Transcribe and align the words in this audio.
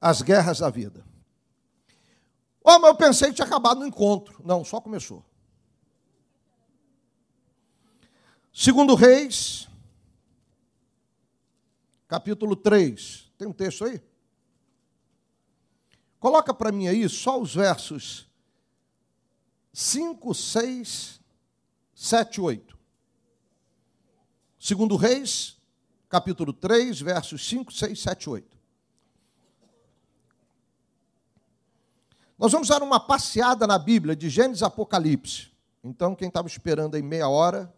as 0.00 0.22
guerras 0.22 0.58
da 0.58 0.70
vida. 0.70 1.04
Oh, 2.62 2.78
mas 2.78 2.90
eu 2.90 2.96
pensei 2.96 3.28
que 3.28 3.34
tinha 3.34 3.46
acabado 3.46 3.80
no 3.80 3.86
encontro. 3.86 4.42
Não, 4.44 4.64
só 4.64 4.80
começou. 4.80 5.24
Segundo 8.52 8.94
Reis, 8.94 9.68
capítulo 12.08 12.56
3. 12.56 13.30
Tem 13.38 13.46
um 13.46 13.52
texto 13.52 13.84
aí? 13.84 14.02
Coloca 16.18 16.52
para 16.52 16.72
mim 16.72 16.88
aí 16.88 17.08
só 17.08 17.40
os 17.40 17.54
versos 17.54 18.26
5, 19.72 20.34
6, 20.34 21.20
7, 21.94 22.40
8. 22.40 22.78
Segundo 24.58 24.96
Reis, 24.96 25.58
capítulo 26.08 26.52
3, 26.52 27.00
versos 27.00 27.46
5, 27.46 27.72
6, 27.72 28.00
7, 28.00 28.30
8. 28.30 28.55
Nós 32.38 32.52
vamos 32.52 32.68
dar 32.68 32.82
uma 32.82 33.00
passeada 33.00 33.66
na 33.66 33.78
Bíblia, 33.78 34.14
de 34.14 34.28
Gênesis 34.28 34.62
a 34.62 34.66
Apocalipse. 34.66 35.50
Então, 35.82 36.14
quem 36.14 36.28
estava 36.28 36.46
esperando 36.46 36.94
aí 36.94 37.02
meia 37.02 37.28
hora, 37.28 37.72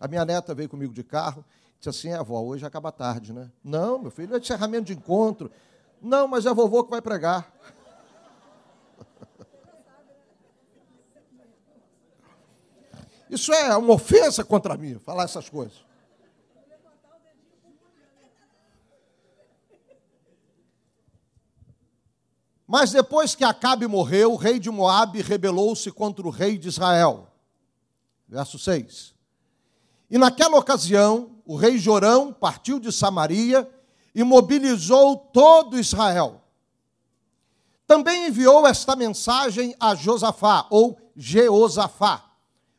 a 0.00 0.08
minha 0.08 0.24
neta 0.24 0.52
veio 0.52 0.68
comigo 0.68 0.92
de 0.92 1.04
carro, 1.04 1.44
disse 1.78 1.88
assim, 1.88 2.08
é, 2.08 2.16
avó, 2.16 2.42
hoje 2.42 2.66
acaba 2.66 2.90
tarde, 2.90 3.32
né? 3.32 3.52
Não, 3.62 4.00
meu 4.00 4.10
filho, 4.10 4.34
é 4.34 4.38
encerramento 4.38 4.86
de 4.86 4.94
encontro. 4.94 5.48
Não, 6.02 6.26
mas 6.26 6.44
é 6.44 6.48
a 6.48 6.52
vovô 6.52 6.82
que 6.82 6.90
vai 6.90 7.00
pregar. 7.00 7.52
Isso 13.30 13.52
é 13.52 13.76
uma 13.76 13.94
ofensa 13.94 14.42
contra 14.42 14.76
mim, 14.76 14.98
falar 14.98 15.22
essas 15.22 15.48
coisas. 15.48 15.85
Mas 22.66 22.90
depois 22.90 23.34
que 23.34 23.44
Acabe 23.44 23.86
morreu, 23.86 24.32
o 24.32 24.36
rei 24.36 24.58
de 24.58 24.70
Moabe 24.70 25.22
rebelou-se 25.22 25.90
contra 25.92 26.26
o 26.26 26.30
rei 26.30 26.58
de 26.58 26.68
Israel. 26.68 27.28
Verso 28.28 28.58
6. 28.58 29.14
E 30.10 30.18
naquela 30.18 30.58
ocasião, 30.58 31.36
o 31.44 31.56
rei 31.56 31.78
Jorão 31.78 32.32
partiu 32.32 32.80
de 32.80 32.90
Samaria 32.90 33.70
e 34.14 34.24
mobilizou 34.24 35.16
todo 35.16 35.78
Israel. 35.78 36.42
Também 37.86 38.26
enviou 38.26 38.66
esta 38.66 38.96
mensagem 38.96 39.76
a 39.78 39.94
Josafá, 39.94 40.66
ou 40.70 40.98
Jeosafá, 41.14 42.24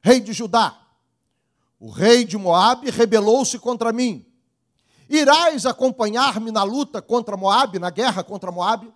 rei 0.02 0.20
de 0.20 0.34
Judá. 0.34 0.78
O 1.80 1.90
rei 1.90 2.26
de 2.26 2.38
Moabe 2.38 2.90
rebelou-se 2.90 3.58
contra 3.58 3.94
mim. 3.94 4.26
Irás 5.10 5.66
acompanhar-me 5.66 6.52
na 6.52 6.64
luta 6.64 7.02
contra 7.02 7.38
Moabe, 7.38 7.80
na 7.80 7.90
guerra 7.90 8.22
contra 8.24 8.52
Moabe? 8.52 8.92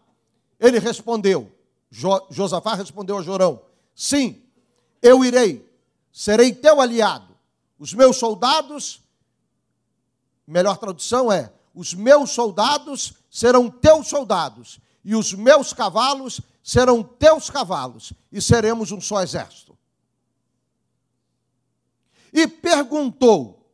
Ele 0.61 0.79
respondeu, 0.79 1.51
jo, 1.89 2.09
Josafá 2.29 2.75
respondeu 2.75 3.17
a 3.17 3.21
Jorão: 3.21 3.61
Sim, 3.93 4.41
eu 5.01 5.25
irei, 5.25 5.69
serei 6.13 6.53
teu 6.53 6.79
aliado 6.79 7.31
os 7.81 7.95
meus 7.95 8.17
soldados, 8.17 9.01
melhor 10.45 10.77
tradução 10.77 11.31
é: 11.31 11.51
os 11.73 11.95
meus 11.95 12.29
soldados 12.29 13.13
serão 13.27 13.71
teus 13.71 14.07
soldados, 14.07 14.79
e 15.03 15.15
os 15.15 15.33
meus 15.33 15.73
cavalos 15.73 16.41
serão 16.63 17.01
teus 17.01 17.49
cavalos, 17.49 18.13
e 18.31 18.39
seremos 18.39 18.91
um 18.91 19.01
só 19.01 19.23
exército. 19.23 19.75
E 22.31 22.47
perguntou: 22.47 23.67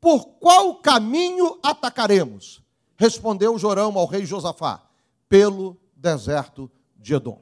Por 0.00 0.26
qual 0.40 0.74
caminho 0.80 1.60
atacaremos? 1.62 2.60
Respondeu 2.96 3.56
Jorão 3.56 3.96
ao 3.96 4.06
rei 4.06 4.26
Josafá: 4.26 4.82
Pelo 5.28 5.76
deserto 6.04 6.70
de 6.96 7.14
Edom. 7.14 7.40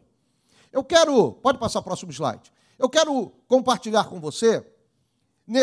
Eu 0.72 0.84
quero, 0.84 1.32
pode 1.32 1.58
passar 1.58 1.80
o 1.80 1.82
próximo 1.82 2.12
slide. 2.12 2.52
Eu 2.78 2.88
quero 2.88 3.32
compartilhar 3.48 4.04
com 4.04 4.20
você 4.20 4.64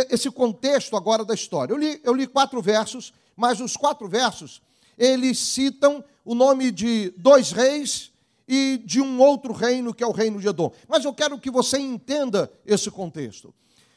esse 0.09 0.29
contexto 0.29 0.95
agora 0.97 1.23
da 1.23 1.33
história. 1.33 1.73
Eu 1.73 1.77
li, 1.77 2.01
eu 2.03 2.13
li 2.13 2.27
quatro 2.27 2.61
versos, 2.61 3.13
mas 3.35 3.61
os 3.61 3.77
quatro 3.77 4.07
versos, 4.07 4.61
eles 4.97 5.39
citam 5.39 6.03
o 6.25 6.35
nome 6.35 6.71
de 6.71 7.11
dois 7.17 7.51
reis 7.51 8.11
e 8.45 8.81
de 8.85 8.99
um 8.99 9.21
outro 9.21 9.53
reino, 9.53 9.93
que 9.93 10.03
é 10.03 10.07
o 10.07 10.11
reino 10.11 10.39
de 10.39 10.49
Edom. 10.49 10.71
Mas 10.87 11.05
eu 11.05 11.13
quero 11.13 11.39
que 11.39 11.49
você 11.49 11.79
entenda 11.79 12.51
esse 12.65 12.91
contexto. 12.91 13.53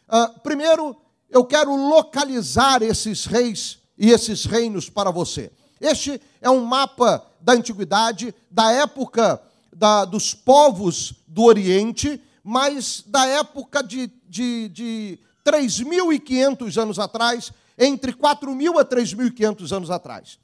Uh, 0.08 0.40
primeiro, 0.40 0.96
eu 1.28 1.44
quero 1.44 1.74
localizar 1.74 2.82
esses 2.82 3.24
reis 3.24 3.78
e 3.98 4.10
esses 4.10 4.44
reinos 4.44 4.88
para 4.88 5.10
você. 5.10 5.50
Este 5.80 6.20
é 6.40 6.48
um 6.48 6.64
mapa 6.64 7.26
da 7.42 7.52
antiguidade, 7.52 8.34
da 8.50 8.70
época 8.72 9.42
da, 9.72 10.04
dos 10.04 10.32
povos 10.32 11.14
do 11.26 11.42
Oriente, 11.42 12.22
mas 12.44 13.02
da 13.06 13.26
época 13.26 13.82
de, 13.82 14.10
de, 14.28 14.68
de 14.68 15.18
3.500 15.44 16.80
anos 16.80 16.98
atrás, 16.98 17.52
entre 17.78 18.12
4.000 18.12 18.80
a 18.80 18.84
3.500 18.84 19.76
anos 19.76 19.90
atrás. 19.90 20.38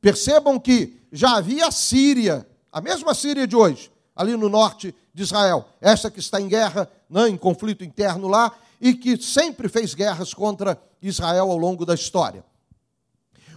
Percebam 0.00 0.58
que 0.58 0.98
já 1.12 1.36
havia 1.36 1.66
a 1.66 1.70
Síria, 1.70 2.46
a 2.72 2.80
mesma 2.80 3.14
Síria 3.14 3.46
de 3.46 3.54
hoje, 3.54 3.90
ali 4.14 4.36
no 4.36 4.48
norte 4.48 4.94
de 5.12 5.22
Israel, 5.22 5.68
essa 5.80 6.10
que 6.10 6.20
está 6.20 6.40
em 6.40 6.48
guerra, 6.48 6.90
né, 7.08 7.28
em 7.28 7.36
conflito 7.36 7.84
interno 7.84 8.28
lá, 8.28 8.52
e 8.80 8.94
que 8.94 9.20
sempre 9.20 9.68
fez 9.68 9.94
guerras 9.94 10.32
contra 10.32 10.80
Israel 11.02 11.50
ao 11.50 11.58
longo 11.58 11.84
da 11.84 11.94
história. 11.94 12.44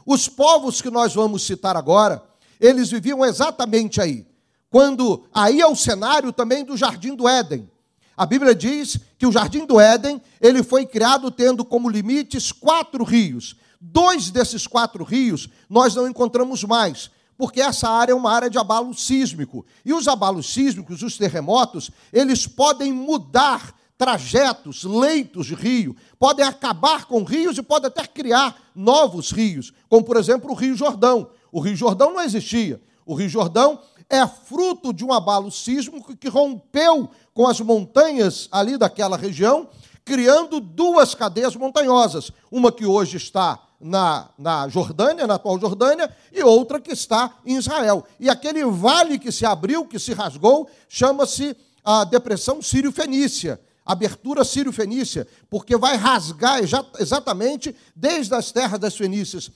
Os 0.05 0.27
povos 0.27 0.81
que 0.81 0.89
nós 0.89 1.13
vamos 1.13 1.43
citar 1.43 1.77
agora, 1.77 2.21
eles 2.67 2.89
viviam 2.89 3.23
exatamente 3.25 4.01
aí, 4.01 4.25
quando 4.69 5.25
aí 5.33 5.61
é 5.61 5.67
o 5.67 5.75
cenário 5.75 6.31
também 6.31 6.63
do 6.63 6.75
Jardim 6.75 7.15
do 7.15 7.27
Éden, 7.27 7.69
a 8.15 8.25
Bíblia 8.25 8.53
diz 8.53 8.99
que 9.17 9.25
o 9.25 9.31
jardim 9.31 9.65
do 9.65 9.79
Éden, 9.79 10.21
ele 10.39 10.61
foi 10.61 10.85
criado 10.85 11.31
tendo 11.31 11.65
como 11.65 11.89
limites 11.89 12.51
quatro 12.51 13.03
rios. 13.03 13.55
Dois 13.81 14.29
desses 14.29 14.67
quatro 14.67 15.03
rios 15.03 15.49
nós 15.67 15.95
não 15.95 16.07
encontramos 16.07 16.63
mais, 16.63 17.09
porque 17.35 17.59
essa 17.59 17.89
área 17.89 18.11
é 18.11 18.15
uma 18.15 18.31
área 18.31 18.49
de 18.49 18.57
abalo 18.59 18.93
sísmico. 18.93 19.65
E 19.83 19.93
os 19.93 20.07
abalos 20.07 20.53
sísmicos, 20.53 21.01
os 21.01 21.17
terremotos, 21.17 21.89
eles 22.11 22.45
podem 22.45 22.93
mudar 22.93 23.73
trajetos, 23.97 24.83
leitos 24.83 25.47
de 25.47 25.55
rio, 25.55 25.95
podem 26.19 26.45
acabar 26.45 27.05
com 27.05 27.23
rios 27.23 27.57
e 27.57 27.63
podem 27.63 27.87
até 27.87 28.05
criar 28.05 28.55
novos 28.75 29.31
rios, 29.31 29.73
como 29.89 30.03
por 30.03 30.17
exemplo 30.17 30.51
o 30.51 30.55
Rio 30.55 30.75
Jordão. 30.75 31.29
O 31.53 31.59
Rio 31.59 31.75
Jordão 31.75 32.11
não 32.11 32.21
existia. 32.21 32.81
O 33.05 33.13
Rio 33.13 33.29
Jordão 33.29 33.79
é 34.09 34.25
fruto 34.25 34.91
de 34.91 35.05
um 35.05 35.13
abalo 35.13 35.51
sísmico 35.51 36.17
que 36.17 36.27
rompeu 36.27 37.07
com 37.31 37.47
as 37.47 37.61
montanhas 37.61 38.49
ali 38.51 38.75
daquela 38.75 39.15
região, 39.15 39.69
criando 40.03 40.59
duas 40.59 41.13
cadeias 41.13 41.55
montanhosas. 41.55 42.31
Uma 42.51 42.71
que 42.71 42.87
hoje 42.87 43.17
está 43.17 43.59
na, 43.79 44.29
na 44.35 44.67
Jordânia, 44.67 45.27
na 45.27 45.35
atual 45.35 45.59
Jordânia, 45.59 46.11
e 46.31 46.41
outra 46.41 46.79
que 46.79 46.91
está 46.91 47.35
em 47.45 47.55
Israel. 47.55 48.03
E 48.19 48.31
aquele 48.31 48.65
vale 48.65 49.19
que 49.19 49.31
se 49.31 49.45
abriu, 49.45 49.85
que 49.85 49.99
se 49.99 50.11
rasgou, 50.11 50.67
chama-se 50.89 51.55
a 51.85 52.03
Depressão 52.03 52.63
Sírio-Fenícia 52.63 53.61
abertura 53.85 54.43
sírio-fenícia, 54.43 55.27
porque 55.49 55.75
vai 55.77 55.97
rasgar 55.97 56.61
exatamente 56.99 57.75
desde 57.95 58.33
as 58.33 58.51
terras 58.51 58.79
das 58.79 58.95
Fenícias, 58.95 59.51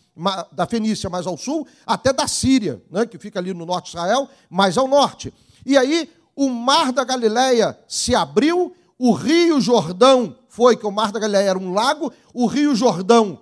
da 0.52 0.66
Fenícia 0.66 1.10
mais 1.10 1.26
ao 1.26 1.38
sul, 1.38 1.68
até 1.86 2.12
da 2.12 2.28
Síria, 2.28 2.82
né, 2.92 3.06
que 3.06 3.18
fica 3.18 3.40
ali 3.40 3.54
no 3.54 3.66
norte 3.66 3.92
de 3.92 3.98
Israel, 3.98 4.30
mais 4.50 4.78
ao 4.78 4.88
norte. 4.88 5.34
E 5.66 5.78
aí 5.78 6.10
o 6.36 6.50
mar 6.50 6.92
da 6.92 7.04
Galileia 7.04 7.78
se 7.88 8.14
abriu, 8.14 8.76
o 9.00 9.14
rio 9.14 9.62
Jordão 9.62 10.38
foi, 10.50 10.76
que 10.76 10.86
o 10.86 10.92
mar 10.92 11.12
da 11.12 11.20
Galileia 11.20 11.50
era 11.50 11.60
um 11.60 11.74
lago, 11.74 12.12
o 12.34 12.48
rio 12.48 12.76
Jordão 12.76 13.40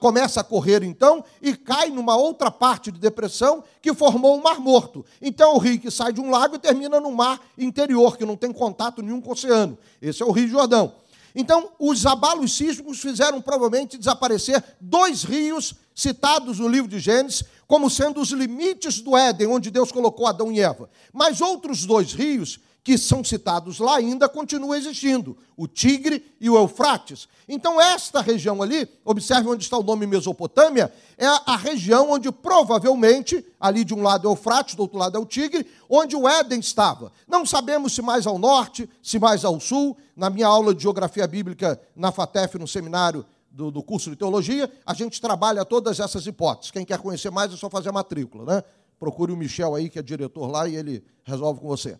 começa 0.00 0.40
a 0.40 0.44
correr 0.44 0.82
então 0.82 1.24
e 1.42 1.54
cai 1.56 1.90
numa 1.90 2.16
outra 2.16 2.50
parte 2.50 2.90
de 2.90 2.98
depressão 2.98 3.62
que 3.82 3.94
formou 3.94 4.36
o 4.36 4.42
Mar 4.42 4.60
Morto. 4.60 5.04
Então 5.20 5.54
o 5.54 5.58
rio 5.58 5.78
que 5.78 5.90
sai 5.90 6.12
de 6.12 6.20
um 6.20 6.30
lago 6.30 6.56
e 6.56 6.58
termina 6.58 7.00
no 7.00 7.12
mar 7.12 7.40
interior, 7.56 8.16
que 8.16 8.24
não 8.24 8.36
tem 8.36 8.52
contato 8.52 9.02
nenhum 9.02 9.20
com 9.20 9.30
o 9.30 9.32
oceano. 9.32 9.78
Esse 10.00 10.22
é 10.22 10.26
o 10.26 10.30
Rio 10.30 10.48
Jordão. 10.48 10.92
Então, 11.34 11.70
os 11.78 12.04
abalos 12.06 12.56
sísmicos 12.56 13.00
fizeram 13.00 13.40
provavelmente 13.40 13.98
desaparecer 13.98 14.64
dois 14.80 15.22
rios 15.22 15.74
citados 15.94 16.58
no 16.58 16.66
livro 16.66 16.88
de 16.88 16.98
Gênesis 16.98 17.44
como 17.66 17.90
sendo 17.90 18.20
os 18.20 18.30
limites 18.30 19.00
do 19.00 19.16
Éden, 19.16 19.46
onde 19.46 19.70
Deus 19.70 19.92
colocou 19.92 20.26
Adão 20.26 20.50
e 20.50 20.58
Eva. 20.58 20.88
Mas 21.12 21.40
outros 21.40 21.84
dois 21.84 22.12
rios 22.12 22.58
que 22.82 22.96
são 22.96 23.22
citados 23.22 23.78
lá 23.78 23.96
ainda 23.96 24.28
continuam 24.28 24.74
existindo, 24.74 25.36
o 25.56 25.68
Tigre 25.68 26.24
e 26.40 26.48
o 26.48 26.56
Eufrates. 26.56 27.28
Então, 27.46 27.80
esta 27.80 28.20
região 28.20 28.62
ali, 28.62 28.88
observe 29.04 29.48
onde 29.48 29.62
está 29.62 29.76
o 29.76 29.82
nome 29.82 30.06
Mesopotâmia, 30.06 30.92
é 31.16 31.26
a 31.26 31.56
região 31.56 32.10
onde 32.10 32.32
provavelmente, 32.32 33.44
ali 33.60 33.84
de 33.84 33.92
um 33.92 34.02
lado 34.02 34.26
é 34.26 34.30
o 34.30 34.32
Eufrates, 34.32 34.74
do 34.74 34.82
outro 34.82 34.98
lado 34.98 35.18
é 35.18 35.20
o 35.20 35.26
Tigre, 35.26 35.66
onde 35.88 36.16
o 36.16 36.28
Éden 36.28 36.60
estava. 36.60 37.12
Não 37.26 37.44
sabemos 37.44 37.92
se 37.92 38.00
mais 38.00 38.26
ao 38.26 38.38
norte, 38.38 38.88
se 39.02 39.18
mais 39.18 39.44
ao 39.44 39.60
sul. 39.60 39.96
Na 40.16 40.30
minha 40.30 40.46
aula 40.46 40.74
de 40.74 40.82
geografia 40.82 41.26
bíblica 41.26 41.80
na 41.94 42.10
FATEF, 42.10 42.58
no 42.58 42.66
seminário 42.66 43.24
do, 43.50 43.70
do, 43.70 43.82
curso 43.82 44.10
de 44.10 44.16
teologia, 44.16 44.70
a 44.86 44.94
gente 44.94 45.20
trabalha 45.20 45.64
todas 45.64 46.00
essas 46.00 46.26
hipóteses. 46.26 46.70
Quem 46.70 46.84
quer 46.84 46.98
conhecer 46.98 47.30
mais 47.30 47.52
é 47.52 47.56
só 47.56 47.68
fazer 47.68 47.90
a 47.90 47.92
matrícula, 47.92 48.44
né? 48.44 48.62
Procure 48.98 49.32
o 49.32 49.36
Michel 49.36 49.74
aí, 49.74 49.88
que 49.88 49.98
é 49.98 50.02
diretor 50.02 50.50
lá, 50.50 50.68
e 50.68 50.74
ele 50.74 51.04
resolve 51.24 51.60
com 51.60 51.68
você. 51.68 51.98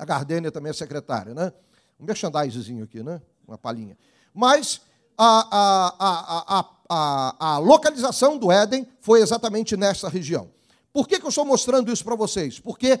A 0.00 0.04
Gardênia 0.06 0.50
também 0.50 0.70
é 0.70 0.72
secretária, 0.72 1.34
né? 1.34 1.52
Um 2.00 2.06
merchandisezinho 2.06 2.84
aqui, 2.84 3.02
né? 3.02 3.20
Uma 3.46 3.58
palhinha. 3.58 3.98
Mas 4.32 4.80
a, 5.18 5.46
a, 6.00 6.64
a, 6.88 7.54
a, 7.54 7.58
localização 7.58 8.38
do 8.38 8.50
Éden 8.50 8.88
foi 9.02 9.20
exatamente 9.20 9.76
nessa 9.76 10.08
região. 10.08 10.48
Por 10.90 11.06
que, 11.06 11.20
que 11.20 11.26
eu 11.26 11.28
estou 11.28 11.44
mostrando 11.44 11.92
isso 11.92 12.02
para 12.02 12.16
vocês? 12.16 12.58
Porque 12.58 12.98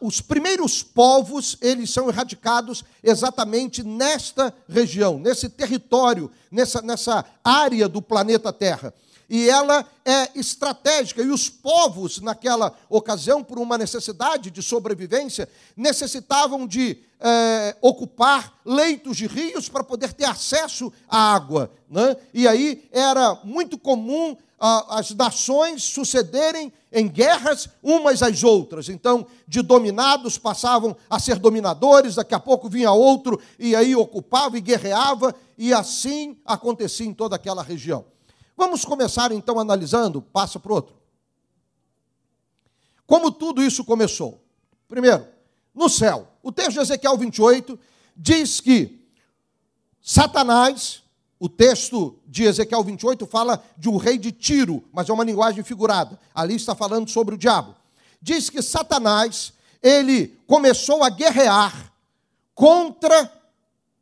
os 0.00 0.20
primeiros 0.20 0.84
povos, 0.84 1.58
eles 1.60 1.90
são 1.90 2.08
erradicados 2.08 2.84
exatamente 3.02 3.82
nesta 3.82 4.54
região, 4.68 5.18
nesse 5.18 5.48
território, 5.48 6.30
nessa, 6.48 6.80
nessa 6.80 7.24
área 7.42 7.88
do 7.88 8.00
planeta 8.00 8.52
Terra. 8.52 8.94
E 9.28 9.48
ela 9.48 9.84
é 10.04 10.30
estratégica. 10.34 11.22
E 11.22 11.30
os 11.30 11.48
povos, 11.48 12.20
naquela 12.20 12.74
ocasião, 12.88 13.44
por 13.44 13.58
uma 13.58 13.76
necessidade 13.76 14.50
de 14.50 14.62
sobrevivência, 14.62 15.48
necessitavam 15.76 16.66
de 16.66 16.98
é, 17.20 17.76
ocupar 17.80 18.54
leitos 18.64 19.16
de 19.16 19.26
rios 19.26 19.68
para 19.68 19.84
poder 19.84 20.12
ter 20.12 20.24
acesso 20.24 20.92
à 21.08 21.34
água. 21.34 21.70
Né? 21.90 22.16
E 22.32 22.48
aí 22.48 22.88
era 22.92 23.38
muito 23.44 23.76
comum 23.76 24.36
as 24.60 25.12
nações 25.12 25.84
sucederem 25.84 26.72
em 26.92 27.06
guerras 27.06 27.68
umas 27.82 28.22
às 28.22 28.42
outras. 28.42 28.88
Então, 28.88 29.26
de 29.46 29.62
dominados 29.62 30.36
passavam 30.36 30.96
a 31.08 31.20
ser 31.20 31.38
dominadores, 31.38 32.16
daqui 32.16 32.34
a 32.34 32.40
pouco 32.40 32.68
vinha 32.68 32.90
outro 32.90 33.40
e 33.58 33.76
aí 33.76 33.94
ocupava 33.94 34.58
e 34.58 34.60
guerreava, 34.60 35.34
e 35.56 35.72
assim 35.72 36.36
acontecia 36.44 37.06
em 37.06 37.14
toda 37.14 37.36
aquela 37.36 37.62
região. 37.62 38.04
Vamos 38.58 38.84
começar 38.84 39.30
então 39.30 39.60
analisando, 39.60 40.20
passa 40.20 40.58
para 40.58 40.72
o 40.72 40.74
outro. 40.74 40.96
Como 43.06 43.30
tudo 43.30 43.62
isso 43.62 43.84
começou? 43.84 44.44
Primeiro, 44.88 45.24
no 45.72 45.88
céu. 45.88 46.26
O 46.42 46.50
texto 46.50 46.72
de 46.72 46.80
Ezequiel 46.80 47.16
28 47.16 47.78
diz 48.16 48.60
que 48.60 49.06
Satanás 50.02 51.04
o 51.40 51.48
texto 51.48 52.18
de 52.26 52.42
Ezequiel 52.42 52.82
28 52.82 53.24
fala 53.26 53.62
de 53.76 53.88
um 53.88 53.96
rei 53.96 54.18
de 54.18 54.32
Tiro, 54.32 54.82
mas 54.92 55.08
é 55.08 55.12
uma 55.12 55.22
linguagem 55.22 55.62
figurada. 55.62 56.18
Ali 56.34 56.56
está 56.56 56.74
falando 56.74 57.08
sobre 57.08 57.36
o 57.36 57.38
diabo. 57.38 57.76
Diz 58.20 58.50
que 58.50 58.60
Satanás, 58.60 59.52
ele 59.80 60.36
começou 60.48 61.04
a 61.04 61.10
guerrear 61.10 61.92
contra 62.56 63.32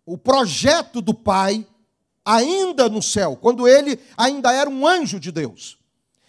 o 0.06 0.16
projeto 0.16 1.02
do 1.02 1.12
Pai, 1.12 1.66
ainda 2.26 2.88
no 2.88 3.00
céu, 3.00 3.38
quando 3.40 3.68
ele 3.68 4.00
ainda 4.16 4.52
era 4.52 4.68
um 4.68 4.84
anjo 4.84 5.20
de 5.20 5.30
Deus. 5.30 5.78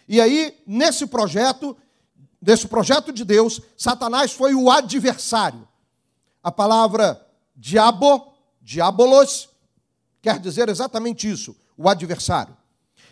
E 0.08 0.20
aí, 0.20 0.56
nesse 0.64 1.08
projeto, 1.08 1.76
nesse 2.40 2.68
projeto 2.68 3.12
de 3.12 3.24
Deus, 3.24 3.60
Satanás 3.76 4.30
foi 4.30 4.54
o 4.54 4.70
adversário. 4.70 5.66
A 6.40 6.52
palavra 6.52 7.20
diabo, 7.56 8.32
diabolos, 8.62 9.48
quer 10.22 10.38
dizer 10.38 10.68
exatamente 10.68 11.28
isso, 11.28 11.56
o 11.76 11.88
adversário. 11.88 12.56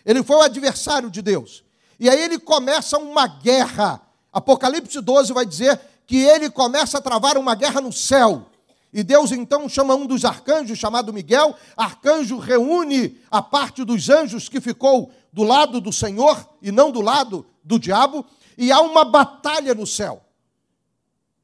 Ele 0.05 0.23
foi 0.23 0.37
o 0.37 0.43
adversário 0.43 1.11
de 1.11 1.21
Deus. 1.21 1.65
E 1.99 2.09
aí 2.09 2.23
ele 2.23 2.39
começa 2.39 2.97
uma 2.99 3.27
guerra. 3.27 4.01
Apocalipse 4.33 5.01
12 5.01 5.33
vai 5.33 5.45
dizer 5.45 5.81
que 6.07 6.19
ele 6.19 6.49
começa 6.49 6.99
a 6.99 7.01
travar 7.01 7.37
uma 7.37 7.57
guerra 7.57 7.81
no 7.81 7.93
céu. 7.93 8.47
E 8.97 9.03
Deus 9.03 9.31
então 9.31 9.69
chama 9.69 9.95
um 9.95 10.07
dos 10.07 10.25
arcanjos, 10.25 10.79
chamado 10.79 11.13
Miguel. 11.13 11.55
Arcanjo 11.77 12.39
reúne 12.39 13.21
a 13.31 13.43
parte 13.43 13.85
dos 13.85 14.09
anjos 14.09 14.49
que 14.49 14.59
ficou 14.59 15.13
do 15.31 15.43
lado 15.43 15.83
do 15.83 15.93
Senhor 15.93 16.49
e 16.63 16.73
não 16.73 16.91
do 16.91 17.03
lado 17.03 17.45
do 17.63 17.79
diabo. 17.79 18.25
E 18.57 18.73
há 18.73 18.81
uma 18.81 19.05
batalha 19.05 19.75
no 19.75 19.87
céu. 19.87 20.25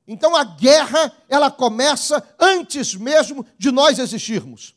Então 0.09 0.35
a 0.35 0.45
guerra, 0.45 1.13
ela 1.29 1.51
começa 1.51 2.27
antes 2.41 2.95
mesmo 2.95 3.45
de 3.59 3.71
nós 3.71 3.99
existirmos 3.99 4.75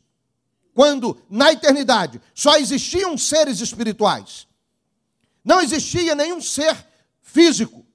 quando 0.73 1.17
na 1.29 1.53
eternidade 1.53 2.21
só 2.33 2.57
existiam 2.57 3.17
seres 3.17 3.61
espirituais. 3.61 4.49
Não 5.45 5.61
existia 5.61 6.13
nenhum 6.13 6.41
ser 6.41 6.75
físico 7.21 7.85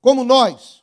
como 0.00 0.24
nós, 0.24 0.82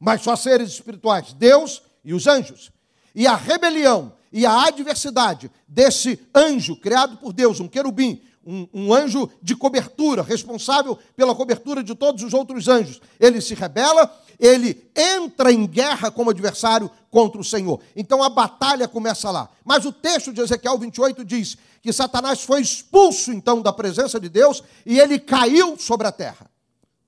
mas 0.00 0.20
só 0.22 0.34
seres 0.34 0.68
espirituais, 0.70 1.32
Deus 1.32 1.80
e 2.04 2.14
os 2.14 2.26
anjos. 2.26 2.70
E 3.14 3.26
a 3.26 3.36
rebelião 3.36 4.12
e 4.32 4.46
a 4.46 4.66
adversidade 4.66 5.50
desse 5.68 6.18
anjo 6.34 6.76
criado 6.76 7.16
por 7.18 7.32
Deus, 7.32 7.60
um 7.60 7.68
querubim, 7.68 8.22
um, 8.44 8.66
um, 8.72 8.94
anjo 8.94 9.30
de 9.42 9.54
cobertura, 9.54 10.22
responsável 10.22 10.98
pela 11.14 11.34
cobertura 11.34 11.82
de 11.82 11.94
todos 11.94 12.22
os 12.22 12.32
outros 12.32 12.66
anjos. 12.66 13.00
Ele 13.20 13.40
se 13.40 13.54
rebela 13.54 14.10
ele 14.42 14.90
entra 14.96 15.52
em 15.52 15.64
guerra 15.64 16.10
como 16.10 16.30
adversário 16.30 16.90
contra 17.12 17.40
o 17.40 17.44
Senhor. 17.44 17.80
Então 17.94 18.24
a 18.24 18.28
batalha 18.28 18.88
começa 18.88 19.30
lá. 19.30 19.48
Mas 19.64 19.84
o 19.84 19.92
texto 19.92 20.32
de 20.32 20.40
Ezequiel 20.40 20.76
28 20.76 21.24
diz 21.24 21.56
que 21.80 21.92
Satanás 21.92 22.42
foi 22.42 22.60
expulso 22.60 23.32
então 23.32 23.62
da 23.62 23.72
presença 23.72 24.18
de 24.18 24.28
Deus 24.28 24.60
e 24.84 24.98
ele 24.98 25.20
caiu 25.20 25.78
sobre 25.78 26.08
a 26.08 26.12
terra. 26.12 26.50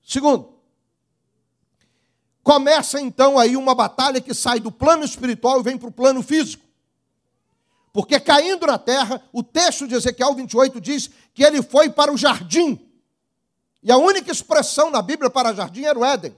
Segundo, 0.01 0.47
começa 2.45 3.01
então 3.01 3.39
aí 3.39 3.57
uma 3.57 3.73
batalha 3.73 4.21
que 4.21 4.31
sai 4.31 4.59
do 4.59 4.71
plano 4.71 5.03
espiritual 5.03 5.59
e 5.59 5.63
vem 5.63 5.79
para 5.79 5.89
o 5.89 5.91
plano 5.91 6.21
físico. 6.21 6.63
Porque 7.91 8.19
caindo 8.19 8.67
na 8.67 8.77
terra, 8.77 9.19
o 9.33 9.41
texto 9.41 9.87
de 9.87 9.95
Ezequiel 9.95 10.35
28 10.35 10.79
diz 10.79 11.09
que 11.33 11.43
ele 11.43 11.63
foi 11.63 11.89
para 11.89 12.13
o 12.13 12.17
jardim. 12.17 12.79
E 13.81 13.91
a 13.91 13.97
única 13.97 14.31
expressão 14.31 14.91
na 14.91 15.01
Bíblia 15.01 15.27
para 15.27 15.55
jardim 15.55 15.85
era 15.85 15.97
o 15.97 16.05
Éden. 16.05 16.35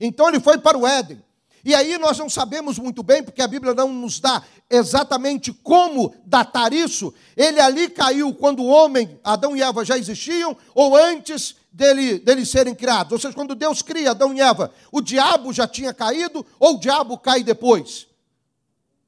Então 0.00 0.28
ele 0.28 0.40
foi 0.40 0.58
para 0.58 0.76
o 0.76 0.84
Éden. 0.84 1.22
E 1.64 1.72
aí 1.72 1.96
nós 1.96 2.18
não 2.18 2.28
sabemos 2.28 2.76
muito 2.76 3.04
bem, 3.04 3.22
porque 3.22 3.42
a 3.42 3.46
Bíblia 3.46 3.72
não 3.72 3.92
nos 3.92 4.18
dá 4.18 4.42
exatamente 4.68 5.52
como 5.52 6.12
datar 6.26 6.72
isso. 6.72 7.14
Ele 7.36 7.60
ali 7.60 7.88
caiu 7.88 8.34
quando 8.34 8.60
o 8.60 8.66
homem, 8.66 9.20
Adão 9.22 9.56
e 9.56 9.62
Eva 9.62 9.84
já 9.84 9.96
existiam, 9.96 10.56
ou 10.74 10.96
antes 10.96 11.59
dele, 11.72 12.18
deles 12.18 12.48
serem 12.48 12.74
criados. 12.74 13.12
Ou 13.12 13.18
seja, 13.18 13.34
quando 13.34 13.54
Deus 13.54 13.82
cria 13.82 14.10
Adão 14.10 14.34
e 14.34 14.40
Eva, 14.40 14.72
o 14.90 15.00
diabo 15.00 15.52
já 15.52 15.66
tinha 15.66 15.94
caído, 15.94 16.44
ou 16.58 16.74
o 16.74 16.80
diabo 16.80 17.16
cai 17.18 17.42
depois? 17.42 18.06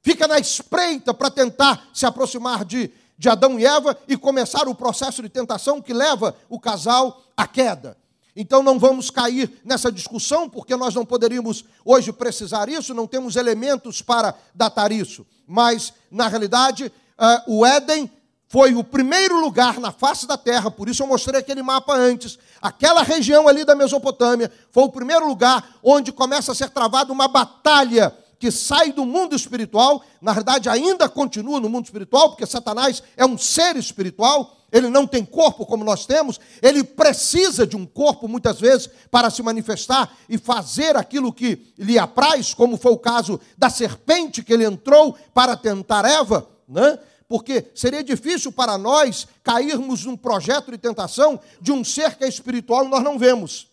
Fica 0.01 0.27
na 0.27 0.37
espreita 0.37 1.13
para 1.13 1.29
tentar 1.29 1.87
se 1.93 2.05
aproximar 2.05 2.65
de, 2.65 2.91
de 3.17 3.29
Adão 3.29 3.59
e 3.59 3.65
Eva 3.65 3.97
e 4.07 4.17
começar 4.17 4.67
o 4.67 4.75
processo 4.75 5.21
de 5.21 5.29
tentação 5.29 5.81
que 5.81 5.93
leva 5.93 6.35
o 6.49 6.59
casal 6.59 7.23
à 7.37 7.47
queda. 7.47 7.97
Então 8.35 8.63
não 8.63 8.79
vamos 8.79 9.09
cair 9.09 9.61
nessa 9.63 9.91
discussão, 9.91 10.49
porque 10.49 10.75
nós 10.75 10.95
não 10.95 11.05
poderíamos 11.05 11.63
hoje 11.85 12.11
precisar 12.11 12.67
isso, 12.67 12.93
não 12.93 13.07
temos 13.07 13.35
elementos 13.35 14.01
para 14.01 14.35
datar 14.53 14.91
isso. 14.91 15.25
Mas, 15.47 15.93
na 16.09 16.27
realidade, 16.27 16.85
uh, 16.85 17.59
o 17.59 17.65
Éden 17.65 18.09
foi 18.53 18.75
o 18.75 18.83
primeiro 18.83 19.41
lugar 19.41 19.79
na 19.79 19.91
face 19.91 20.27
da 20.27 20.37
terra, 20.37 20.69
por 20.69 20.87
isso 20.87 21.01
eu 21.01 21.07
mostrei 21.07 21.39
aquele 21.39 21.63
mapa 21.63 21.95
antes. 21.95 22.37
Aquela 22.61 23.01
região 23.01 23.47
ali 23.47 23.65
da 23.65 23.73
Mesopotâmia 23.73 24.51
foi 24.69 24.83
o 24.83 24.91
primeiro 24.91 25.27
lugar 25.27 25.67
onde 25.81 26.11
começa 26.11 26.51
a 26.51 26.55
ser 26.55 26.69
travada 26.69 27.11
uma 27.11 27.27
batalha 27.27 28.15
que 28.37 28.51
sai 28.51 28.91
do 28.91 29.05
mundo 29.05 29.35
espiritual, 29.35 30.03
na 30.21 30.33
verdade 30.33 30.69
ainda 30.69 31.09
continua 31.09 31.59
no 31.59 31.67
mundo 31.67 31.85
espiritual, 31.85 32.29
porque 32.29 32.45
Satanás 32.45 33.01
é 33.17 33.25
um 33.25 33.39
ser 33.39 33.75
espiritual, 33.75 34.55
ele 34.71 34.87
não 34.87 35.07
tem 35.07 35.25
corpo 35.25 35.65
como 35.65 35.83
nós 35.83 36.05
temos, 36.05 36.39
ele 36.61 36.83
precisa 36.83 37.65
de 37.65 37.75
um 37.75 37.87
corpo 37.87 38.27
muitas 38.27 38.59
vezes 38.59 38.87
para 39.09 39.31
se 39.31 39.41
manifestar 39.41 40.15
e 40.29 40.37
fazer 40.37 40.95
aquilo 40.95 41.33
que 41.33 41.73
lhe 41.75 41.97
apraz, 41.97 42.53
como 42.53 42.77
foi 42.77 42.91
o 42.91 42.99
caso 42.99 43.41
da 43.57 43.71
serpente 43.71 44.43
que 44.43 44.53
ele 44.53 44.63
entrou 44.63 45.17
para 45.33 45.57
tentar 45.57 46.05
Eva, 46.05 46.47
né? 46.67 46.99
Porque 47.33 47.65
seria 47.73 48.03
difícil 48.03 48.51
para 48.51 48.77
nós 48.77 49.27
cairmos 49.43 50.05
num 50.05 50.15
projeto 50.15 50.69
de 50.69 50.77
tentação 50.77 51.39
de 51.59 51.71
um 51.71 51.83
ser 51.83 52.15
que 52.15 52.23
é 52.23 52.27
espiritual 52.27 52.85
e 52.85 52.89
nós 52.89 53.03
não 53.03 53.17
vemos. 53.17 53.67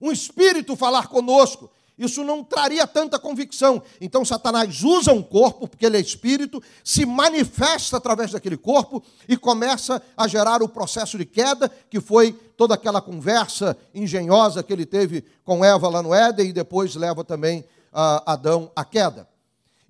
Um 0.00 0.12
espírito 0.12 0.76
falar 0.76 1.08
conosco, 1.08 1.68
isso 1.98 2.22
não 2.22 2.44
traria 2.44 2.86
tanta 2.86 3.18
convicção. 3.18 3.82
Então, 4.00 4.24
Satanás 4.24 4.84
usa 4.84 5.12
um 5.12 5.20
corpo, 5.20 5.66
porque 5.66 5.84
ele 5.84 5.96
é 5.96 6.00
espírito, 6.00 6.62
se 6.84 7.04
manifesta 7.04 7.96
através 7.96 8.30
daquele 8.30 8.56
corpo 8.56 9.02
e 9.28 9.36
começa 9.36 10.00
a 10.16 10.28
gerar 10.28 10.62
o 10.62 10.68
processo 10.68 11.18
de 11.18 11.24
queda, 11.24 11.68
que 11.90 12.00
foi 12.00 12.34
toda 12.56 12.74
aquela 12.74 13.02
conversa 13.02 13.76
engenhosa 13.92 14.62
que 14.62 14.72
ele 14.72 14.86
teve 14.86 15.24
com 15.42 15.64
Eva 15.64 15.88
lá 15.88 16.00
no 16.00 16.14
Éden 16.14 16.50
e 16.50 16.52
depois 16.52 16.94
leva 16.94 17.24
também 17.24 17.62
uh, 17.92 18.22
Adão 18.24 18.70
à 18.76 18.84
queda. 18.84 19.33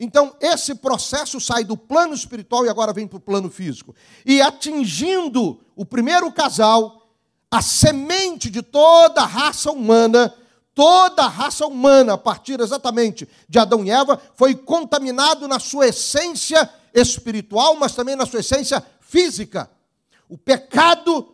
Então, 0.04 0.37
esse 0.40 0.75
processo 0.75 1.40
sai 1.40 1.64
do 1.64 1.76
plano 1.76 2.14
espiritual 2.14 2.64
e 2.64 2.68
agora 2.68 2.92
vem 2.92 3.06
para 3.06 3.16
o 3.16 3.20
plano 3.20 3.50
físico. 3.50 3.94
E 4.25 4.40
atingindo 4.40 5.61
o 5.75 5.84
primeiro 5.84 6.30
casal, 6.30 7.08
a 7.50 7.62
semente 7.62 8.50
de 8.50 8.62
toda 8.62 9.23
a 9.23 9.26
raça 9.26 9.70
humana 9.70 10.34
Toda 10.75 11.23
a 11.23 11.28
raça 11.28 11.64
humana, 11.64 12.14
a 12.14 12.18
partir 12.18 12.58
exatamente 12.58 13.28
de 13.49 13.58
Adão 13.61 13.84
e 13.84 13.90
Eva, 13.90 14.20
foi 14.34 14.56
contaminado 14.56 15.46
na 15.46 15.61
sua 15.61 15.87
essência 15.87 16.68
espiritual, 16.92 17.76
mas 17.76 17.94
também 17.94 18.16
na 18.16 18.26
sua 18.26 18.40
essência 18.40 18.84
física. 19.00 19.70
O 20.28 20.37
pecado, 20.37 21.32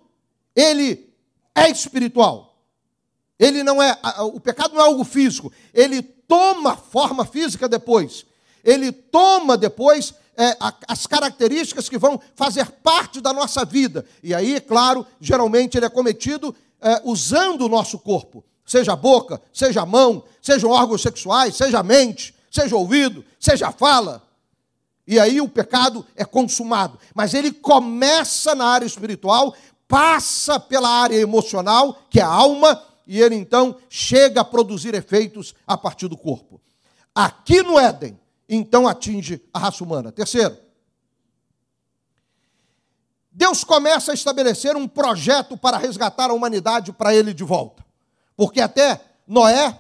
ele 0.54 1.10
é 1.54 1.70
espiritual. 1.70 2.54
Ele 3.38 3.62
não 3.62 3.82
é, 3.82 3.98
o 4.34 4.38
pecado 4.38 4.74
não 4.74 4.82
é 4.82 4.84
algo 4.84 5.04
físico, 5.04 5.50
ele 5.72 6.02
toma 6.02 6.76
forma 6.76 7.24
física 7.24 7.66
depois. 7.66 8.26
Ele 8.64 8.92
toma 8.92 9.56
depois 9.56 10.14
é, 10.36 10.56
as 10.88 11.06
características 11.06 11.88
que 11.88 11.98
vão 11.98 12.20
fazer 12.34 12.66
parte 12.82 13.20
da 13.20 13.32
nossa 13.32 13.64
vida. 13.64 14.06
E 14.22 14.34
aí, 14.34 14.60
claro, 14.60 15.06
geralmente 15.20 15.76
ele 15.76 15.86
é 15.86 15.90
cometido 15.90 16.54
é, 16.80 17.00
usando 17.04 17.62
o 17.66 17.68
nosso 17.68 17.98
corpo, 17.98 18.42
seja 18.64 18.92
a 18.92 18.96
boca, 18.96 19.40
seja 19.52 19.82
a 19.82 19.86
mão, 19.86 20.24
sejam 20.40 20.70
órgãos 20.70 21.02
sexuais, 21.02 21.56
seja 21.56 21.80
a 21.80 21.82
mente, 21.82 22.34
seja 22.50 22.74
ouvido, 22.74 23.24
seja 23.38 23.68
a 23.68 23.72
fala. 23.72 24.22
E 25.06 25.18
aí 25.18 25.40
o 25.40 25.48
pecado 25.48 26.06
é 26.16 26.24
consumado. 26.24 26.98
Mas 27.14 27.34
ele 27.34 27.52
começa 27.52 28.54
na 28.54 28.66
área 28.66 28.86
espiritual, 28.86 29.54
passa 29.86 30.58
pela 30.58 30.88
área 30.88 31.16
emocional, 31.16 31.98
que 32.08 32.20
é 32.20 32.22
a 32.22 32.28
alma, 32.28 32.80
e 33.06 33.20
ele 33.20 33.34
então 33.34 33.76
chega 33.88 34.40
a 34.40 34.44
produzir 34.44 34.94
efeitos 34.94 35.54
a 35.66 35.76
partir 35.76 36.06
do 36.06 36.16
corpo. 36.16 36.60
Aqui 37.12 37.62
no 37.62 37.78
Éden, 37.78 38.18
então 38.50 38.88
atinge 38.88 39.40
a 39.54 39.60
raça 39.60 39.84
humana. 39.84 40.10
Terceiro, 40.10 40.58
Deus 43.30 43.62
começa 43.62 44.10
a 44.10 44.14
estabelecer 44.14 44.76
um 44.76 44.88
projeto 44.88 45.56
para 45.56 45.78
resgatar 45.78 46.30
a 46.30 46.34
humanidade 46.34 46.92
para 46.92 47.14
ele 47.14 47.32
de 47.32 47.44
volta. 47.44 47.86
Porque 48.36 48.60
até 48.60 49.00
Noé, 49.24 49.78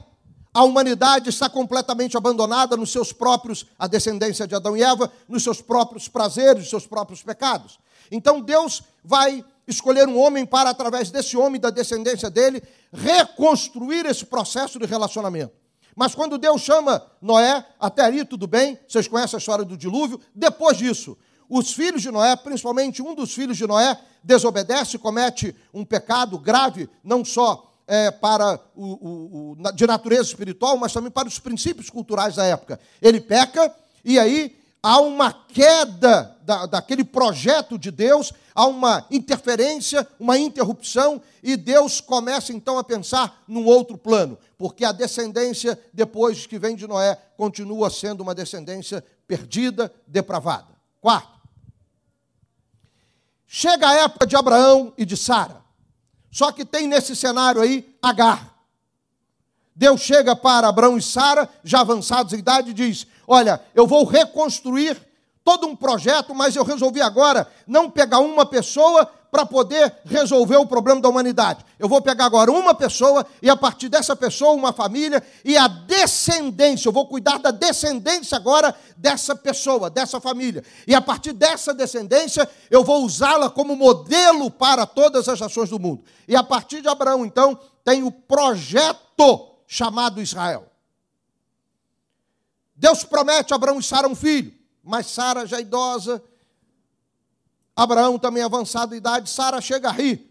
a 0.54 0.62
humanidade 0.62 1.28
está 1.28 1.50
completamente 1.50 2.16
abandonada 2.16 2.76
nos 2.76 2.92
seus 2.92 3.12
próprios, 3.12 3.66
a 3.76 3.88
descendência 3.88 4.46
de 4.46 4.54
Adão 4.54 4.76
e 4.76 4.82
Eva, 4.82 5.12
nos 5.28 5.42
seus 5.42 5.60
próprios 5.60 6.06
prazeres, 6.06 6.62
nos 6.62 6.70
seus 6.70 6.86
próprios 6.86 7.24
pecados. 7.24 7.80
Então 8.08 8.40
Deus 8.40 8.82
vai 9.04 9.44
escolher 9.66 10.06
um 10.08 10.18
homem 10.18 10.46
para, 10.46 10.70
através 10.70 11.10
desse 11.10 11.36
homem, 11.36 11.60
da 11.60 11.70
descendência 11.70 12.30
dele, 12.30 12.62
reconstruir 12.92 14.06
esse 14.06 14.26
processo 14.26 14.78
de 14.78 14.86
relacionamento. 14.86 15.59
Mas 16.00 16.14
quando 16.14 16.38
Deus 16.38 16.62
chama 16.62 17.04
Noé, 17.20 17.62
até 17.78 18.00
ali 18.00 18.24
tudo 18.24 18.46
bem, 18.46 18.78
vocês 18.88 19.06
conhecem 19.06 19.36
a 19.36 19.38
história 19.38 19.66
do 19.66 19.76
dilúvio. 19.76 20.18
Depois 20.34 20.78
disso, 20.78 21.14
os 21.46 21.74
filhos 21.74 22.00
de 22.00 22.10
Noé, 22.10 22.34
principalmente 22.36 23.02
um 23.02 23.14
dos 23.14 23.34
filhos 23.34 23.58
de 23.58 23.66
Noé, 23.66 24.00
desobedece, 24.24 24.96
comete 24.96 25.54
um 25.74 25.84
pecado 25.84 26.38
grave, 26.38 26.88
não 27.04 27.22
só 27.22 27.70
é, 27.86 28.10
para 28.10 28.58
o, 28.74 28.86
o, 28.86 29.56
o, 29.58 29.72
de 29.74 29.86
natureza 29.86 30.22
espiritual, 30.22 30.78
mas 30.78 30.90
também 30.90 31.10
para 31.10 31.28
os 31.28 31.38
princípios 31.38 31.90
culturais 31.90 32.34
da 32.34 32.46
época. 32.46 32.80
Ele 33.02 33.20
peca 33.20 33.70
e 34.02 34.18
aí 34.18 34.58
há 34.82 35.00
uma 35.00 35.34
queda 35.34 36.34
da, 36.50 36.66
daquele 36.66 37.04
projeto 37.04 37.78
de 37.78 37.92
Deus, 37.92 38.32
há 38.52 38.66
uma 38.66 39.06
interferência, 39.08 40.04
uma 40.18 40.36
interrupção, 40.36 41.22
e 41.44 41.56
Deus 41.56 42.00
começa 42.00 42.52
então 42.52 42.76
a 42.76 42.82
pensar 42.82 43.44
num 43.46 43.64
outro 43.64 43.96
plano, 43.96 44.36
porque 44.58 44.84
a 44.84 44.90
descendência, 44.90 45.78
depois 45.92 46.48
que 46.48 46.58
vem 46.58 46.74
de 46.74 46.88
Noé, 46.88 47.16
continua 47.36 47.88
sendo 47.88 48.22
uma 48.22 48.34
descendência 48.34 49.04
perdida, 49.28 49.94
depravada. 50.08 50.74
Quarto, 51.00 51.38
chega 53.46 53.88
a 53.88 53.94
época 54.00 54.26
de 54.26 54.34
Abraão 54.34 54.92
e 54.98 55.04
de 55.04 55.16
Sara, 55.16 55.62
só 56.32 56.50
que 56.50 56.64
tem 56.64 56.88
nesse 56.88 57.14
cenário 57.14 57.62
aí 57.62 57.96
Agar. 58.02 58.50
Deus 59.76 60.00
chega 60.00 60.34
para 60.34 60.68
Abraão 60.68 60.98
e 60.98 61.02
Sara, 61.02 61.48
já 61.62 61.80
avançados 61.80 62.32
em 62.32 62.38
idade, 62.38 62.70
e 62.70 62.74
diz: 62.74 63.06
Olha, 63.26 63.62
eu 63.72 63.86
vou 63.86 64.04
reconstruir 64.04 65.09
todo 65.50 65.66
um 65.66 65.74
projeto, 65.74 66.32
mas 66.32 66.54
eu 66.54 66.62
resolvi 66.62 67.02
agora 67.02 67.44
não 67.66 67.90
pegar 67.90 68.20
uma 68.20 68.46
pessoa 68.46 69.04
para 69.32 69.44
poder 69.44 69.92
resolver 70.04 70.56
o 70.56 70.66
problema 70.66 71.00
da 71.00 71.08
humanidade. 71.08 71.64
Eu 71.76 71.88
vou 71.88 72.00
pegar 72.00 72.26
agora 72.26 72.52
uma 72.52 72.72
pessoa 72.72 73.26
e 73.42 73.50
a 73.50 73.56
partir 73.56 73.88
dessa 73.88 74.14
pessoa 74.14 74.52
uma 74.52 74.72
família 74.72 75.20
e 75.44 75.56
a 75.56 75.66
descendência, 75.66 76.88
eu 76.88 76.92
vou 76.92 77.08
cuidar 77.08 77.38
da 77.38 77.50
descendência 77.50 78.36
agora 78.36 78.72
dessa 78.96 79.34
pessoa, 79.34 79.90
dessa 79.90 80.20
família. 80.20 80.62
E 80.86 80.94
a 80.94 81.00
partir 81.00 81.32
dessa 81.32 81.74
descendência 81.74 82.48
eu 82.70 82.84
vou 82.84 83.04
usá-la 83.04 83.50
como 83.50 83.74
modelo 83.74 84.52
para 84.52 84.86
todas 84.86 85.28
as 85.28 85.40
nações 85.40 85.68
do 85.68 85.80
mundo. 85.80 86.04
E 86.28 86.36
a 86.36 86.44
partir 86.44 86.80
de 86.80 86.86
Abraão, 86.86 87.26
então, 87.26 87.58
tem 87.84 88.04
o 88.04 88.12
projeto 88.12 89.48
chamado 89.66 90.22
Israel. 90.22 90.68
Deus 92.76 93.02
promete 93.02 93.52
a 93.52 93.56
Abraão 93.56 93.80
e 93.80 93.82
Sara 93.82 94.06
um 94.06 94.14
filho, 94.14 94.59
mas 94.82 95.06
Sara 95.06 95.46
já 95.46 95.58
é 95.58 95.60
idosa, 95.60 96.22
Abraão 97.74 98.18
também 98.18 98.42
avançado 98.42 98.90
de 98.90 98.96
idade, 98.96 99.30
Sara 99.30 99.60
chega 99.60 99.88
a 99.88 99.92
rir. 99.92 100.28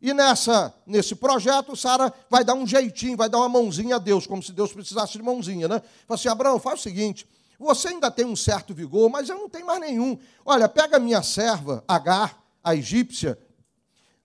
E 0.00 0.12
nessa, 0.12 0.74
nesse 0.84 1.14
projeto, 1.14 1.76
Sara 1.76 2.12
vai 2.28 2.42
dar 2.42 2.54
um 2.54 2.66
jeitinho, 2.66 3.16
vai 3.16 3.28
dar 3.28 3.38
uma 3.38 3.48
mãozinha 3.48 3.96
a 3.96 3.98
Deus, 3.98 4.26
como 4.26 4.42
se 4.42 4.52
Deus 4.52 4.72
precisasse 4.72 5.12
de 5.12 5.22
mãozinha, 5.22 5.68
né? 5.68 5.80
Fala 6.08 6.18
assim: 6.18 6.28
Abraão, 6.28 6.58
faz 6.58 6.80
o 6.80 6.82
seguinte: 6.82 7.24
você 7.56 7.88
ainda 7.88 8.10
tem 8.10 8.24
um 8.24 8.34
certo 8.34 8.74
vigor, 8.74 9.08
mas 9.08 9.28
eu 9.28 9.38
não 9.38 9.48
tenho 9.48 9.64
mais 9.64 9.80
nenhum. 9.80 10.18
Olha, 10.44 10.68
pega 10.68 10.96
a 10.96 11.00
minha 11.00 11.22
serva, 11.22 11.84
Agar, 11.86 12.36
a 12.64 12.74
egípcia, 12.74 13.38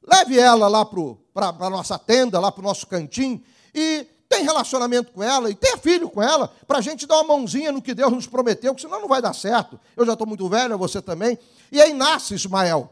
leve 0.02 0.40
ela 0.40 0.68
lá 0.68 0.84
para 0.84 1.50
a 1.60 1.70
nossa 1.70 2.00
tenda, 2.00 2.40
lá 2.40 2.52
para 2.52 2.62
o 2.62 2.64
nosso 2.64 2.88
cantinho, 2.88 3.40
e 3.74 4.08
tem 4.30 4.44
relacionamento 4.44 5.12
com 5.12 5.24
ela 5.24 5.50
e 5.50 5.56
tenha 5.56 5.78
filho 5.78 6.10
com 6.10 6.22
ela, 6.22 6.52
para 6.68 6.80
a 6.80 6.82
gente 6.82 7.06
dar 7.06 7.16
uma 7.22 7.36
mãozinha 7.36 7.72
no 7.72 7.82
que 7.82 7.94
Deus 7.94 8.12
nos 8.12 8.28
prometeu, 8.28 8.74
porque 8.74 8.88
senão 8.88 9.02
não 9.02 9.08
vai 9.08 9.22
dar 9.22 9.34
certo. 9.34 9.80
Eu 9.96 10.06
já 10.06 10.14
estou 10.14 10.28
muito 10.28 10.48
velho, 10.50 10.78
você 10.78 11.02
também. 11.02 11.38
E 11.72 11.82
aí 11.82 11.94
nasce 11.94 12.34
Ismael. 12.34 12.92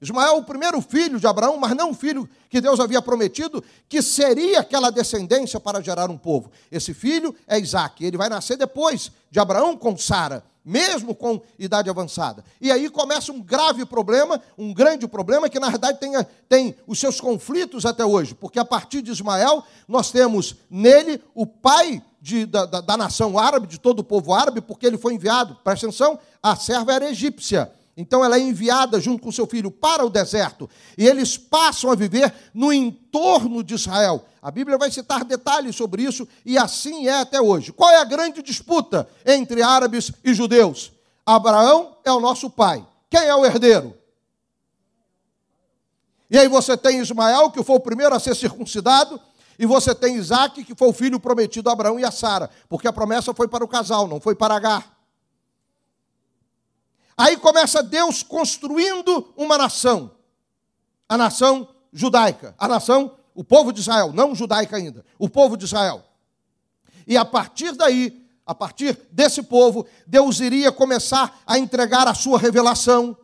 Ismael 0.00 0.36
o 0.36 0.44
primeiro 0.44 0.80
filho 0.82 1.18
de 1.18 1.26
Abraão, 1.26 1.56
mas 1.56 1.74
não 1.74 1.90
o 1.90 1.94
filho 1.94 2.28
que 2.50 2.60
Deus 2.60 2.78
havia 2.78 3.00
prometido, 3.00 3.64
que 3.88 4.02
seria 4.02 4.60
aquela 4.60 4.90
descendência 4.90 5.58
para 5.58 5.80
gerar 5.80 6.10
um 6.10 6.18
povo. 6.18 6.50
Esse 6.70 6.92
filho 6.92 7.34
é 7.46 7.58
Isaac, 7.58 8.04
ele 8.04 8.18
vai 8.18 8.28
nascer 8.28 8.58
depois 8.58 9.10
de 9.30 9.40
Abraão 9.40 9.76
com 9.76 9.96
Sara 9.96 10.44
mesmo 10.66 11.14
com 11.14 11.40
idade 11.56 11.88
avançada. 11.88 12.44
E 12.60 12.72
aí 12.72 12.90
começa 12.90 13.30
um 13.30 13.40
grave 13.40 13.86
problema, 13.86 14.42
um 14.58 14.74
grande 14.74 15.06
problema, 15.06 15.48
que 15.48 15.60
na 15.60 15.70
verdade 15.70 16.00
tem, 16.00 16.12
tem 16.48 16.76
os 16.88 16.98
seus 16.98 17.20
conflitos 17.20 17.86
até 17.86 18.04
hoje, 18.04 18.34
porque 18.34 18.58
a 18.58 18.64
partir 18.64 19.00
de 19.00 19.12
Ismael, 19.12 19.62
nós 19.86 20.10
temos 20.10 20.56
nele 20.68 21.22
o 21.32 21.46
pai 21.46 22.02
de, 22.20 22.44
da, 22.44 22.66
da, 22.66 22.80
da 22.80 22.96
nação 22.96 23.38
árabe, 23.38 23.68
de 23.68 23.78
todo 23.78 24.00
o 24.00 24.04
povo 24.04 24.34
árabe, 24.34 24.60
porque 24.60 24.84
ele 24.84 24.98
foi 24.98 25.14
enviado, 25.14 25.56
presta 25.62 25.86
atenção, 25.86 26.18
a 26.42 26.56
serva 26.56 26.92
era 26.92 27.08
egípcia. 27.08 27.70
Então 27.96 28.22
ela 28.22 28.36
é 28.36 28.40
enviada 28.40 29.00
junto 29.00 29.22
com 29.22 29.32
seu 29.32 29.46
filho 29.46 29.70
para 29.70 30.04
o 30.04 30.10
deserto. 30.10 30.68
E 30.98 31.06
eles 31.06 31.38
passam 31.38 31.90
a 31.90 31.94
viver 31.94 32.32
no 32.52 32.70
entorno 32.72 33.64
de 33.64 33.74
Israel. 33.74 34.26
A 34.42 34.50
Bíblia 34.50 34.76
vai 34.76 34.90
citar 34.90 35.24
detalhes 35.24 35.74
sobre 35.74 36.02
isso 36.02 36.28
e 36.44 36.58
assim 36.58 37.08
é 37.08 37.20
até 37.20 37.40
hoje. 37.40 37.72
Qual 37.72 37.90
é 37.90 37.96
a 37.96 38.04
grande 38.04 38.42
disputa 38.42 39.08
entre 39.24 39.62
árabes 39.62 40.12
e 40.22 40.34
judeus? 40.34 40.92
Abraão 41.24 41.96
é 42.04 42.12
o 42.12 42.20
nosso 42.20 42.50
pai. 42.50 42.86
Quem 43.08 43.22
é 43.22 43.34
o 43.34 43.46
herdeiro? 43.46 43.96
E 46.28 46.36
aí 46.36 46.48
você 46.48 46.76
tem 46.76 46.98
Ismael, 46.98 47.50
que 47.50 47.62
foi 47.62 47.76
o 47.76 47.80
primeiro 47.80 48.14
a 48.14 48.20
ser 48.20 48.34
circuncidado, 48.34 49.18
e 49.58 49.64
você 49.64 49.94
tem 49.94 50.16
Isaac, 50.16 50.64
que 50.64 50.74
foi 50.74 50.88
o 50.88 50.92
filho 50.92 51.18
prometido 51.18 51.70
a 51.70 51.72
Abraão 51.72 51.98
e 51.98 52.04
a 52.04 52.10
Sara, 52.10 52.50
porque 52.68 52.86
a 52.86 52.92
promessa 52.92 53.32
foi 53.32 53.48
para 53.48 53.64
o 53.64 53.68
casal, 53.68 54.06
não 54.06 54.20
foi 54.20 54.34
para 54.34 54.54
Agar. 54.54 54.95
Aí 57.16 57.36
começa 57.36 57.82
Deus 57.82 58.22
construindo 58.22 59.32
uma 59.36 59.56
nação, 59.56 60.10
a 61.08 61.16
nação 61.16 61.68
judaica, 61.92 62.54
a 62.58 62.68
nação, 62.68 63.16
o 63.34 63.42
povo 63.42 63.72
de 63.72 63.80
Israel, 63.80 64.12
não 64.12 64.34
judaica 64.34 64.76
ainda, 64.76 65.04
o 65.18 65.28
povo 65.28 65.56
de 65.56 65.64
Israel. 65.64 66.04
E 67.06 67.16
a 67.16 67.24
partir 67.24 67.72
daí, 67.72 68.26
a 68.44 68.54
partir 68.54 68.98
desse 69.10 69.42
povo, 69.42 69.86
Deus 70.06 70.40
iria 70.40 70.70
começar 70.70 71.40
a 71.46 71.58
entregar 71.58 72.06
a 72.06 72.14
sua 72.14 72.38
revelação, 72.38 73.16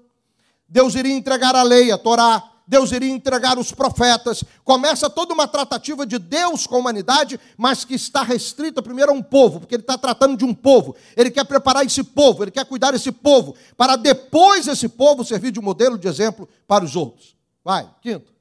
Deus 0.67 0.95
iria 0.95 1.13
entregar 1.15 1.55
a 1.55 1.63
lei, 1.63 1.93
a 1.93 1.99
Torá, 1.99 2.52
Deus 2.73 2.91
iria 2.91 3.11
entregar 3.11 3.59
os 3.59 3.71
profetas. 3.71 4.43
Começa 4.65 5.11
toda 5.11 5.35
uma 5.35 5.47
tratativa 5.47 6.07
de 6.07 6.19
Deus 6.19 6.67
com 6.67 6.77
a 6.77 6.79
humanidade, 6.79 7.39
mas 7.55 7.85
que 7.85 7.93
está 7.93 8.23
restrita 8.23 8.83
primeiro 8.83 9.13
a 9.13 9.15
um 9.15 9.23
povo, 9.23 9.61
porque 9.61 9.75
ele 9.75 9.83
está 9.83 9.99
tratando 9.99 10.39
de 10.39 10.45
um 10.47 10.55
povo. 10.55 10.97
Ele 11.15 11.31
quer 11.31 11.45
preparar 11.45 11.85
esse 11.85 12.03
povo, 12.03 12.43
ele 12.43 12.51
quer 12.51 12.65
cuidar 12.65 12.93
desse 12.93 13.13
povo, 13.13 13.55
para 13.77 13.95
depois 13.95 14.67
esse 14.67 14.89
povo 14.89 15.23
servir 15.23 15.51
de 15.51 15.61
modelo, 15.61 15.99
de 15.99 16.09
exemplo 16.09 16.49
para 16.67 16.83
os 16.83 16.97
outros. 16.97 17.37
Vai, 17.63 17.87
quinto. 18.01 18.33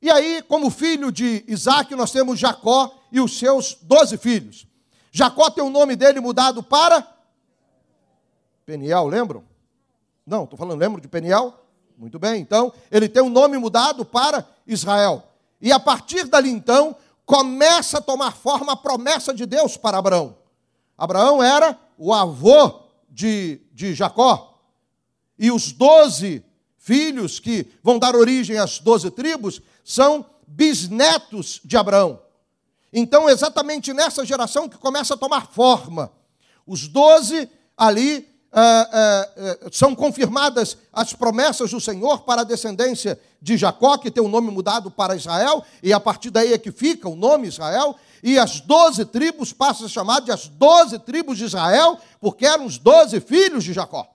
E 0.00 0.10
aí, 0.10 0.40
como 0.48 0.70
filho 0.70 1.12
de 1.12 1.44
Isaac, 1.46 1.94
nós 1.94 2.10
temos 2.10 2.38
Jacó 2.38 2.98
e 3.12 3.20
os 3.20 3.38
seus 3.38 3.76
doze 3.82 4.16
filhos. 4.16 4.66
Jacó 5.12 5.50
tem 5.50 5.62
o 5.62 5.68
nome 5.68 5.94
dele 5.96 6.18
mudado 6.18 6.62
para 6.62 7.06
Peniel, 8.64 9.06
lembram? 9.06 9.44
Não, 10.26 10.44
estou 10.44 10.58
falando, 10.58 10.80
lembro 10.80 10.98
de 10.98 11.08
Peniel? 11.08 11.67
Muito 11.98 12.16
bem, 12.16 12.40
então 12.40 12.72
ele 12.92 13.08
tem 13.08 13.20
um 13.20 13.28
nome 13.28 13.58
mudado 13.58 14.04
para 14.04 14.48
Israel. 14.64 15.32
E 15.60 15.72
a 15.72 15.80
partir 15.80 16.26
dali 16.26 16.48
então 16.48 16.94
começa 17.26 17.98
a 17.98 18.00
tomar 18.00 18.36
forma 18.36 18.72
a 18.74 18.76
promessa 18.76 19.34
de 19.34 19.44
Deus 19.44 19.76
para 19.76 19.98
Abraão. 19.98 20.38
Abraão 20.96 21.42
era 21.42 21.76
o 21.98 22.14
avô 22.14 22.82
de, 23.10 23.60
de 23.72 23.94
Jacó 23.94 24.60
e 25.36 25.50
os 25.50 25.72
doze 25.72 26.44
filhos 26.78 27.40
que 27.40 27.66
vão 27.82 27.98
dar 27.98 28.14
origem 28.14 28.58
às 28.58 28.78
doze 28.78 29.10
tribos 29.10 29.60
são 29.84 30.24
bisnetos 30.46 31.60
de 31.64 31.76
Abraão. 31.76 32.22
Então, 32.92 33.28
exatamente 33.28 33.92
nessa 33.92 34.24
geração 34.24 34.68
que 34.68 34.78
começa 34.78 35.14
a 35.14 35.18
tomar 35.18 35.48
forma. 35.48 36.12
Os 36.64 36.86
doze 36.86 37.50
ali 37.76 38.28
ah, 38.50 38.88
ah, 38.90 39.28
ah, 39.36 39.68
são 39.70 39.94
confirmadas 39.94 40.78
as 40.92 41.12
promessas 41.12 41.70
do 41.70 41.80
Senhor 41.80 42.22
para 42.22 42.40
a 42.40 42.44
descendência 42.44 43.20
de 43.40 43.56
Jacó, 43.56 43.98
que 43.98 44.10
tem 44.10 44.22
o 44.22 44.28
nome 44.28 44.50
mudado 44.50 44.90
para 44.90 45.14
Israel, 45.14 45.64
e 45.82 45.92
a 45.92 46.00
partir 46.00 46.30
daí 46.30 46.52
é 46.52 46.58
que 46.58 46.72
fica 46.72 47.08
o 47.08 47.16
nome 47.16 47.46
Israel, 47.46 47.94
e 48.22 48.38
as 48.38 48.60
doze 48.60 49.04
tribos 49.04 49.52
passam 49.52 49.86
a 49.86 49.88
chamar 49.88 50.20
de 50.20 50.32
as 50.32 50.48
doze 50.48 50.98
tribos 50.98 51.36
de 51.36 51.44
Israel, 51.44 51.98
porque 52.20 52.46
eram 52.46 52.64
os 52.64 52.78
doze 52.78 53.20
filhos 53.20 53.62
de 53.64 53.72
Jacó. 53.72 54.08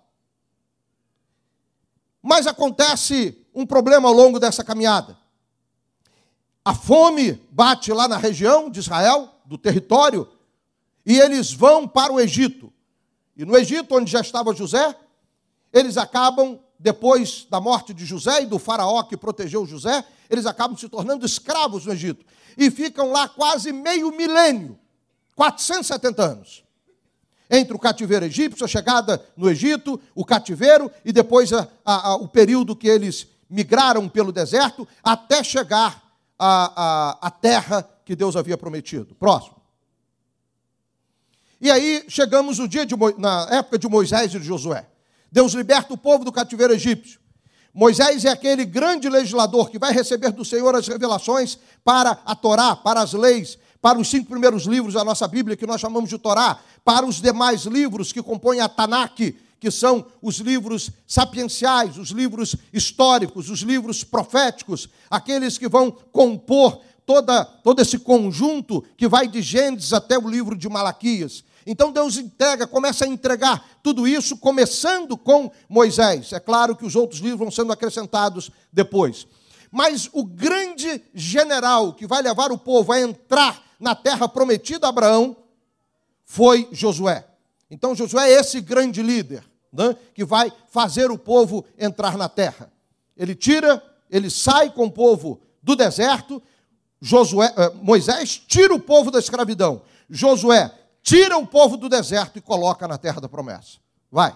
Mas 2.21 2.47
acontece 2.47 3.37
um 3.53 3.65
problema 3.65 4.09
ao 4.09 4.15
longo 4.15 4.39
dessa 4.39 4.63
caminhada. 4.63 5.17
A 6.65 6.73
fome 6.73 7.33
bate 7.51 7.91
lá 7.91 8.07
na 8.07 8.17
região 8.17 8.69
de 8.69 8.79
Israel, 8.79 9.29
do 9.45 9.57
território, 9.57 10.27
e 11.05 11.19
eles 11.19 11.51
vão 11.51 11.87
para 11.87 12.11
o 12.11 12.19
Egito. 12.19 12.71
E 13.35 13.45
no 13.45 13.57
Egito, 13.57 13.95
onde 13.95 14.11
já 14.11 14.21
estava 14.21 14.53
José, 14.53 14.95
eles 15.71 15.97
acabam, 15.97 16.59
depois 16.77 17.47
da 17.49 17.59
morte 17.59 17.93
de 17.93 18.05
José 18.05 18.43
e 18.43 18.45
do 18.45 18.59
faraó 18.59 19.03
que 19.03 19.17
protegeu 19.17 19.65
José, 19.65 20.03
eles 20.29 20.45
acabam 20.45 20.77
se 20.77 20.87
tornando 20.87 21.25
escravos 21.25 21.85
no 21.85 21.93
Egito. 21.93 22.25
E 22.57 22.69
ficam 22.69 23.11
lá 23.11 23.27
quase 23.27 23.71
meio 23.71 24.11
milênio 24.11 24.77
470 25.35 26.23
anos 26.23 26.63
entre 27.49 27.75
o 27.75 27.79
cativeiro 27.79 28.25
egípcio, 28.25 28.65
a 28.65 28.67
chegada 28.67 29.23
no 29.37 29.49
Egito, 29.49 29.99
o 30.15 30.25
cativeiro 30.25 30.89
e 31.05 31.11
depois 31.11 31.53
a, 31.53 31.67
a, 31.85 32.09
a, 32.09 32.15
o 32.15 32.27
período 32.27 32.75
que 32.75 32.87
eles 32.87 33.27
migraram 33.49 34.09
pelo 34.09 34.31
deserto 34.31 34.87
até 35.03 35.43
chegar 35.43 36.01
à 36.39 37.31
terra 37.39 37.87
que 38.03 38.15
Deus 38.15 38.35
havia 38.35 38.57
prometido. 38.57 39.13
Próximo. 39.15 39.62
E 41.63 41.71
aí 41.71 42.03
chegamos 42.09 42.59
no 42.59 42.67
dia 42.67 42.85
de, 42.85 42.93
na 43.17 43.47
época 43.49 43.79
de 43.79 43.87
Moisés 43.87 44.35
e 44.35 44.37
de 44.37 44.45
Josué. 44.45 44.85
Deus 45.31 45.53
liberta 45.53 45.93
o 45.93 45.97
povo 45.97 46.25
do 46.25 46.31
cativeiro 46.31 46.73
egípcio. 46.73 47.21
Moisés 47.73 48.25
é 48.25 48.29
aquele 48.29 48.65
grande 48.65 49.07
legislador 49.07 49.69
que 49.69 49.79
vai 49.79 49.93
receber 49.93 50.31
do 50.31 50.43
Senhor 50.43 50.75
as 50.75 50.85
revelações 50.89 51.57
para 51.81 52.19
a 52.25 52.35
Torá, 52.35 52.75
para 52.75 52.99
as 52.99 53.13
leis, 53.13 53.57
para 53.81 53.97
os 53.97 54.09
cinco 54.09 54.29
primeiros 54.29 54.65
livros 54.65 54.95
da 54.95 55.05
nossa 55.05 55.25
Bíblia, 55.25 55.55
que 55.55 55.65
nós 55.65 55.79
chamamos 55.79 56.09
de 56.09 56.17
Torá, 56.17 56.59
para 56.83 57.05
os 57.05 57.21
demais 57.21 57.61
livros 57.61 58.11
que 58.11 58.21
compõem 58.21 58.59
a 58.59 58.67
Tanakh, 58.67 59.33
que 59.57 59.71
são 59.71 60.05
os 60.21 60.39
livros 60.39 60.91
sapienciais, 61.07 61.97
os 61.97 62.09
livros 62.09 62.57
históricos, 62.73 63.49
os 63.49 63.61
livros 63.61 64.03
proféticos, 64.03 64.89
aqueles 65.09 65.57
que 65.57 65.69
vão 65.69 65.89
compor 66.11 66.81
toda, 67.05 67.45
todo 67.45 67.81
esse 67.81 67.99
conjunto 67.99 68.83
que 68.97 69.07
vai 69.07 69.29
de 69.29 69.41
Gênesis 69.41 69.93
até 69.93 70.17
o 70.17 70.29
livro 70.29 70.57
de 70.57 70.67
Malaquias. 70.67 71.45
Então 71.65 71.91
Deus 71.91 72.17
entrega, 72.17 72.67
começa 72.67 73.05
a 73.05 73.07
entregar 73.07 73.63
tudo 73.81 74.07
isso, 74.07 74.37
começando 74.37 75.17
com 75.17 75.51
Moisés. 75.69 76.33
É 76.33 76.39
claro 76.39 76.75
que 76.75 76.85
os 76.85 76.95
outros 76.95 77.21
livros 77.21 77.39
vão 77.39 77.51
sendo 77.51 77.71
acrescentados 77.71 78.51
depois. 78.71 79.27
Mas 79.71 80.09
o 80.13 80.23
grande 80.23 81.01
general 81.13 81.93
que 81.93 82.05
vai 82.05 82.21
levar 82.21 82.51
o 82.51 82.57
povo 82.57 82.91
a 82.91 83.01
entrar 83.01 83.61
na 83.79 83.95
terra 83.95 84.29
prometida 84.29 84.85
a 84.85 84.89
Abraão 84.89 85.35
foi 86.23 86.67
Josué. 86.71 87.25
Então, 87.69 87.95
Josué 87.95 88.29
é 88.29 88.39
esse 88.39 88.61
grande 88.61 89.01
líder 89.01 89.43
né, 89.71 89.95
que 90.13 90.23
vai 90.23 90.53
fazer 90.69 91.09
o 91.09 91.17
povo 91.17 91.65
entrar 91.77 92.17
na 92.17 92.29
terra. 92.29 92.71
Ele 93.17 93.33
tira, 93.33 93.83
ele 94.09 94.29
sai 94.29 94.69
com 94.69 94.85
o 94.85 94.91
povo 94.91 95.41
do 95.61 95.75
deserto. 95.75 96.41
Josué, 97.01 97.51
eh, 97.57 97.71
Moisés 97.81 98.41
tira 98.47 98.73
o 98.73 98.79
povo 98.79 99.09
da 99.09 99.17
escravidão. 99.17 99.81
Josué 100.09 100.71
tira 101.03 101.37
o 101.37 101.45
povo 101.45 101.77
do 101.77 101.89
deserto 101.89 102.37
e 102.37 102.41
coloca 102.41 102.87
na 102.87 102.97
terra 102.97 103.21
da 103.21 103.29
promessa. 103.29 103.77
Vai. 104.09 104.33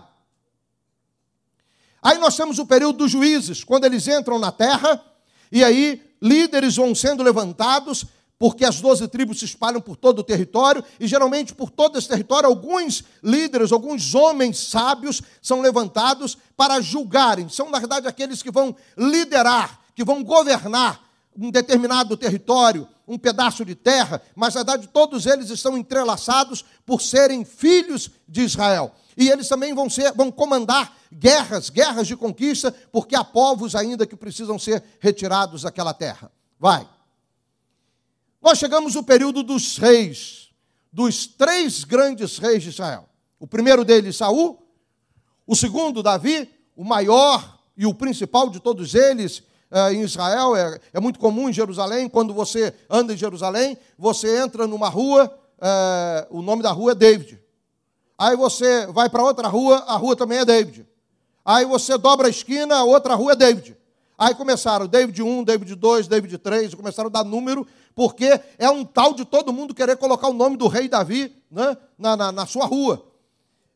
Aí 2.04 2.18
nós 2.18 2.36
temos 2.36 2.60
o 2.60 2.66
período 2.66 3.00
dos 3.00 3.12
juízes, 3.12 3.64
quando 3.64 3.86
eles 3.86 4.08
entram 4.08 4.38
na 4.38 4.52
terra, 4.52 5.04
e 5.52 5.64
aí 5.64 6.02
líderes 6.22 6.76
vão 6.76 6.94
sendo 6.94 7.24
levantados 7.24 8.06
porque 8.40 8.64
as 8.64 8.80
doze 8.80 9.08
tribos 9.08 9.40
se 9.40 9.46
espalham 9.46 9.82
por 9.82 9.96
todo 9.96 10.20
o 10.20 10.24
território, 10.24 10.84
e 11.00 11.08
geralmente 11.08 11.56
por 11.56 11.72
todo 11.72 11.98
esse 11.98 12.08
território, 12.08 12.48
alguns 12.48 13.04
líderes, 13.24 13.72
alguns 13.72 14.14
homens 14.14 14.60
sábios 14.60 15.24
são 15.42 15.60
levantados 15.60 16.38
para 16.56 16.80
julgarem. 16.80 17.50
São, 17.50 17.70
na 17.72 17.80
verdade, 17.80 18.08
aqueles 18.08 18.44
que 18.44 18.52
vão 18.52 18.76
liderar, 18.96 19.80
que 19.96 20.04
vão 20.04 20.24
governar 20.24 21.02
um 21.36 21.50
determinado 21.50 22.16
território, 22.16 22.88
um 23.08 23.18
pedaço 23.18 23.64
de 23.64 23.74
terra, 23.74 24.22
mas 24.36 24.54
na 24.54 24.64
verdade 24.64 24.88
todos 24.88 25.26
eles 25.26 25.50
estão 25.50 25.78
entrelaçados 25.78 26.66
por 26.86 27.02
serem 27.02 27.46
filhos 27.46 28.12
de 28.28 28.42
Israel. 28.42 28.94
E 29.16 29.30
eles 29.30 29.48
também 29.48 29.74
vão, 29.74 29.90
ser, 29.90 30.12
vão 30.14 30.30
comandar 30.30 30.96
guerras, 31.12 31.70
guerras 31.70 32.06
de 32.06 32.16
conquista, 32.16 32.72
porque 32.92 33.16
há 33.16 33.24
povos 33.24 33.74
ainda 33.76 34.06
que 34.06 34.16
precisam 34.16 34.60
ser 34.60 34.84
retirados 35.00 35.64
daquela 35.64 35.94
terra. 35.94 36.32
Vai. 36.60 36.88
Nós 38.42 38.60
chegamos 38.60 38.94
no 38.94 39.04
período 39.04 39.42
dos 39.42 39.78
reis, 39.78 40.50
dos 40.92 41.26
três 41.26 41.84
grandes 41.84 42.38
reis 42.38 42.62
de 42.62 42.70
Israel. 42.70 43.10
O 43.40 43.48
primeiro 43.48 43.86
deles, 43.86 44.18
Saul, 44.18 44.62
o 45.46 45.56
segundo, 45.56 46.04
Davi, 46.04 46.50
o 46.76 46.84
maior 46.84 47.58
e 47.76 47.86
o 47.86 47.94
principal 47.94 48.50
de 48.50 48.60
todos 48.60 48.94
eles 48.94 49.44
é, 49.70 49.94
em 49.94 50.02
Israel, 50.02 50.56
é, 50.56 50.80
é, 50.94 51.00
muito 51.00 51.20
comum 51.20 51.50
em 51.50 51.54
Jerusalém, 51.54 52.08
quando 52.08 52.34
você 52.34 52.74
anda 52.90 53.14
em 53.14 53.18
Jerusalém, 53.18 53.78
você 53.98 54.38
entra 54.38 54.66
numa 54.66 54.90
rua, 54.90 55.32
é, 55.60 56.28
o 56.30 56.42
nome 56.42 56.64
da 56.64 56.72
rua 56.72 56.92
é 56.92 56.96
David. 56.96 57.40
Aí 58.18 58.36
você 58.36 58.88
vai 58.88 59.10
para 59.10 59.24
outra 59.24 59.48
rua, 59.48 59.84
a 59.88 59.96
rua 59.96 60.16
também 60.16 60.40
é 60.40 60.46
David. 60.46 60.88
Aí 61.46 61.66
você 61.66 61.98
dobra 61.98 62.28
a 62.28 62.30
esquina, 62.30 62.78
a 62.78 62.84
outra 62.84 63.14
rua 63.16 63.34
é 63.34 63.36
David. 63.36 63.78
Aí 64.18 64.34
começaram 64.34 64.88
David 64.88 65.22
1, 65.22 65.44
David 65.44 65.76
2, 65.76 66.08
David 66.08 66.38
3, 66.40 66.74
começaram 66.74 67.08
a 67.08 67.12
dar 67.12 67.24
número, 67.24 67.68
porque 67.94 68.40
é 68.58 68.70
um 68.70 68.84
tal 68.84 69.14
de 69.14 69.24
todo 69.24 69.54
mundo 69.54 69.76
querer 69.76 69.96
colocar 69.98 70.28
o 70.28 70.34
nome 70.34 70.58
do 70.58 70.68
rei 70.68 70.88
Davi 70.88 71.36
né, 71.52 71.78
na, 71.98 72.18
na, 72.18 72.32
na 72.32 72.46
sua 72.48 72.66
rua. 72.66 73.06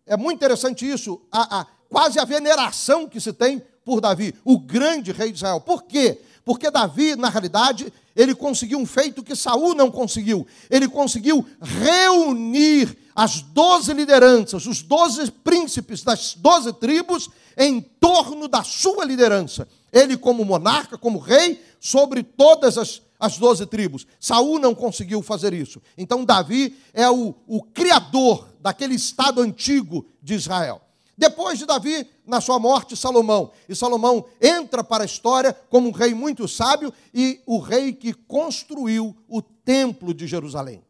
É 0.06 0.18
muito 0.18 0.38
interessante 0.38 0.90
isso, 0.90 1.22
a, 1.32 1.62
a, 1.62 1.66
quase 1.88 2.20
a 2.20 2.26
veneração 2.26 3.08
que 3.08 3.22
se 3.22 3.32
tem 3.32 3.62
por 3.84 4.00
Davi, 4.02 4.34
o 4.44 4.60
grande 4.60 5.12
rei 5.12 5.32
de 5.32 5.38
Israel. 5.38 5.60
Por 5.62 5.84
quê? 5.84 6.20
Porque 6.44 6.72
Davi, 6.72 7.16
na 7.16 7.30
realidade, 7.30 7.92
ele 8.16 8.36
conseguiu 8.36 8.80
um 8.80 8.86
feito 8.86 9.24
que 9.24 9.36
Saul 9.36 9.76
não 9.76 9.92
conseguiu. 9.92 10.46
Ele 10.70 10.88
conseguiu 10.88 11.46
reunir 11.62 12.98
as 13.16 13.42
doze 13.42 13.94
lideranças, 13.94 14.66
os 14.66 14.82
doze 14.82 15.30
príncipes 15.32 16.04
das 16.04 16.34
doze 16.36 16.74
tribos 16.74 17.30
em 17.58 17.82
torno 17.82 18.48
da 18.48 18.64
sua 18.64 19.06
liderança. 19.06 19.68
Ele, 19.92 20.18
como 20.18 20.46
monarca, 20.46 20.98
como 20.98 21.20
rei, 21.20 21.62
sobre 21.80 22.24
todas 22.24 22.78
as, 22.78 23.02
as 23.20 23.38
doze 23.38 23.66
tribos. 23.66 24.08
Saul 24.20 24.58
não 24.60 24.74
conseguiu 24.74 25.22
fazer 25.22 25.54
isso. 25.54 25.82
Então, 25.98 26.24
Davi 26.24 26.78
é 26.94 27.10
o, 27.10 27.36
o 27.46 27.62
criador 27.62 28.48
daquele 28.62 28.96
estado 28.96 29.42
antigo 29.42 30.06
de 30.22 30.34
Israel. 30.34 30.82
Depois 31.22 31.60
de 31.60 31.68
Davi, 31.68 32.10
na 32.26 32.42
sua 32.42 32.58
morte, 32.58 32.98
Salomão. 32.98 33.52
E 33.70 33.76
Salomão 33.76 34.26
entra 34.42 34.84
para 34.84 35.04
a 35.04 35.06
história 35.06 35.54
como 35.70 35.88
um 35.88 35.92
rei 35.92 36.16
muito 36.16 36.48
sábio 36.48 36.92
e 37.14 37.40
o 37.46 37.60
rei 37.60 37.94
que 37.94 38.12
construiu 38.12 39.16
o 39.28 39.40
templo 39.40 40.16
de 40.16 40.26
Jerusalém. 40.26 40.84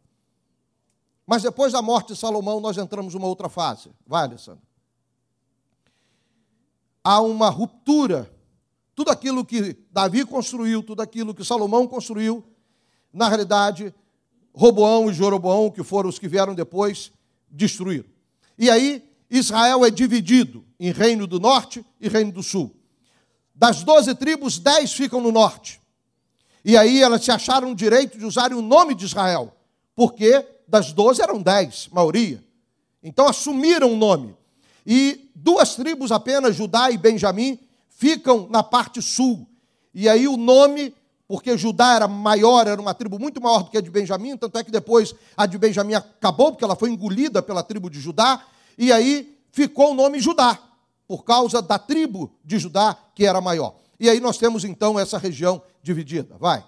Mas 1.27 1.43
depois 1.43 1.73
da 1.73 1.81
morte 1.81 2.13
de 2.13 2.19
Salomão, 2.19 2.61
nós 2.61 2.77
entramos 2.77 3.13
numa 3.13 3.27
outra 3.27 3.49
fase. 3.49 3.91
Vai, 4.07 4.23
Alessandro. 4.23 4.61
Há 7.03 7.19
uma 7.19 7.49
ruptura 7.49 8.33
tudo 8.95 9.11
aquilo 9.11 9.43
que 9.43 9.77
Davi 9.91 10.23
construiu, 10.23 10.81
tudo 10.81 11.01
aquilo 11.01 11.35
que 11.35 11.43
Salomão 11.43 11.85
construiu, 11.85 12.41
na 13.11 13.27
realidade, 13.27 13.93
Roboão 14.53 15.09
e 15.09 15.13
Jeroboão, 15.13 15.69
que 15.69 15.83
foram 15.83 16.09
os 16.09 16.17
que 16.17 16.29
vieram 16.29 16.55
depois, 16.55 17.11
destruíram. 17.49 18.07
E 18.57 18.69
aí, 18.69 19.10
Israel 19.31 19.85
é 19.85 19.89
dividido 19.89 20.65
em 20.77 20.91
reino 20.91 21.25
do 21.25 21.39
norte 21.39 21.85
e 22.01 22.09
reino 22.09 22.33
do 22.33 22.43
sul. 22.43 22.75
Das 23.55 23.81
doze 23.81 24.13
tribos, 24.13 24.59
dez 24.59 24.91
ficam 24.91 25.21
no 25.21 25.31
norte. 25.31 25.79
E 26.65 26.75
aí 26.75 27.01
elas 27.01 27.23
se 27.23 27.31
acharam 27.31 27.73
direito 27.73 28.17
de 28.17 28.25
usarem 28.25 28.57
o 28.57 28.61
nome 28.61 28.93
de 28.93 29.05
Israel, 29.05 29.55
porque 29.95 30.45
das 30.67 30.91
doze 30.91 31.21
eram 31.21 31.41
dez, 31.41 31.87
maioria. 31.91 32.43
Então 33.01 33.25
assumiram 33.25 33.93
o 33.93 33.95
nome. 33.95 34.35
E 34.85 35.31
duas 35.33 35.75
tribos 35.75 36.11
apenas, 36.11 36.55
Judá 36.55 36.91
e 36.91 36.97
Benjamim, 36.97 37.57
ficam 37.89 38.47
na 38.49 38.61
parte 38.61 39.01
sul. 39.01 39.47
E 39.93 40.09
aí 40.09 40.27
o 40.27 40.35
nome, 40.35 40.93
porque 41.27 41.57
Judá 41.57 41.95
era 41.95 42.07
maior, 42.07 42.67
era 42.67 42.81
uma 42.81 42.93
tribo 42.93 43.17
muito 43.17 43.39
maior 43.39 43.63
do 43.63 43.69
que 43.69 43.77
a 43.77 43.81
de 43.81 43.89
Benjamim, 43.89 44.35
tanto 44.35 44.57
é 44.57 44.63
que 44.63 44.71
depois 44.71 45.15
a 45.37 45.45
de 45.45 45.57
Benjamim 45.57 45.93
acabou, 45.93 46.51
porque 46.51 46.65
ela 46.65 46.75
foi 46.75 46.89
engolida 46.89 47.41
pela 47.41 47.63
tribo 47.63 47.89
de 47.89 47.99
Judá, 47.99 48.43
e 48.77 48.91
aí 48.91 49.37
ficou 49.51 49.91
o 49.91 49.93
nome 49.93 50.19
Judá, 50.19 50.59
por 51.07 51.23
causa 51.23 51.61
da 51.61 51.77
tribo 51.77 52.33
de 52.43 52.57
Judá 52.57 52.97
que 53.13 53.25
era 53.25 53.41
maior. 53.41 53.75
E 53.99 54.09
aí 54.09 54.19
nós 54.19 54.37
temos 54.37 54.63
então 54.63 54.99
essa 54.99 55.17
região 55.17 55.61
dividida. 55.83 56.35
Vai. 56.39 56.63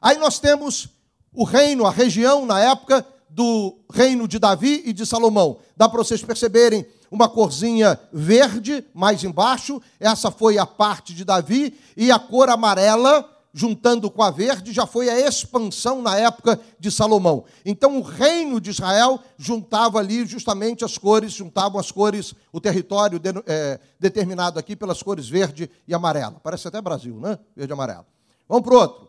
Aí 0.00 0.18
nós 0.18 0.38
temos 0.38 0.88
o 1.32 1.44
reino, 1.44 1.86
a 1.86 1.90
região 1.90 2.44
na 2.44 2.60
época 2.60 3.06
do 3.28 3.78
reino 3.90 4.28
de 4.28 4.38
Davi 4.38 4.82
e 4.84 4.92
de 4.92 5.06
Salomão. 5.06 5.58
Dá 5.76 5.88
para 5.88 5.98
vocês 5.98 6.22
perceberem 6.22 6.86
uma 7.10 7.28
corzinha 7.28 7.98
verde 8.12 8.84
mais 8.94 9.22
embaixo, 9.22 9.80
essa 10.00 10.30
foi 10.30 10.58
a 10.58 10.66
parte 10.66 11.14
de 11.14 11.24
Davi, 11.24 11.78
e 11.96 12.10
a 12.10 12.18
cor 12.18 12.48
amarela, 12.48 13.22
juntando 13.52 14.10
com 14.10 14.22
a 14.22 14.30
verde, 14.30 14.72
já 14.72 14.86
foi 14.86 15.10
a 15.10 15.28
expansão 15.28 16.00
na 16.00 16.16
época 16.16 16.58
de 16.78 16.90
Salomão. 16.90 17.44
Então 17.64 17.98
o 17.98 18.02
reino 18.02 18.60
de 18.60 18.70
Israel 18.70 19.20
juntava 19.36 19.98
ali 19.98 20.24
justamente 20.24 20.84
as 20.84 20.96
cores, 20.96 21.32
juntavam 21.32 21.78
as 21.78 21.90
cores, 21.90 22.34
o 22.50 22.60
território 22.60 23.18
de, 23.18 23.28
é, 23.46 23.78
determinado 24.00 24.58
aqui 24.58 24.74
pelas 24.74 25.02
cores 25.02 25.28
verde 25.28 25.70
e 25.86 25.92
amarela. 25.92 26.40
Parece 26.42 26.66
até 26.66 26.80
Brasil, 26.80 27.20
né? 27.20 27.38
Verde 27.54 27.72
e 27.72 27.74
amarelo. 27.74 28.06
Vamos 28.48 28.64
para 28.64 28.74
o 28.74 28.78
outro. 28.78 29.08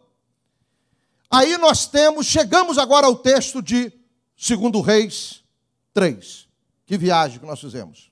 Aí 1.32 1.58
nós 1.58 1.88
temos, 1.88 2.25
chegamos 2.25 2.77
agora 2.77 3.08
ao 3.08 3.15
texto 3.15 3.62
de 3.62 3.91
Segundo 4.36 4.82
Reis 4.82 5.43
3. 5.93 6.47
Que 6.86 6.97
viagem 6.97 7.39
que 7.39 7.45
nós 7.45 7.62
fizemos. 7.62 8.12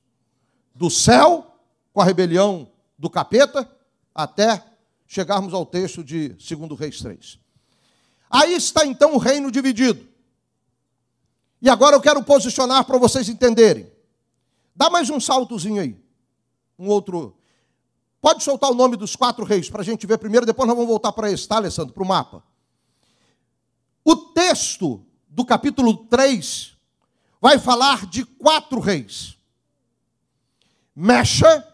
Do 0.73 0.89
céu, 0.89 1.45
com 1.93 1.99
a 1.99 2.05
rebelião 2.05 2.69
do 2.97 3.09
capeta, 3.09 3.69
até 4.15 4.63
chegarmos 5.11 5.53
ao 5.53 5.65
texto 5.65 6.05
de 6.05 6.37
Segundo 6.39 6.73
Reis 6.73 7.01
3. 7.01 7.37
Aí 8.29 8.53
está 8.53 8.85
então 8.85 9.13
o 9.13 9.17
reino 9.17 9.51
dividido. 9.51 10.07
E 11.61 11.69
agora 11.69 11.97
eu 11.97 12.01
quero 12.01 12.23
posicionar 12.23 12.85
para 12.85 12.97
vocês 12.97 13.27
entenderem. 13.27 13.91
Dá 14.73 14.89
mais 14.89 15.09
um 15.09 15.19
saltozinho 15.19 15.81
aí. 15.81 16.01
Um 16.79 16.87
outro. 16.87 17.35
Pode 18.21 18.41
soltar 18.41 18.71
o 18.71 18.73
nome 18.73 18.95
dos 18.95 19.13
quatro 19.13 19.43
reis 19.43 19.69
para 19.69 19.81
a 19.81 19.83
gente 19.83 20.07
ver 20.07 20.17
primeiro, 20.17 20.45
depois 20.45 20.65
nós 20.65 20.77
vamos 20.77 20.89
voltar 20.89 21.11
para 21.11 21.29
esse, 21.29 21.45
tá, 21.45 21.57
Alessandro? 21.57 21.93
Para 21.93 22.03
o 22.03 22.07
mapa. 22.07 22.41
O 24.05 24.15
texto 24.15 25.05
do 25.27 25.43
capítulo 25.43 26.05
3 26.05 26.77
vai 27.41 27.59
falar 27.59 28.05
de 28.05 28.23
quatro 28.23 28.79
reis. 28.79 29.37
Mecha, 30.95 31.67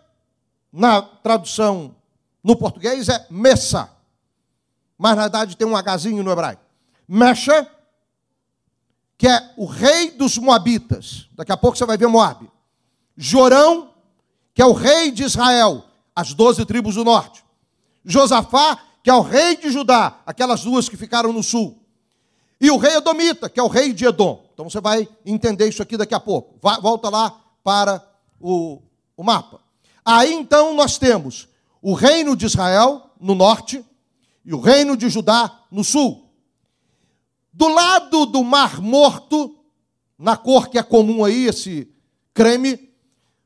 na 0.74 1.04
tradução 1.04 1.97
no 2.48 2.56
português 2.56 3.10
é 3.10 3.28
Messa, 3.30 3.92
mas 4.98 5.18
na 5.18 5.24
verdade 5.24 5.58
tem 5.58 5.68
um 5.68 5.74
Hzinho 5.78 6.24
no 6.24 6.32
hebraico. 6.32 6.62
Mecha, 7.06 7.70
que 9.18 9.28
é 9.28 9.54
o 9.58 9.66
rei 9.66 10.12
dos 10.12 10.38
Moabitas. 10.38 11.28
Daqui 11.36 11.52
a 11.52 11.58
pouco 11.58 11.78
você 11.78 11.86
vai 11.86 11.98
ver 11.98 12.08
Moab. 12.08 12.50
Jorão, 13.18 13.90
que 14.54 14.62
é 14.62 14.66
o 14.66 14.72
rei 14.72 15.12
de 15.12 15.24
Israel, 15.24 15.84
as 16.16 16.34
doze 16.34 16.66
tribos 16.66 16.96
do 16.96 17.04
norte. 17.04 17.44
Josafá, 18.06 18.80
que 19.04 19.10
é 19.10 19.14
o 19.14 19.22
rei 19.22 19.58
de 19.58 19.70
Judá, 19.70 20.22
aquelas 20.26 20.64
duas 20.64 20.88
que 20.88 20.96
ficaram 20.96 21.34
no 21.34 21.44
sul. 21.44 21.78
E 22.62 22.72
o 22.72 22.78
rei 22.78 22.96
Edomita, 22.96 23.50
que 23.50 23.60
é 23.60 23.64
o 23.64 23.68
rei 23.68 23.92
de 23.92 24.06
Edom. 24.06 24.50
Então 24.54 24.70
você 24.70 24.80
vai 24.80 25.06
entender 25.26 25.68
isso 25.68 25.84
aqui 25.84 25.98
daqui 25.98 26.16
a 26.16 26.20
pouco. 26.20 26.58
volta 26.82 27.10
lá 27.10 27.42
para 27.62 28.02
o, 28.40 28.82
o 29.18 29.24
mapa. 29.24 29.60
Aí 30.06 30.32
então 30.32 30.74
nós 30.74 30.98
temos 30.98 31.50
o 31.82 31.94
reino 31.94 32.36
de 32.36 32.46
Israel 32.46 33.12
no 33.20 33.36
norte 33.36 33.84
e 34.46 34.54
o 34.54 34.60
reino 34.60 34.96
de 34.96 35.10
Judá 35.10 35.60
no 35.72 35.84
sul. 35.84 36.30
Do 37.52 37.68
lado 37.68 38.26
do 38.26 38.44
Mar 38.44 38.82
Morto, 38.82 39.56
na 40.18 40.38
cor 40.38 40.70
que 40.70 40.78
é 40.78 40.84
comum 40.84 41.24
aí, 41.24 41.46
esse 41.46 41.92
creme, 42.34 42.90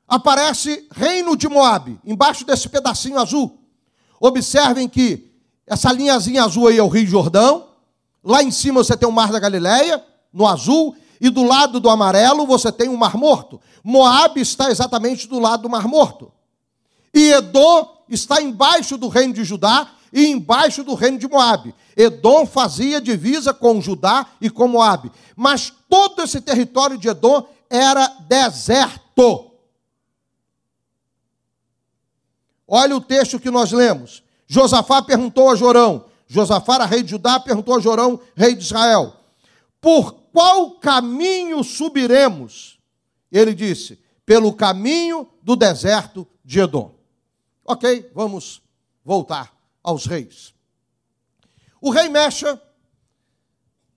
aparece 0.08 0.88
reino 0.92 1.36
de 1.36 1.48
Moabe, 1.48 2.00
embaixo 2.06 2.46
desse 2.46 2.68
pedacinho 2.68 3.20
azul. 3.20 3.60
Observem 4.20 4.88
que 4.88 5.32
essa 5.66 5.92
linhazinha 5.92 6.44
azul 6.44 6.68
aí 6.68 6.78
é 6.78 6.84
o 6.84 6.88
Rio 6.88 7.08
Jordão, 7.08 7.72
Lá 8.24 8.44
em 8.44 8.52
cima 8.52 8.84
você 8.84 8.96
tem 8.96 9.10
o 9.10 9.12
Mar 9.12 9.32
da 9.32 9.40
Galileia, 9.40 10.04
no 10.32 10.46
azul, 10.46 10.96
e 11.20 11.30
do 11.30 11.44
lado 11.44 11.80
do 11.80 11.90
amarelo 11.90 12.46
você 12.46 12.72
tem 12.72 12.88
o 12.88 12.98
Mar 12.98 13.16
Morto. 13.16 13.60
Moab 13.84 14.40
está 14.40 14.70
exatamente 14.70 15.28
do 15.28 15.40
lado 15.40 15.64
do 15.64 15.70
Mar 15.70 15.88
Morto. 15.88 16.32
E 17.14 17.32
Edom 17.32 18.01
está 18.16 18.42
embaixo 18.42 18.98
do 18.98 19.08
reino 19.08 19.34
de 19.34 19.44
Judá 19.44 19.92
e 20.12 20.28
embaixo 20.28 20.84
do 20.84 20.94
reino 20.94 21.18
de 21.18 21.28
Moab. 21.28 21.74
Edom 21.96 22.46
fazia 22.46 23.00
divisa 23.00 23.54
com 23.54 23.82
Judá 23.82 24.26
e 24.40 24.50
com 24.50 24.68
Moab. 24.68 25.12
Mas 25.36 25.74
todo 25.90 26.22
esse 26.22 26.42
território 26.42 26.98
de 26.98 27.10
Edom 27.10 27.46
era 27.70 28.08
deserto. 28.28 29.52
Olha 32.68 32.96
o 32.96 33.02
texto 33.02 33.40
que 33.40 33.52
nós 33.52 33.72
lemos. 33.72 34.24
Josafá 34.48 35.02
perguntou 35.02 35.50
a 35.50 35.56
Jorão: 35.56 36.06
Josafá, 36.28 36.86
rei 36.86 37.04
de 37.04 37.12
Judá, 37.12 37.40
perguntou 37.40 37.76
a 37.76 37.80
Jorão, 37.80 38.20
rei 38.36 38.56
de 38.56 38.64
Israel: 38.64 39.14
Por 39.80 40.14
qual 40.32 40.72
caminho 40.72 41.64
subiremos? 41.64 42.80
Ele 43.32 43.54
disse: 43.54 44.00
Pelo 44.26 44.54
caminho 44.54 45.28
do 45.42 45.56
deserto 45.56 46.28
de 46.44 46.60
Edom. 46.60 47.01
Ok, 47.72 48.12
vamos 48.14 48.62
voltar 49.02 49.50
aos 49.82 50.06
reis. 50.06 50.54
O 51.80 51.90
rei 51.90 52.10
Mecha, 52.10 52.62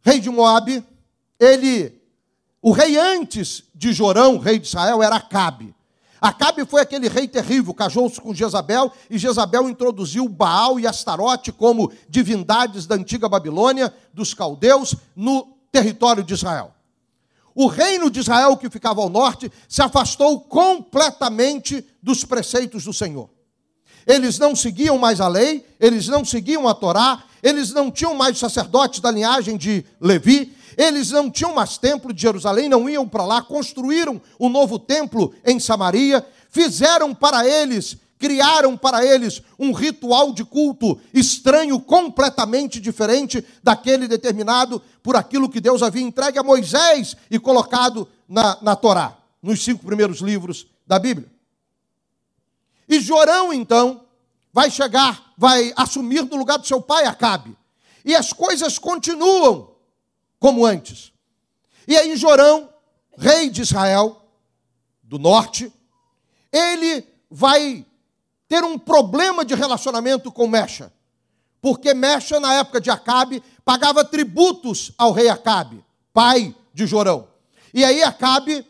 rei 0.01 0.21
de 0.21 0.31
Moabe, 0.31 0.87
ele, 1.41 2.01
o 2.63 2.71
rei 2.71 2.97
antes 2.97 3.65
de 3.75 3.93
Jorão, 3.93 4.39
rei 4.39 4.61
de 4.61 4.69
Israel, 4.69 5.03
era 5.03 5.17
Acabe. 5.17 5.75
Acabe 6.21 6.65
foi 6.65 6.83
aquele 6.83 7.09
rei 7.09 7.27
terrível, 7.27 7.75
casou-se 7.75 8.21
com 8.21 8.33
Jezabel, 8.33 8.93
e 9.11 9.19
Jezabel 9.19 9.69
introduziu 9.69 10.29
Baal 10.29 10.79
e 10.79 10.87
Astarote 10.87 11.51
como 11.51 11.93
divindades 12.09 12.87
da 12.87 12.95
antiga 12.95 13.29
Babilônia, 13.29 13.93
dos 14.13 14.33
caldeus, 14.33 14.95
no 15.17 15.59
território 15.73 16.23
de 16.23 16.33
Israel. 16.33 16.73
O 17.53 17.67
reino 17.67 18.09
de 18.09 18.21
Israel, 18.21 18.57
que 18.57 18.71
ficava 18.71 19.01
ao 19.01 19.09
norte, 19.09 19.51
se 19.69 19.83
afastou 19.83 20.43
completamente 20.43 21.85
dos 22.01 22.25
preceitos 22.25 22.85
do 22.85 22.93
Senhor. 22.93 23.34
Eles 24.07 24.39
não 24.39 24.55
seguiam 24.55 24.99
mais 24.99 25.21
a 25.21 25.29
lei, 25.29 25.65
eles 25.81 26.09
não 26.09 26.25
seguiam 26.25 26.69
a 26.69 26.75
Torá, 26.75 27.25
eles 27.43 27.73
não 27.73 27.91
tinham 27.91 28.15
mais 28.15 28.39
sacerdotes 28.39 29.01
da 29.01 29.11
linhagem 29.11 29.57
de 29.57 29.85
Levi, 30.01 30.55
eles 30.77 31.11
não 31.11 31.31
tinham 31.31 31.55
mais 31.55 31.79
templo 31.79 32.13
de 32.13 32.23
Jerusalém, 32.23 32.69
não 32.69 32.89
iam 32.89 33.07
para 33.09 33.25
lá, 33.25 33.43
construíram 33.43 34.21
um 34.39 34.49
novo 34.49 34.79
templo 34.79 35.35
em 35.45 35.59
Samaria, 35.61 36.25
fizeram 36.51 37.15
para 37.15 37.47
eles, 37.47 37.97
criaram 38.19 38.77
para 38.77 39.05
eles 39.05 39.43
um 39.59 39.73
ritual 39.73 40.33
de 40.33 40.45
culto 40.45 40.99
estranho, 41.13 41.79
completamente 41.81 42.81
diferente 42.81 43.45
daquele 43.63 44.09
determinado 44.09 44.81
por 45.03 45.17
aquilo 45.17 45.49
que 45.49 45.61
Deus 45.61 45.83
havia 45.83 46.03
entregue 46.03 46.39
a 46.39 46.43
Moisés 46.43 47.17
e 47.31 47.39
colocado 47.39 48.09
na, 48.29 48.59
na 48.63 48.77
Torá, 48.77 49.17
nos 49.43 49.63
cinco 49.63 49.85
primeiros 49.85 50.21
livros 50.21 50.67
da 50.87 50.99
Bíblia. 50.99 51.34
E 52.89 53.01
Jorão, 53.01 53.53
então, 53.53 54.05
vai 54.53 54.71
chegar, 54.71 55.33
vai 55.37 55.73
assumir 55.77 56.23
no 56.23 56.37
lugar 56.37 56.59
do 56.59 56.67
seu 56.67 56.81
pai 56.81 57.05
Acabe. 57.05 57.57
E 58.05 58.15
as 58.15 58.33
coisas 58.33 58.79
continuam 58.79 59.75
como 60.39 60.65
antes. 60.65 61.13
E 61.89 61.97
aí 61.97 62.17
Jorão, 62.17 62.69
rei 63.17 63.49
de 63.51 63.63
Israel, 63.63 64.23
do 65.03 65.19
norte, 65.19 65.73
ele 66.53 67.07
vai 67.31 67.85
ter 68.49 68.63
um 68.63 68.79
problema 68.79 69.45
de 69.45 69.55
relacionamento 69.55 70.31
com 70.31 70.47
Mecha. 70.47 70.93
Porque 71.61 71.95
Mecha, 71.95 72.39
na 72.39 72.55
época 72.55 72.81
de 72.81 72.91
Acabe, 72.91 73.43
pagava 73.65 74.05
tributos 74.05 74.93
ao 74.99 75.13
rei 75.13 75.29
Acabe, 75.29 75.85
pai 76.13 76.55
de 76.73 76.87
Jorão. 76.87 77.27
E 77.73 77.85
aí 77.85 78.03
Acabe 78.03 78.67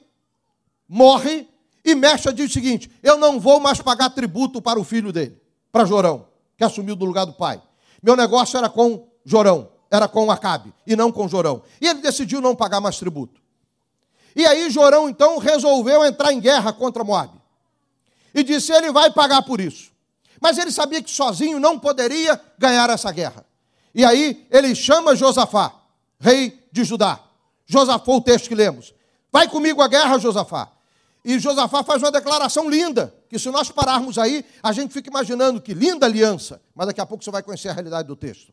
morre 0.89 1.49
e 1.85 1.95
Mecha 1.95 2.33
diz 2.33 2.51
o 2.51 2.53
seguinte: 2.53 2.91
Eu 3.03 3.19
não 3.19 3.39
vou 3.39 3.61
mais 3.61 3.81
pagar 3.81 4.11
tributo 4.11 4.63
para 4.63 4.81
o 4.81 4.85
filho 4.85 5.13
dele, 5.13 5.41
para 5.71 5.85
Jorão, 5.85 6.27
que 6.57 6.65
assumiu 6.65 6.97
do 6.97 7.05
lugar 7.05 7.25
do 7.25 7.33
pai. 7.33 7.61
Meu 8.03 8.17
negócio 8.17 8.57
era 8.57 8.69
com 8.69 9.09
Jorão 9.25 9.69
era 9.95 10.09
com 10.09 10.29
Acabe 10.29 10.75
e 10.85 10.97
não 10.97 11.13
com 11.13 11.29
Jorão. 11.29 11.63
E 11.81 11.87
ele 11.87 12.01
decidiu 12.01 12.41
não 12.41 12.57
pagar 12.57 12.81
mais 12.81 12.99
tributo. 12.99 13.41
E 14.35 14.45
aí 14.45 14.69
Jorão 14.69 15.09
então 15.09 15.39
resolveu 15.39 16.05
entrar 16.05 16.33
em 16.33 16.41
guerra 16.41 16.73
contra 16.73 17.05
Moabe. 17.05 17.41
E 18.35 18.43
disse: 18.43 18.73
ele 18.73 18.91
vai 18.91 19.13
pagar 19.13 19.43
por 19.43 19.61
isso. 19.61 19.93
Mas 20.41 20.59
ele 20.59 20.73
sabia 20.73 21.01
que 21.01 21.11
sozinho 21.11 21.61
não 21.61 21.79
poderia 21.79 22.41
ganhar 22.59 22.91
essa 22.91 23.13
guerra. 23.13 23.47
E 23.95 24.05
aí 24.05 24.45
ele 24.51 24.75
chama 24.75 25.15
Josafá, 25.15 25.73
rei 26.19 26.67
de 26.73 26.83
Judá. 26.83 27.21
Josafá, 27.65 28.13
o 28.13 28.21
texto 28.21 28.49
que 28.49 28.55
lemos. 28.55 28.93
Vai 29.33 29.49
comigo 29.49 29.81
à 29.81 29.87
guerra, 29.87 30.19
Josafá. 30.19 30.71
E 31.25 31.39
Josafá 31.39 31.83
faz 31.83 32.03
uma 32.03 32.11
declaração 32.11 32.69
linda, 32.69 33.15
que 33.31 33.39
se 33.39 33.51
nós 33.51 33.71
pararmos 33.71 34.19
aí, 34.19 34.45
a 34.63 34.73
gente 34.73 34.93
fica 34.93 35.09
imaginando 35.09 35.61
que 35.61 35.73
linda 35.73 36.05
aliança, 36.05 36.61
mas 36.75 36.87
daqui 36.87 37.01
a 37.01 37.07
pouco 37.07 37.25
você 37.25 37.31
vai 37.31 37.43
conhecer 37.43 37.71
a 37.71 37.73
realidade 37.73 38.07
do 38.07 38.15
texto. 38.15 38.53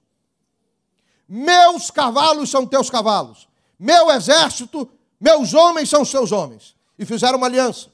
Meus 1.27 1.91
cavalos 1.91 2.49
são 2.49 2.65
teus 2.65 2.89
cavalos, 2.89 3.49
meu 3.77 4.09
exército, 4.09 4.89
meus 5.19 5.53
homens 5.53 5.89
são 5.89 6.05
seus 6.05 6.31
homens. 6.31 6.75
e 6.97 7.05
fizeram 7.05 7.37
uma 7.39 7.47
aliança. 7.47 7.89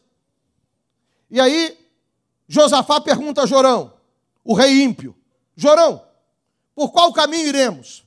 E 1.32 1.40
aí, 1.40 1.78
Josafá 2.46 3.00
pergunta 3.00 3.44
a 3.44 3.46
Jorão, 3.46 3.94
o 4.44 4.54
rei 4.54 4.84
ímpio: 4.84 5.16
Jorão, 5.56 6.04
por 6.76 6.92
qual 6.92 7.14
caminho 7.14 7.48
iremos? 7.48 8.04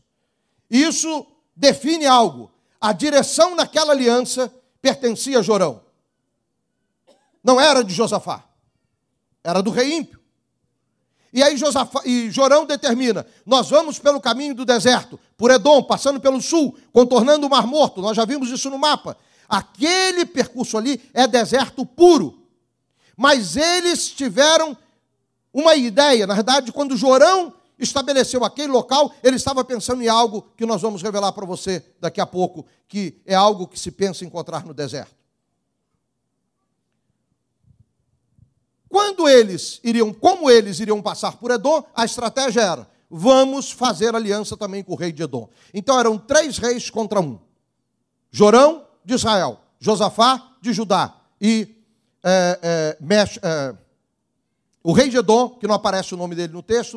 Isso 0.70 1.26
define 1.56 2.06
algo. 2.06 2.50
A 2.80 2.92
direção 2.92 3.54
naquela 3.54 3.92
aliança 3.92 4.52
pertencia 4.80 5.38
a 5.38 5.42
Jorão. 5.42 5.82
Não 7.42 7.60
era 7.60 7.82
de 7.82 7.94
Josafá, 7.94 8.44
era 9.42 9.62
do 9.62 9.70
rei 9.70 9.94
ímpio. 9.94 10.20
E 11.32 11.42
aí 11.42 11.56
Josafá, 11.56 12.02
e 12.04 12.30
Jorão 12.30 12.66
determina: 12.66 13.26
nós 13.46 13.70
vamos 13.70 13.98
pelo 13.98 14.20
caminho 14.20 14.54
do 14.54 14.64
deserto, 14.64 15.18
por 15.36 15.50
Edom, 15.50 15.82
passando 15.82 16.20
pelo 16.20 16.40
sul, 16.40 16.76
contornando 16.92 17.46
o 17.46 17.50
Mar 17.50 17.66
Morto. 17.66 18.02
Nós 18.02 18.16
já 18.16 18.24
vimos 18.24 18.50
isso 18.50 18.68
no 18.68 18.78
mapa. 18.78 19.16
Aquele 19.48 20.24
percurso 20.24 20.76
ali 20.76 21.00
é 21.12 21.26
deserto 21.26 21.84
puro. 21.84 22.46
Mas 23.16 23.56
eles 23.56 24.08
tiveram 24.08 24.76
uma 25.52 25.74
ideia, 25.74 26.26
na 26.26 26.34
verdade, 26.34 26.72
quando 26.72 26.96
Jorão 26.96 27.52
estabeleceu 27.78 28.44
aquele 28.44 28.72
local, 28.72 29.12
ele 29.22 29.36
estava 29.36 29.64
pensando 29.64 30.02
em 30.02 30.08
algo 30.08 30.46
que 30.56 30.66
nós 30.66 30.80
vamos 30.80 31.02
revelar 31.02 31.32
para 31.32 31.46
você 31.46 31.84
daqui 31.98 32.20
a 32.20 32.26
pouco, 32.26 32.66
que 32.86 33.20
é 33.26 33.34
algo 33.34 33.66
que 33.66 33.78
se 33.78 33.90
pensa 33.90 34.24
encontrar 34.24 34.64
no 34.64 34.72
deserto. 34.72 35.19
Quando 38.90 39.28
eles 39.28 39.80
iriam, 39.84 40.12
como 40.12 40.50
eles 40.50 40.80
iriam 40.80 41.00
passar 41.00 41.36
por 41.36 41.52
Edom, 41.52 41.82
a 41.94 42.04
estratégia 42.04 42.60
era: 42.60 42.90
vamos 43.08 43.70
fazer 43.70 44.14
aliança 44.14 44.56
também 44.56 44.82
com 44.82 44.92
o 44.92 44.96
rei 44.96 45.12
de 45.12 45.22
Edom. 45.22 45.48
Então 45.72 45.98
eram 45.98 46.18
três 46.18 46.58
reis 46.58 46.90
contra 46.90 47.20
um: 47.20 47.38
Jorão 48.32 48.84
de 49.04 49.14
Israel, 49.14 49.60
Josafá 49.78 50.56
de 50.60 50.72
Judá 50.72 51.14
e 51.40 51.76
é, 52.22 52.58
é, 52.62 52.98
Mesh, 53.00 53.38
é, 53.42 53.74
o 54.82 54.92
rei 54.92 55.08
de 55.08 55.16
Edom, 55.16 55.50
que 55.50 55.68
não 55.68 55.74
aparece 55.74 56.12
o 56.12 56.16
nome 56.16 56.34
dele 56.34 56.52
no 56.52 56.62
texto, 56.62 56.96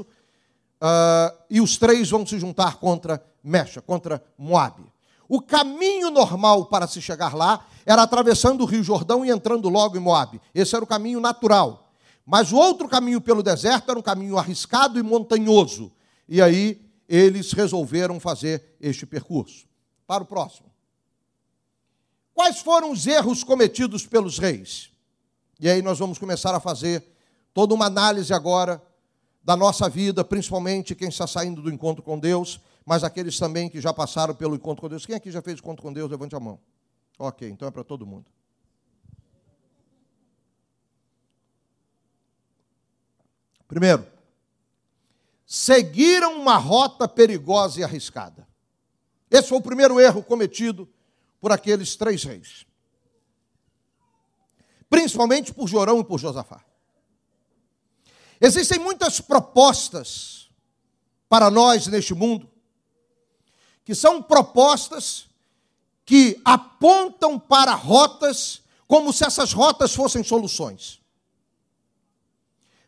uh, 0.81 1.37
e 1.49 1.61
os 1.61 1.77
três 1.77 2.09
vão 2.09 2.25
se 2.25 2.39
juntar 2.39 2.77
contra 2.77 3.23
Mecha, 3.43 3.81
contra 3.81 4.23
Moabe. 4.37 4.83
O 5.27 5.41
caminho 5.41 6.09
normal 6.09 6.65
para 6.65 6.87
se 6.87 7.01
chegar 7.01 7.35
lá 7.35 7.65
era 7.85 8.03
atravessando 8.03 8.61
o 8.61 8.65
rio 8.65 8.83
Jordão 8.83 9.25
e 9.25 9.29
entrando 9.29 9.69
logo 9.69 9.97
em 9.97 9.99
Moabe. 9.99 10.41
Esse 10.53 10.75
era 10.75 10.83
o 10.83 10.87
caminho 10.87 11.19
natural. 11.19 11.82
Mas 12.25 12.51
o 12.51 12.55
outro 12.55 12.87
caminho 12.87 13.19
pelo 13.19 13.43
deserto 13.43 13.89
era 13.89 13.99
um 13.99 14.03
caminho 14.03 14.37
arriscado 14.37 14.97
e 14.97 15.03
montanhoso. 15.03 15.91
E 16.27 16.41
aí 16.41 16.81
eles 17.07 17.51
resolveram 17.51 18.19
fazer 18.19 18.75
este 18.79 19.05
percurso. 19.05 19.67
Para 20.07 20.23
o 20.23 20.25
próximo. 20.25 20.71
Quais 22.33 22.59
foram 22.59 22.91
os 22.91 23.05
erros 23.05 23.43
cometidos 23.43 24.05
pelos 24.05 24.39
reis? 24.39 24.89
E 25.59 25.69
aí 25.69 25.81
nós 25.81 25.99
vamos 25.99 26.17
começar 26.17 26.55
a 26.55 26.59
fazer 26.59 27.03
toda 27.53 27.73
uma 27.73 27.85
análise 27.85 28.33
agora 28.33 28.81
da 29.43 29.55
nossa 29.55 29.89
vida, 29.89 30.23
principalmente 30.23 30.95
quem 30.95 31.09
está 31.09 31.27
saindo 31.27 31.61
do 31.61 31.69
encontro 31.69 32.01
com 32.01 32.17
Deus, 32.17 32.59
mas 32.85 33.03
aqueles 33.03 33.37
também 33.37 33.69
que 33.69 33.79
já 33.79 33.93
passaram 33.93 34.33
pelo 34.33 34.55
encontro 34.55 34.81
com 34.81 34.89
Deus. 34.89 35.05
Quem 35.05 35.15
aqui 35.15 35.31
já 35.31 35.41
fez 35.41 35.59
encontro 35.59 35.83
com 35.83 35.93
Deus? 35.93 36.09
Levante 36.09 36.35
a 36.35 36.39
mão. 36.39 36.59
Ok, 37.19 37.47
então 37.47 37.67
é 37.67 37.71
para 37.71 37.83
todo 37.83 38.05
mundo. 38.05 38.25
Primeiro, 43.73 44.07
seguiram 45.45 46.39
uma 46.39 46.57
rota 46.57 47.07
perigosa 47.07 47.81
e 47.81 47.83
arriscada. 47.83 48.47
Esse 49.31 49.49
foi 49.49 49.57
o 49.57 49.61
primeiro 49.61 49.99
erro 49.99 50.23
cometido 50.23 50.87
por 51.41 51.51
aqueles 51.51 51.95
três 51.95 52.23
reis 52.23 52.65
principalmente 54.93 55.51
por 55.51 55.67
Jorão 55.67 56.01
e 56.01 56.03
por 56.03 56.19
Josafá. 56.19 56.63
Existem 58.39 58.77
muitas 58.77 59.19
propostas 59.19 60.51
para 61.27 61.49
nós 61.49 61.87
neste 61.87 62.13
mundo, 62.13 62.47
que 63.83 63.95
são 63.95 64.21
propostas 64.21 65.25
que 66.05 66.39
apontam 66.45 67.39
para 67.39 67.73
rotas 67.73 68.61
como 68.87 69.11
se 69.11 69.25
essas 69.25 69.51
rotas 69.51 69.95
fossem 69.95 70.23
soluções. 70.23 71.01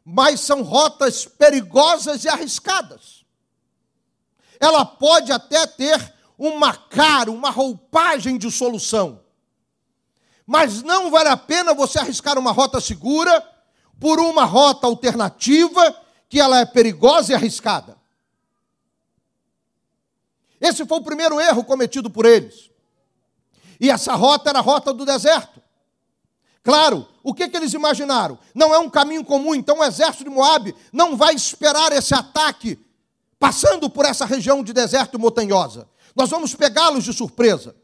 Mas 0.05 0.39
são 0.39 0.61
rotas 0.61 1.25
perigosas 1.25 2.23
e 2.23 2.29
arriscadas. 2.29 3.25
Ela 4.59 4.85
pode 4.85 5.31
até 5.31 5.65
ter 5.65 6.13
uma 6.37 6.73
cara, 6.73 7.31
uma 7.31 7.49
roupagem 7.49 8.37
de 8.37 8.51
solução 8.51 9.25
mas 10.45 10.83
não 10.83 11.09
vale 11.09 11.29
a 11.29 11.37
pena 11.37 11.73
você 11.73 11.97
arriscar 11.97 12.37
uma 12.37 12.51
rota 12.51 12.79
segura 12.79 13.43
por 13.99 14.19
uma 14.19 14.45
rota 14.45 14.85
alternativa 14.85 15.99
que 16.29 16.39
ela 16.39 16.59
é 16.59 16.65
perigosa 16.65 17.31
e 17.31 17.35
arriscada. 17.35 17.97
Esse 20.61 20.85
foi 20.85 20.99
o 20.99 21.03
primeiro 21.03 21.39
erro 21.39 21.63
cometido 21.63 22.09
por 22.09 22.25
eles. 22.25 22.69
E 23.79 23.89
essa 23.89 24.13
rota 24.13 24.49
era 24.49 24.59
a 24.59 24.61
rota 24.61 24.93
do 24.93 25.05
deserto. 25.05 25.61
Claro, 26.65 27.07
o 27.21 27.31
que, 27.31 27.47
que 27.47 27.55
eles 27.55 27.73
imaginaram? 27.73 28.39
Não 28.55 28.73
é 28.73 28.79
um 28.79 28.89
caminho 28.89 29.23
comum, 29.23 29.53
então 29.53 29.77
o 29.77 29.83
exército 29.83 30.23
de 30.23 30.31
Moabe 30.31 30.73
não 30.91 31.15
vai 31.15 31.35
esperar 31.35 31.91
esse 31.91 32.11
ataque 32.15 32.79
passando 33.37 33.87
por 33.87 34.03
essa 34.03 34.25
região 34.25 34.63
de 34.63 34.73
deserto 34.73 35.19
montanhosa. 35.19 35.87
Nós 36.15 36.27
vamos 36.27 36.55
pegá-los 36.55 37.03
de 37.03 37.13
surpresa. 37.13 37.75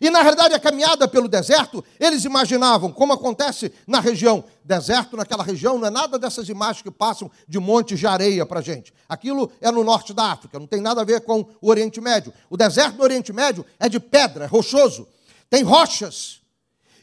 E 0.00 0.10
na 0.10 0.20
realidade, 0.20 0.52
a 0.52 0.58
caminhada 0.58 1.06
pelo 1.06 1.28
deserto, 1.28 1.84
eles 2.00 2.24
imaginavam, 2.24 2.90
como 2.90 3.12
acontece 3.12 3.72
na 3.86 4.00
região. 4.00 4.42
Deserto, 4.64 5.16
naquela 5.16 5.44
região, 5.44 5.78
não 5.78 5.86
é 5.86 5.90
nada 5.90 6.18
dessas 6.18 6.48
imagens 6.48 6.82
que 6.82 6.90
passam 6.90 7.30
de 7.46 7.60
montes 7.60 8.00
de 8.00 8.06
areia 8.06 8.44
para 8.44 8.58
a 8.58 8.62
gente. 8.62 8.92
Aquilo 9.08 9.48
é 9.60 9.70
no 9.70 9.84
norte 9.84 10.12
da 10.12 10.32
África, 10.32 10.58
não 10.58 10.66
tem 10.66 10.80
nada 10.80 11.02
a 11.02 11.04
ver 11.04 11.20
com 11.20 11.46
o 11.60 11.68
Oriente 11.70 12.00
Médio. 12.00 12.34
O 12.50 12.56
deserto 12.56 12.96
do 12.96 13.04
Oriente 13.04 13.32
Médio 13.32 13.64
é 13.78 13.88
de 13.88 14.00
pedra, 14.00 14.46
é 14.46 14.48
rochoso, 14.48 15.06
tem 15.48 15.62
rochas. 15.62 16.40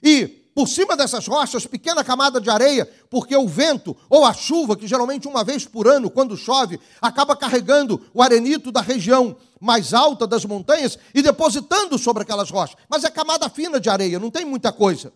E 0.03 0.44
por 0.55 0.69
cima 0.69 0.95
dessas 0.95 1.27
rochas, 1.27 1.67
pequena 1.67 2.01
camada 2.01 2.39
de 2.39 2.49
areia, 2.49 2.89
porque 3.09 3.35
o 3.35 3.45
vento 3.45 3.95
ou 4.09 4.23
a 4.23 4.33
chuva, 4.33 4.77
que 4.77 4.87
geralmente 4.87 5.27
uma 5.27 5.43
vez 5.43 5.65
por 5.65 5.85
ano, 5.85 6.09
quando 6.09 6.37
chove, 6.37 6.79
acaba 7.01 7.35
carregando 7.35 8.01
o 8.13 8.23
arenito 8.23 8.71
da 8.71 8.79
região 8.79 9.35
mais 9.59 9.93
alta 9.93 10.25
das 10.25 10.45
montanhas 10.45 10.97
e 11.13 11.21
depositando 11.21 11.97
sobre 11.97 12.23
aquelas 12.23 12.49
rochas. 12.49 12.77
Mas 12.87 13.03
é 13.03 13.11
camada 13.11 13.49
fina 13.49 13.81
de 13.81 13.89
areia, 13.89 14.17
não 14.17 14.31
tem 14.31 14.45
muita 14.45 14.71
coisa. 14.71 15.11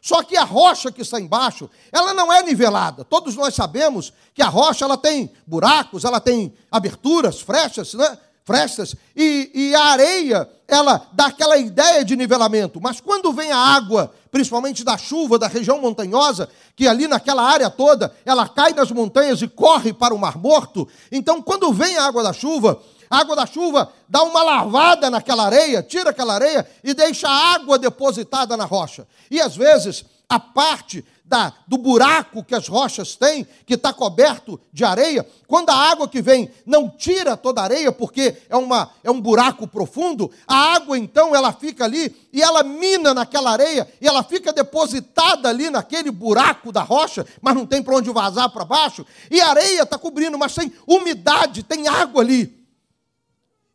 Só 0.00 0.22
que 0.22 0.36
a 0.36 0.44
rocha 0.44 0.92
que 0.92 1.02
está 1.02 1.20
embaixo, 1.20 1.68
ela 1.90 2.14
não 2.14 2.32
é 2.32 2.40
nivelada. 2.44 3.04
Todos 3.04 3.34
nós 3.34 3.56
sabemos 3.56 4.12
que 4.32 4.40
a 4.40 4.48
rocha 4.48 4.84
ela 4.84 4.96
tem 4.96 5.32
buracos, 5.44 6.04
ela 6.04 6.20
tem 6.20 6.54
aberturas, 6.70 7.40
frechas, 7.40 7.92
né? 7.94 8.16
frestas, 8.44 8.94
e, 9.16 9.50
e, 9.52 9.74
a 9.74 9.82
areia, 9.86 10.48
ela 10.68 11.06
dá 11.12 11.26
aquela 11.26 11.56
ideia 11.56 12.04
de 12.04 12.16
nivelamento, 12.16 12.80
mas 12.80 13.00
quando 13.00 13.32
vem 13.32 13.52
a 13.52 13.58
água, 13.58 14.12
principalmente 14.30 14.82
da 14.82 14.98
chuva, 14.98 15.38
da 15.38 15.46
região 15.46 15.80
montanhosa, 15.80 16.48
que 16.74 16.88
ali 16.88 17.06
naquela 17.06 17.42
área 17.42 17.70
toda, 17.70 18.12
ela 18.24 18.48
cai 18.48 18.72
das 18.72 18.90
montanhas 18.90 19.40
e 19.42 19.48
corre 19.48 19.92
para 19.92 20.14
o 20.14 20.18
Mar 20.18 20.36
Morto, 20.36 20.88
então 21.10 21.40
quando 21.40 21.72
vem 21.72 21.96
a 21.96 22.06
água 22.06 22.22
da 22.22 22.32
chuva, 22.32 22.80
a 23.08 23.18
água 23.18 23.36
da 23.36 23.46
chuva 23.46 23.92
dá 24.08 24.22
uma 24.22 24.42
lavada 24.42 25.08
naquela 25.08 25.44
areia, 25.44 25.82
tira 25.82 26.10
aquela 26.10 26.34
areia 26.34 26.68
e 26.82 26.92
deixa 26.92 27.28
a 27.28 27.54
água 27.54 27.78
depositada 27.78 28.56
na 28.56 28.64
rocha. 28.64 29.06
E 29.30 29.40
às 29.40 29.56
vezes, 29.56 30.04
a 30.28 30.40
parte 30.40 31.04
da, 31.26 31.52
do 31.66 31.76
buraco 31.76 32.44
que 32.44 32.54
as 32.54 32.68
rochas 32.68 33.16
têm, 33.16 33.46
que 33.66 33.74
está 33.74 33.92
coberto 33.92 34.60
de 34.72 34.84
areia, 34.84 35.26
quando 35.46 35.70
a 35.70 35.74
água 35.74 36.08
que 36.08 36.22
vem 36.22 36.48
não 36.64 36.88
tira 36.88 37.36
toda 37.36 37.60
a 37.60 37.64
areia, 37.64 37.90
porque 37.90 38.36
é, 38.48 38.56
uma, 38.56 38.90
é 39.02 39.10
um 39.10 39.20
buraco 39.20 39.66
profundo, 39.66 40.30
a 40.46 40.74
água 40.74 40.96
então 40.96 41.34
ela 41.34 41.52
fica 41.52 41.84
ali 41.84 42.14
e 42.32 42.40
ela 42.40 42.62
mina 42.62 43.12
naquela 43.12 43.50
areia 43.50 43.88
e 44.00 44.06
ela 44.06 44.22
fica 44.22 44.52
depositada 44.52 45.48
ali 45.48 45.68
naquele 45.68 46.12
buraco 46.12 46.70
da 46.70 46.82
rocha, 46.82 47.26
mas 47.40 47.54
não 47.54 47.66
tem 47.66 47.82
para 47.82 47.96
onde 47.96 48.10
vazar 48.10 48.48
para 48.50 48.64
baixo, 48.64 49.04
e 49.30 49.40
a 49.40 49.50
areia 49.50 49.82
está 49.82 49.98
cobrindo, 49.98 50.38
mas 50.38 50.54
tem 50.54 50.72
umidade, 50.86 51.64
tem 51.64 51.88
água 51.88 52.22
ali. 52.22 52.54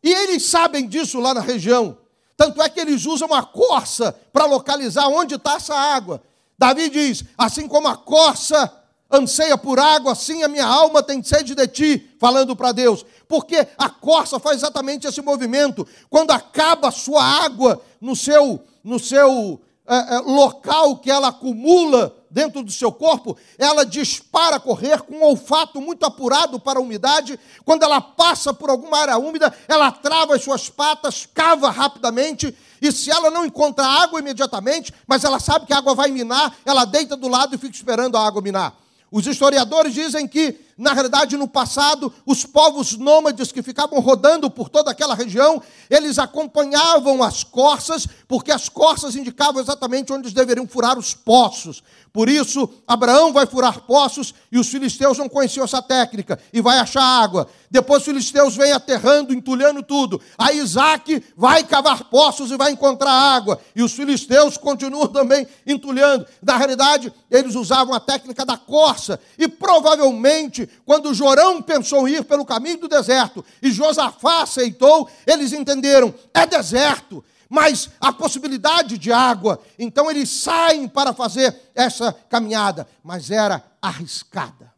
E 0.04 0.12
eles 0.12 0.46
sabem 0.46 0.88
disso 0.88 1.20
lá 1.20 1.34
na 1.34 1.42
região. 1.42 1.98
Tanto 2.36 2.60
é 2.60 2.68
que 2.68 2.80
eles 2.80 3.06
usam 3.06 3.32
a 3.36 3.44
corça 3.44 4.18
para 4.34 4.46
localizar 4.46 5.08
onde 5.08 5.36
está 5.36 5.54
essa 5.54 5.76
água. 5.76 6.24
Davi 6.62 6.90
diz: 6.92 7.24
Assim 7.36 7.68
como 7.68 7.88
a 7.88 7.98
corça 7.98 8.72
anseia 9.12 9.58
por 9.58 9.80
água, 9.80 10.12
assim 10.12 10.44
a 10.44 10.48
minha 10.48 10.66
alma 10.66 11.02
tem 11.02 11.24
sede 11.24 11.56
de 11.56 11.68
ti, 11.68 12.16
falando 12.20 12.56
para 12.56 12.72
Deus. 12.72 13.04
Porque 13.28 13.68
a 13.80 13.90
corça 13.90 14.40
faz 14.40 14.58
exatamente 14.58 15.08
esse 15.08 15.24
movimento. 15.24 15.88
Quando 16.08 16.30
acaba 16.30 16.90
a 16.90 16.92
sua 16.92 17.24
água 17.24 17.82
no 18.00 18.16
seu, 18.16 18.64
no 18.84 19.00
seu 19.00 19.60
é, 19.88 20.18
é, 20.18 20.20
local 20.20 20.98
que 20.98 21.10
ela 21.10 21.30
acumula 21.30 22.16
dentro 22.32 22.64
do 22.64 22.72
seu 22.72 22.92
corpo, 22.92 23.38
ela 23.58 23.86
dispara 23.86 24.56
a 24.56 24.60
correr 24.60 25.02
com 25.02 25.16
um 25.18 25.24
olfato 25.24 25.82
muito 25.82 26.06
apurado 26.06 26.60
para 26.60 26.80
a 26.80 26.82
umidade. 26.82 27.38
Quando 27.66 27.84
ela 27.84 28.00
passa 28.00 28.54
por 28.54 28.70
alguma 28.70 28.98
área 28.98 29.18
úmida, 29.18 29.54
ela 29.68 29.92
trava 29.92 30.36
as 30.36 30.44
suas 30.44 30.70
patas, 30.70 31.28
cava 31.34 31.70
rapidamente, 31.70 32.56
e 32.82 32.92
se 32.92 33.12
ela 33.12 33.30
não 33.30 33.46
encontra 33.46 33.86
água 33.86 34.20
imediatamente, 34.20 34.94
mas 35.06 35.24
ela 35.24 35.40
sabe 35.40 35.66
que 35.66 35.74
a 35.74 35.78
água 35.78 35.94
vai 35.94 36.10
minar, 36.10 36.56
ela 36.66 36.86
deita 36.86 37.18
do 37.18 37.28
lado 37.28 37.54
e 37.54 37.58
fica 37.58 37.76
esperando 37.76 38.18
a 38.18 38.26
água 38.26 38.42
minar. 38.42 38.76
Os 39.12 39.28
historiadores 39.28 39.94
dizem 39.94 40.26
que, 40.26 40.58
na 40.82 40.94
realidade, 40.94 41.38
no 41.38 41.48
passado, 41.48 42.12
os 42.26 42.44
povos 42.44 42.98
nômades 42.98 43.52
que 43.52 43.62
ficavam 43.62 44.00
rodando 44.00 44.50
por 44.50 44.68
toda 44.68 44.90
aquela 44.90 45.14
região, 45.14 45.62
eles 45.88 46.18
acompanhavam 46.18 47.22
as 47.22 47.44
corças, 47.44 48.08
porque 48.28 48.52
as 48.52 48.68
corças 48.68 49.16
indicavam 49.16 49.62
exatamente 49.62 50.12
onde 50.12 50.24
eles 50.24 50.34
deveriam 50.34 50.68
furar 50.68 50.98
os 50.98 51.14
poços. 51.14 51.84
Por 52.12 52.28
isso, 52.28 52.68
Abraão 52.86 53.32
vai 53.32 53.46
furar 53.46 53.82
poços 53.82 54.34
e 54.52 54.60
os 54.60 54.68
filisteus 54.68 55.18
não 55.18 55.30
conheciam 55.30 55.64
essa 55.64 55.82
técnica 55.82 56.38
e 56.52 56.60
vai 56.60 56.78
achar 56.78 57.02
água. 57.02 57.48
Depois 57.70 58.02
os 58.02 58.06
filisteus 58.06 58.56
vêm 58.58 58.74
aterrando, 58.74 59.34
entulhando 59.34 59.82
tudo. 59.82 60.20
Aí 60.38 60.58
Isaac 60.58 61.24
vai 61.38 61.64
cavar 61.64 62.06
poços 62.06 62.52
e 62.52 62.58
vai 62.58 62.72
encontrar 62.72 63.12
água. 63.12 63.62
E 63.74 63.82
os 63.82 63.94
filisteus 63.94 64.58
continuam 64.58 65.08
também 65.14 65.48
entulhando. 65.66 66.26
Na 66.42 66.58
realidade, 66.58 67.14
eles 67.30 67.56
usavam 67.56 67.94
a 67.94 68.00
técnica 68.00 68.46
da 68.46 68.58
corça. 68.58 69.18
E 69.38 69.48
provavelmente, 69.48 70.70
quando 70.86 71.14
Jorão 71.14 71.62
pensou 71.62 72.08
em 72.08 72.16
ir 72.16 72.26
pelo 72.26 72.46
caminho 72.46 72.80
do 72.80 72.88
deserto 72.88 73.46
e 73.62 73.72
Josafá 73.72 74.44
aceitou, 74.44 75.10
eles 75.26 75.54
entenderam: 75.54 76.14
é 76.34 76.46
deserto, 76.46 77.24
mas 77.48 77.90
a 78.00 78.12
possibilidade 78.12 78.98
de 78.98 79.12
água. 79.12 79.62
Então 79.78 80.10
eles 80.10 80.30
saem 80.30 80.88
para 80.88 81.14
fazer 81.14 81.72
essa 81.76 82.14
caminhada, 82.14 82.88
mas 83.04 83.30
era 83.30 83.64
arriscada. 83.82 84.72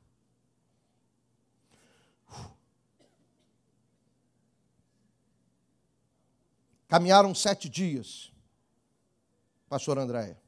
Caminharam 6.87 7.33
sete 7.33 7.67
dias, 7.67 8.31
pastor 9.67 9.97
Andréia, 9.97 10.39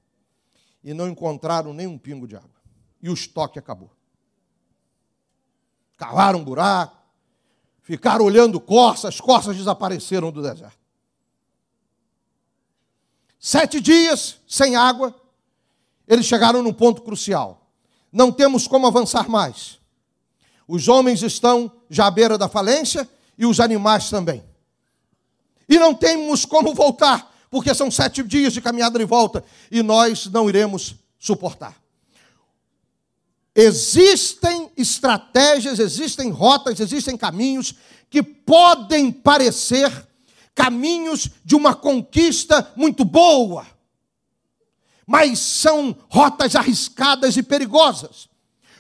e 0.84 0.94
não 0.94 1.10
encontraram 1.10 1.74
nenhum 1.74 1.98
pingo 1.98 2.28
de 2.28 2.36
água. 2.36 2.62
E 3.02 3.10
o 3.10 3.14
estoque 3.16 3.58
acabou. 3.58 3.95
Cavaram 6.10 6.40
um 6.40 6.44
buraco, 6.44 6.96
ficaram 7.82 8.26
olhando 8.26 8.60
corças, 8.60 9.16
as 9.16 9.22
corças 9.22 9.58
desapareceram 9.58 10.32
do 10.32 10.42
deserto. 10.42 10.78
Sete 13.40 13.80
dias 13.80 14.40
sem 14.48 14.76
água, 14.76 15.16
eles 16.08 16.26
chegaram 16.26 16.62
num 16.62 16.74
ponto 16.74 17.02
crucial. 17.02 17.68
Não 18.12 18.32
temos 18.32 18.68
como 18.68 18.88
avançar 18.88 19.28
mais. 19.30 19.80
Os 20.68 20.88
homens 20.88 21.22
estão 21.22 21.72
já 21.90 22.08
à 22.08 22.12
beira 22.12 22.38
da 22.38 22.48
falência 22.48 23.08
e 23.38 23.46
os 23.46 23.60
animais 23.60 24.10
também. 24.10 24.44
E 25.68 25.78
não 25.80 25.94
temos 25.94 26.46
como 26.46 26.74
voltar, 26.74 27.32
porque 27.50 27.74
são 27.74 27.90
sete 27.90 28.24
dias 28.24 28.54
de 28.54 28.62
caminhada 28.62 28.98
de 29.00 29.06
volta 29.06 29.44
e 29.72 29.82
nós 29.82 30.28
não 30.28 30.48
iremos 30.48 30.96
suportar. 31.18 31.76
Existem 33.56 34.70
estratégias, 34.76 35.80
existem 35.80 36.30
rotas, 36.30 36.80
existem 36.82 37.16
caminhos 37.16 37.74
que 38.10 38.22
podem 38.22 39.12
parecer 39.12 39.90
caminhos 40.54 41.30
de 41.44 41.56
uma 41.56 41.74
conquista 41.74 42.72
muito 42.76 43.06
boa, 43.06 43.66
mas 45.08 45.40
são 45.40 45.96
rotas 46.10 46.56
arriscadas 46.56 47.38
e 47.38 47.44
perigosas. 47.44 48.28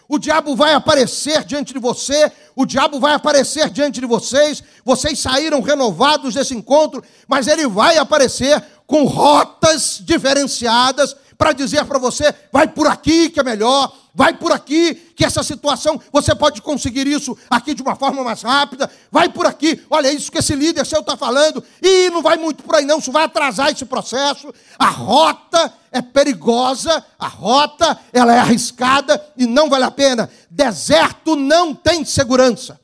O 0.07 0.19
diabo 0.19 0.55
vai 0.55 0.73
aparecer 0.73 1.43
diante 1.45 1.73
de 1.73 1.79
você, 1.79 2.31
o 2.55 2.65
diabo 2.65 2.99
vai 2.99 3.13
aparecer 3.13 3.69
diante 3.69 3.99
de 3.99 4.05
vocês. 4.05 4.61
Vocês 4.83 5.17
saíram 5.19 5.61
renovados 5.61 6.35
desse 6.35 6.53
encontro, 6.53 7.03
mas 7.27 7.47
ele 7.47 7.67
vai 7.67 7.97
aparecer 7.97 8.63
com 8.85 9.05
rotas 9.05 9.99
diferenciadas 10.03 11.15
para 11.37 11.53
dizer 11.53 11.85
para 11.85 11.99
você: 11.99 12.33
vai 12.51 12.67
por 12.67 12.87
aqui 12.87 13.29
que 13.29 13.39
é 13.39 13.43
melhor, 13.43 13.95
vai 14.13 14.33
por 14.33 14.51
aqui, 14.51 14.95
que 15.15 15.25
essa 15.25 15.43
situação, 15.43 15.99
você 16.11 16.33
pode 16.33 16.61
conseguir 16.61 17.05
isso 17.05 17.37
aqui 17.49 17.73
de 17.73 17.81
uma 17.81 17.95
forma 17.95 18.23
mais 18.23 18.41
rápida, 18.41 18.89
vai 19.11 19.27
por 19.29 19.45
aqui, 19.45 19.83
olha 19.89 20.11
isso 20.11 20.31
que 20.31 20.37
esse 20.37 20.55
líder 20.55 20.85
seu 20.85 21.01
está 21.01 21.17
falando, 21.17 21.63
e 21.81 22.09
não 22.09 22.21
vai 22.21 22.37
muito 22.37 22.63
por 22.63 22.75
aí 22.75 22.85
não, 22.85 22.99
isso 22.99 23.11
vai 23.11 23.23
atrasar 23.23 23.71
esse 23.71 23.85
processo, 23.85 24.53
a 24.79 24.87
rota 24.87 25.73
é 25.91 26.01
perigosa, 26.01 27.03
a 27.19 27.27
rota 27.27 27.99
ela 28.13 28.33
é 28.33 28.39
arriscada 28.39 29.21
e 29.35 29.45
não 29.45 29.69
vale 29.69 29.83
a 29.83 29.91
pena, 29.91 30.29
deserto 30.49 31.35
não 31.35 31.75
tem 31.75 32.05
segurança, 32.05 32.79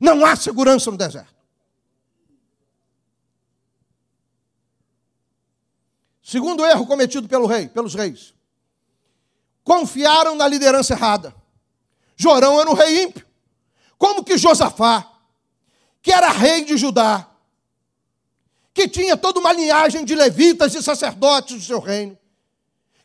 não 0.00 0.24
há 0.24 0.36
segurança 0.36 0.90
no 0.90 0.96
deserto. 0.96 1.31
Segundo 6.22 6.64
erro 6.64 6.86
cometido 6.86 7.28
pelo 7.28 7.46
rei, 7.46 7.68
pelos 7.68 7.94
reis 7.94 8.32
confiaram 9.64 10.34
na 10.34 10.46
liderança 10.46 10.94
errada. 10.94 11.34
Jorão 12.16 12.60
era 12.60 12.70
um 12.70 12.74
rei 12.74 13.04
ímpio. 13.04 13.26
Como 13.96 14.24
que 14.24 14.36
Josafá, 14.36 15.08
que 16.00 16.12
era 16.12 16.30
rei 16.30 16.64
de 16.64 16.76
Judá, 16.76 17.28
que 18.74 18.88
tinha 18.88 19.16
toda 19.16 19.38
uma 19.38 19.52
linhagem 19.52 20.04
de 20.04 20.14
levitas 20.14 20.74
e 20.74 20.82
sacerdotes 20.82 21.56
do 21.56 21.62
seu 21.62 21.78
reino, 21.78 22.18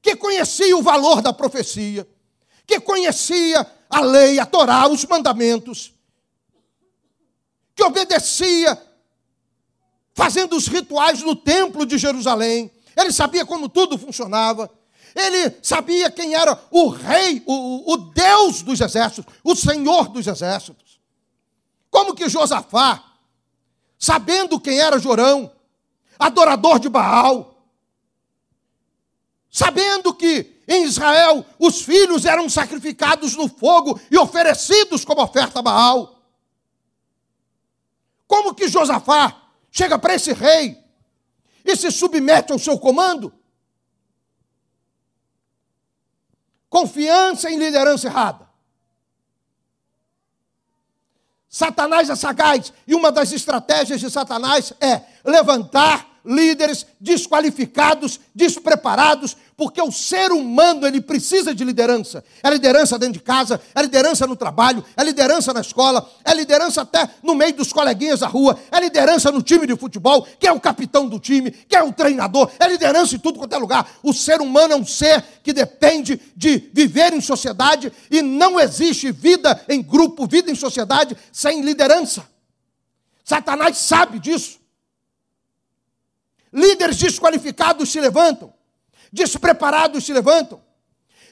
que 0.02 0.16
conhecia 0.16 0.76
o 0.76 0.82
valor 0.82 1.22
da 1.22 1.34
profecia, 1.34 2.08
que 2.66 2.80
conhecia 2.80 3.66
a 3.90 4.02
lei, 4.02 4.40
a 4.40 4.46
Torá, 4.46 4.88
os 4.88 5.06
mandamentos, 5.06 5.94
que 7.76 7.84
obedecia, 7.84 8.82
fazendo 10.14 10.56
os 10.56 10.68
rituais 10.68 11.22
no 11.22 11.36
templo 11.36 11.86
de 11.86 11.98
Jerusalém, 11.98 12.72
ele 12.98 13.12
sabia 13.12 13.46
como 13.46 13.70
tudo 13.70 13.98
funcionava, 13.98 14.70
ele 15.16 15.56
sabia 15.62 16.10
quem 16.10 16.34
era 16.34 16.60
o 16.72 16.90
rei, 16.90 17.44
o, 17.46 17.94
o 17.94 17.98
Deus 17.98 18.64
dos 18.64 18.82
exércitos, 18.82 19.32
o 19.44 19.56
Senhor 19.56 20.10
dos 20.10 20.26
exércitos. 20.26 21.00
Como 21.92 22.16
que 22.16 22.28
Josafá, 22.28 23.04
sabendo 24.00 24.60
quem 24.60 24.80
era 24.80 25.00
Jorão, 25.00 25.52
adorador 26.18 26.80
de 26.80 26.90
Baal, 26.90 27.64
sabendo 29.50 30.14
que 30.14 30.56
em 30.68 30.84
Israel 30.84 31.46
os 31.60 31.82
filhos 31.82 32.26
eram 32.26 32.50
sacrificados 32.50 33.36
no 33.36 33.48
fogo 33.48 34.00
e 34.10 34.18
oferecidos 34.18 35.06
como 35.06 35.22
oferta 35.22 35.60
a 35.60 35.62
Baal. 35.62 36.20
Como 38.28 38.54
que 38.54 38.68
Josafá 38.68 39.50
chega 39.72 39.98
para 39.98 40.16
esse 40.16 40.34
rei 40.34 40.87
e 41.68 41.76
se 41.76 41.92
submete 41.92 42.54
ao 42.54 42.58
seu 42.58 42.80
comando? 42.80 43.34
Confiança 46.70 47.52
em 47.52 47.58
liderança 47.58 48.08
errada. 48.08 48.48
Satanás 51.50 52.10
é 52.10 52.16
sagaz 52.16 52.72
e 52.88 52.96
uma 52.96 53.12
das 53.12 53.32
estratégias 53.34 54.00
de 54.00 54.10
Satanás 54.10 54.74
é 54.80 55.02
levantar 55.26 56.17
líderes 56.28 56.86
desqualificados, 57.00 58.20
despreparados, 58.36 59.38
porque 59.56 59.82
o 59.82 59.92
ser 59.92 60.32
humano 60.32 60.86
ele 60.86 61.02
precisa 61.02 61.56
de 61.56 61.64
liderança. 61.64 62.24
É 62.44 62.50
liderança 62.50 63.00
dentro 63.00 63.14
de 63.14 63.22
casa, 63.22 63.60
é 63.74 63.82
liderança 63.82 64.28
no 64.28 64.36
trabalho, 64.36 64.84
é 64.96 65.04
liderança 65.04 65.54
na 65.54 65.62
escola, 65.62 66.08
é 66.24 66.34
liderança 66.34 66.82
até 66.82 67.10
no 67.24 67.34
meio 67.34 67.54
dos 67.54 67.72
coleguinhas 67.72 68.20
da 68.20 68.28
rua, 68.28 68.60
é 68.72 68.80
liderança 68.80 69.32
no 69.32 69.42
time 69.42 69.66
de 69.66 69.76
futebol, 69.76 70.28
que 70.38 70.46
é 70.46 70.52
o 70.52 70.60
capitão 70.60 71.08
do 71.08 71.20
time, 71.20 71.50
que 71.50 71.76
é 71.76 71.82
o 71.82 71.94
treinador, 71.94 72.52
é 72.60 72.68
liderança 72.68 73.16
em 73.16 73.20
tudo 73.20 73.40
quanto 73.40 73.56
é 73.56 73.58
lugar. 73.58 73.90
O 74.04 74.14
ser 74.14 74.42
humano 74.42 74.74
é 74.74 74.76
um 74.76 74.86
ser 74.86 75.24
que 75.42 75.54
depende 75.54 76.22
de 76.36 76.70
viver 76.74 77.14
em 77.14 77.22
sociedade 77.22 77.92
e 78.12 78.22
não 78.22 78.60
existe 78.60 79.12
vida 79.12 79.60
em 79.70 79.82
grupo, 79.82 80.28
vida 80.28 80.52
em 80.52 80.56
sociedade 80.56 81.16
sem 81.32 81.62
liderança. 81.62 82.28
Satanás 83.24 83.78
sabe 83.78 84.20
disso. 84.20 84.60
Líderes 86.58 86.98
desqualificados 86.98 87.92
se 87.92 88.02
levantam, 88.02 88.52
despreparados 89.14 90.04
se 90.04 90.12
levantam. 90.12 90.60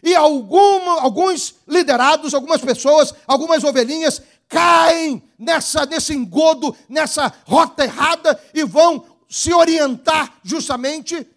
E 0.04 0.14
alguma, 0.14 1.02
alguns 1.02 1.56
liderados, 1.68 2.36
algumas 2.36 2.62
pessoas, 2.62 3.12
algumas 3.26 3.64
ovelhinhas 3.64 4.22
caem 4.48 5.28
nessa, 5.40 5.84
nesse 5.88 6.14
engodo, 6.14 6.78
nessa 6.88 7.34
rota 7.48 7.86
errada 7.86 8.40
e 8.54 8.64
vão 8.64 9.04
se 9.28 9.52
orientar 9.52 10.38
justamente 10.44 11.28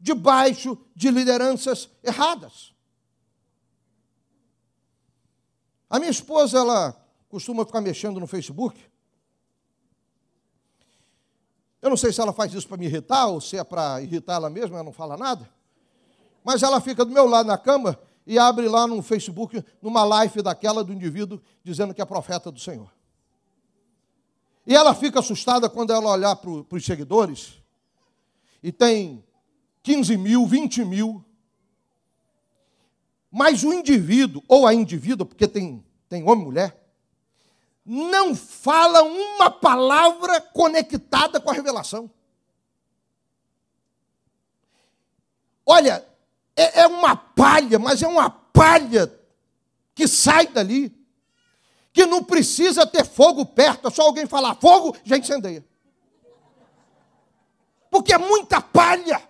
debaixo 0.00 0.78
de 0.94 1.10
lideranças 1.10 1.90
erradas. 2.02 2.72
A 5.90 5.98
minha 5.98 6.10
esposa, 6.10 6.56
ela 6.56 6.96
costuma 7.28 7.66
ficar 7.66 7.82
mexendo 7.82 8.18
no 8.18 8.26
Facebook 8.26 8.80
eu 11.86 11.90
não 11.90 11.96
sei 11.96 12.12
se 12.12 12.20
ela 12.20 12.32
faz 12.32 12.52
isso 12.52 12.66
para 12.66 12.76
me 12.76 12.86
irritar 12.86 13.28
ou 13.28 13.40
se 13.40 13.56
é 13.56 13.62
para 13.62 14.02
irritar 14.02 14.34
ela 14.34 14.50
mesma, 14.50 14.76
ela 14.76 14.84
não 14.84 14.92
fala 14.92 15.16
nada. 15.16 15.48
mas 16.42 16.62
ela 16.62 16.80
fica 16.80 17.04
do 17.04 17.12
meu 17.12 17.26
lado 17.26 17.46
na 17.46 17.56
cama 17.56 17.96
e 18.26 18.40
abre 18.40 18.68
lá 18.68 18.88
no 18.88 19.00
Facebook, 19.02 19.64
numa 19.80 20.02
live 20.02 20.42
daquela 20.42 20.82
do 20.82 20.92
indivíduo, 20.92 21.40
dizendo 21.62 21.94
que 21.94 22.02
é 22.02 22.04
profeta 22.04 22.50
do 22.50 22.58
Senhor. 22.58 22.90
E 24.66 24.74
ela 24.74 24.94
fica 24.94 25.20
assustada 25.20 25.68
quando 25.68 25.92
ela 25.92 26.10
olhar 26.10 26.34
para 26.34 26.50
os 26.50 26.84
seguidores, 26.84 27.62
e 28.60 28.72
tem 28.72 29.24
15 29.84 30.16
mil, 30.16 30.44
20 30.44 30.84
mil. 30.84 31.24
Mas 33.30 33.62
o 33.62 33.72
indivíduo, 33.72 34.42
ou 34.48 34.66
a 34.66 34.74
indivídua, 34.74 35.24
porque 35.24 35.46
tem, 35.46 35.84
tem 36.08 36.24
homem 36.24 36.42
e 36.42 36.44
mulher, 36.46 36.85
não 37.86 38.34
fala 38.34 39.04
uma 39.04 39.48
palavra 39.48 40.40
conectada 40.40 41.40
com 41.40 41.48
a 41.48 41.54
revelação. 41.54 42.10
Olha, 45.64 46.04
é, 46.56 46.80
é 46.80 46.86
uma 46.88 47.14
palha, 47.14 47.78
mas 47.78 48.02
é 48.02 48.08
uma 48.08 48.28
palha 48.28 49.12
que 49.94 50.08
sai 50.08 50.48
dali, 50.48 50.92
que 51.92 52.04
não 52.04 52.24
precisa 52.24 52.84
ter 52.84 53.06
fogo 53.06 53.46
perto, 53.46 53.86
é 53.86 53.90
só 53.90 54.02
alguém 54.02 54.26
falar 54.26 54.56
fogo, 54.56 54.96
já 55.04 55.16
incendeia. 55.16 55.64
Porque 57.88 58.12
é 58.12 58.18
muita 58.18 58.60
palha, 58.60 59.22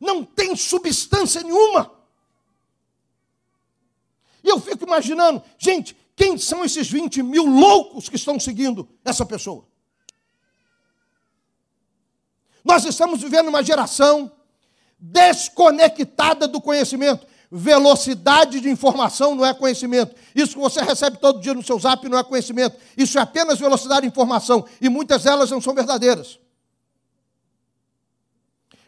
não 0.00 0.24
tem 0.24 0.56
substância 0.56 1.42
nenhuma. 1.42 1.92
E 4.42 4.48
eu 4.48 4.58
fico 4.58 4.84
imaginando, 4.84 5.42
gente, 5.58 5.96
quem 6.14 6.36
são 6.38 6.64
esses 6.64 6.90
20 6.90 7.22
mil 7.22 7.44
loucos 7.44 8.08
que 8.08 8.16
estão 8.16 8.38
seguindo 8.38 8.88
essa 9.04 9.24
pessoa? 9.24 9.66
Nós 12.64 12.84
estamos 12.84 13.20
vivendo 13.20 13.48
uma 13.48 13.62
geração 13.62 14.30
desconectada 14.98 16.46
do 16.46 16.60
conhecimento. 16.60 17.26
Velocidade 17.50 18.60
de 18.60 18.70
informação 18.70 19.34
não 19.34 19.44
é 19.44 19.52
conhecimento. 19.52 20.14
Isso 20.34 20.54
que 20.54 20.60
você 20.60 20.80
recebe 20.80 21.18
todo 21.18 21.40
dia 21.40 21.52
no 21.52 21.62
seu 21.62 21.78
zap 21.78 22.08
não 22.08 22.16
é 22.16 22.24
conhecimento. 22.24 22.78
Isso 22.96 23.18
é 23.18 23.20
apenas 23.20 23.58
velocidade 23.58 24.02
de 24.02 24.06
informação. 24.06 24.64
E 24.80 24.88
muitas 24.88 25.24
delas 25.24 25.50
não 25.50 25.60
são 25.60 25.74
verdadeiras. 25.74 26.38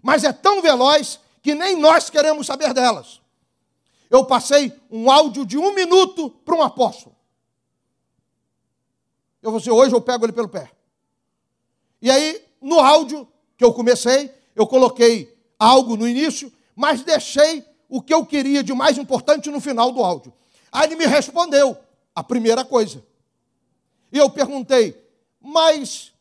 Mas 0.00 0.22
é 0.24 0.32
tão 0.32 0.62
veloz 0.62 1.18
que 1.42 1.54
nem 1.54 1.76
nós 1.76 2.08
queremos 2.08 2.46
saber 2.46 2.72
delas. 2.72 3.20
Eu 4.14 4.24
passei 4.24 4.72
um 4.88 5.10
áudio 5.10 5.44
de 5.44 5.58
um 5.58 5.74
minuto 5.74 6.30
para 6.30 6.54
um 6.54 6.62
apóstolo. 6.62 7.16
Eu 9.42 9.50
vou 9.50 9.58
dizer, 9.58 9.72
hoje 9.72 9.92
eu 9.92 10.00
pego 10.00 10.24
ele 10.24 10.32
pelo 10.32 10.48
pé. 10.48 10.70
E 12.00 12.08
aí, 12.08 12.40
no 12.60 12.78
áudio 12.78 13.26
que 13.56 13.64
eu 13.64 13.74
comecei, 13.74 14.32
eu 14.54 14.68
coloquei 14.68 15.36
algo 15.58 15.96
no 15.96 16.06
início, 16.06 16.52
mas 16.76 17.02
deixei 17.02 17.64
o 17.88 18.00
que 18.00 18.14
eu 18.14 18.24
queria 18.24 18.62
de 18.62 18.72
mais 18.72 18.96
importante 18.98 19.50
no 19.50 19.60
final 19.60 19.90
do 19.90 20.00
áudio. 20.00 20.32
Aí 20.70 20.86
ele 20.86 20.94
me 20.94 21.06
respondeu 21.06 21.76
a 22.14 22.22
primeira 22.22 22.64
coisa. 22.64 23.04
E 24.12 24.18
eu 24.18 24.30
perguntei, 24.30 24.96
mas 25.40 26.12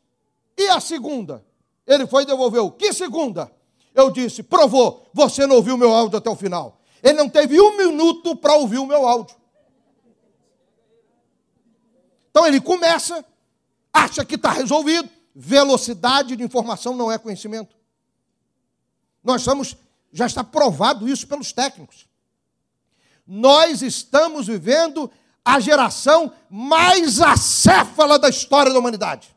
e 0.57 0.67
a 0.67 0.79
segunda? 0.79 1.45
Ele 1.85 2.07
foi 2.07 2.23
e 2.23 2.25
devolveu. 2.25 2.71
Que 2.71 2.91
segunda? 2.91 3.51
Eu 3.93 4.09
disse, 4.09 4.41
provou, 4.41 5.05
você 5.13 5.45
não 5.45 5.57
ouviu 5.57 5.77
meu 5.77 5.93
áudio 5.93 6.17
até 6.17 6.27
o 6.31 6.35
final. 6.35 6.79
Ele 7.04 7.18
não 7.18 7.28
teve 7.28 7.60
um 7.60 7.76
minuto 7.76 8.34
para 8.34 8.56
ouvir 8.56 8.78
o 8.78 8.86
meu 8.86 9.06
áudio. 9.06 9.36
Então 12.32 12.47
ele 12.47 12.62
começa, 12.62 13.24
acha 13.91 14.24
que 14.24 14.36
está 14.36 14.51
resolvido. 14.51 15.10
Velocidade 15.36 16.36
de 16.36 16.43
informação 16.43 16.95
não 16.95 17.12
é 17.12 17.18
conhecimento. 17.18 17.76
Nós 19.22 19.41
estamos, 19.41 19.76
já 20.12 20.26
está 20.26 20.43
provado 20.43 21.08
isso 21.08 21.28
pelos 21.28 21.51
técnicos. 21.51 22.08
Nós 23.28 23.82
estamos 23.82 24.47
vivendo 24.47 25.12
a 25.43 25.60
geração 25.60 26.32
mais 26.49 27.20
acéfala 27.20 28.18
da 28.18 28.30
história 28.30 28.72
da 28.72 28.80
humanidade. 28.80 29.36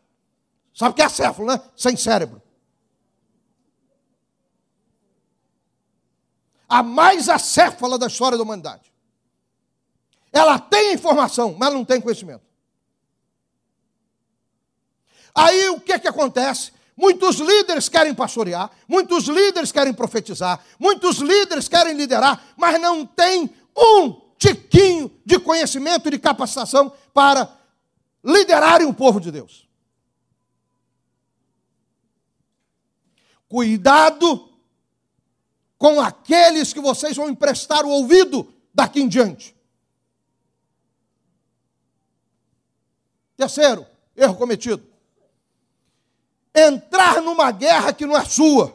Sabe 0.73 0.93
o 0.93 0.95
que 0.95 1.03
é 1.03 1.07
acéfalo, 1.07 1.49
né? 1.49 1.61
Sem 1.77 1.97
cérebro. 1.97 2.41
A 6.69 6.83
mais 6.83 7.29
acéfala 7.29 7.99
da 7.99 8.07
história 8.07 8.37
da 8.37 8.43
humanidade. 8.43 8.93
Ela 10.33 10.59
tem 10.59 10.95
informação, 10.95 11.57
mas 11.59 11.73
não 11.73 11.85
tem 11.85 12.01
conhecimento. 12.01 12.45
Aí 15.35 15.69
o 15.69 15.81
que, 15.81 15.99
que 15.99 16.09
acontece? 16.09 16.73
Muitos 16.97 17.37
líderes 17.37 17.91
querem 17.91 18.15
pastorear, 18.15 18.71
muitos 18.89 19.25
líderes 19.27 19.71
querem 19.71 19.93
profetizar, 19.93 20.65
muitos 20.79 21.19
líderes 21.19 21.69
querem 21.69 21.95
liderar, 21.95 22.43
mas 22.57 22.81
não 22.81 23.05
tem 23.05 23.55
um 23.77 24.21
tiquinho 24.39 25.15
de 25.25 25.39
conhecimento 25.39 26.09
e 26.09 26.13
de 26.13 26.19
capacitação 26.19 26.91
para 27.13 27.55
liderarem 28.25 28.87
o 28.87 28.95
povo 28.95 29.21
de 29.21 29.31
Deus. 29.31 29.69
Cuidado 33.47 34.56
com 35.79 36.01
aqueles 36.01 36.73
que 36.73 36.81
vocês 36.81 37.17
vão 37.17 37.29
emprestar 37.29 37.85
o 37.85 37.91
ouvido 37.91 38.53
daqui 38.73 39.01
em 39.01 39.09
diante. 39.09 39.55
Terceiro, 43.37 43.87
erro 44.17 44.37
cometido 44.37 44.97
entrar 46.57 47.21
numa 47.21 47.51
guerra 47.51 47.93
que 47.93 48.07
não 48.07 48.17
é 48.17 48.25
sua. 48.25 48.75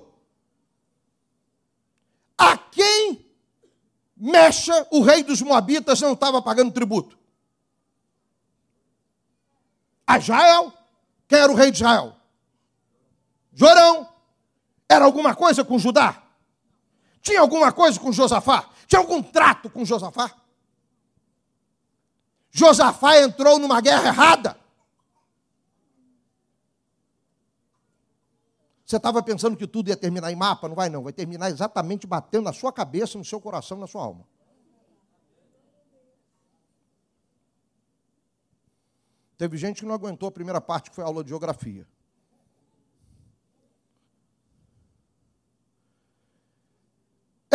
A 2.37 2.55
quem 2.55 3.25
mexa 4.15 4.87
o 4.91 5.01
rei 5.01 5.23
dos 5.23 5.41
Moabitas 5.41 5.99
não 5.99 6.13
estava 6.13 6.41
pagando 6.41 6.71
tributo? 6.71 7.17
A 10.05 10.19
Israel? 10.19 10.71
Quem 11.27 11.39
era 11.39 11.51
o 11.51 11.55
rei 11.55 11.71
de 11.71 11.77
Israel? 11.77 12.15
Jorão. 13.51 14.07
Era 14.87 15.05
alguma 15.05 15.33
coisa 15.33 15.63
com 15.63 15.79
Judá? 15.79 16.21
Tinha 17.21 17.39
alguma 17.39 17.71
coisa 17.71 17.99
com 17.99 18.11
Josafá? 18.11 18.69
Tinha 18.87 18.99
algum 18.99 19.21
trato 19.21 19.69
com 19.69 19.85
Josafá? 19.85 20.31
Josafá 22.49 23.19
entrou 23.19 23.59
numa 23.59 23.79
guerra 23.79 24.07
errada. 24.07 24.61
Você 28.85 28.97
estava 28.97 29.23
pensando 29.23 29.55
que 29.55 29.65
tudo 29.65 29.87
ia 29.87 29.95
terminar 29.95 30.31
em 30.33 30.35
mapa? 30.35 30.67
Não 30.67 30.75
vai, 30.75 30.89
não. 30.89 31.01
Vai 31.01 31.13
terminar 31.13 31.49
exatamente 31.49 32.05
batendo 32.05 32.43
na 32.43 32.51
sua 32.51 32.73
cabeça, 32.73 33.17
no 33.17 33.23
seu 33.23 33.39
coração, 33.39 33.77
na 33.77 33.87
sua 33.87 34.03
alma. 34.03 34.27
Teve 39.37 39.57
gente 39.57 39.79
que 39.79 39.85
não 39.87 39.95
aguentou 39.95 40.27
a 40.27 40.31
primeira 40.31 40.59
parte, 40.59 40.89
que 40.89 40.95
foi 40.95 41.05
a 41.05 41.07
aula 41.07 41.23
de 41.23 41.29
geografia. 41.29 41.87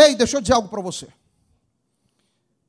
Ei, 0.07 0.15
deixa 0.15 0.37
eu 0.37 0.41
dizer 0.41 0.55
algo 0.55 0.69
para 0.69 0.81
você. 0.81 1.09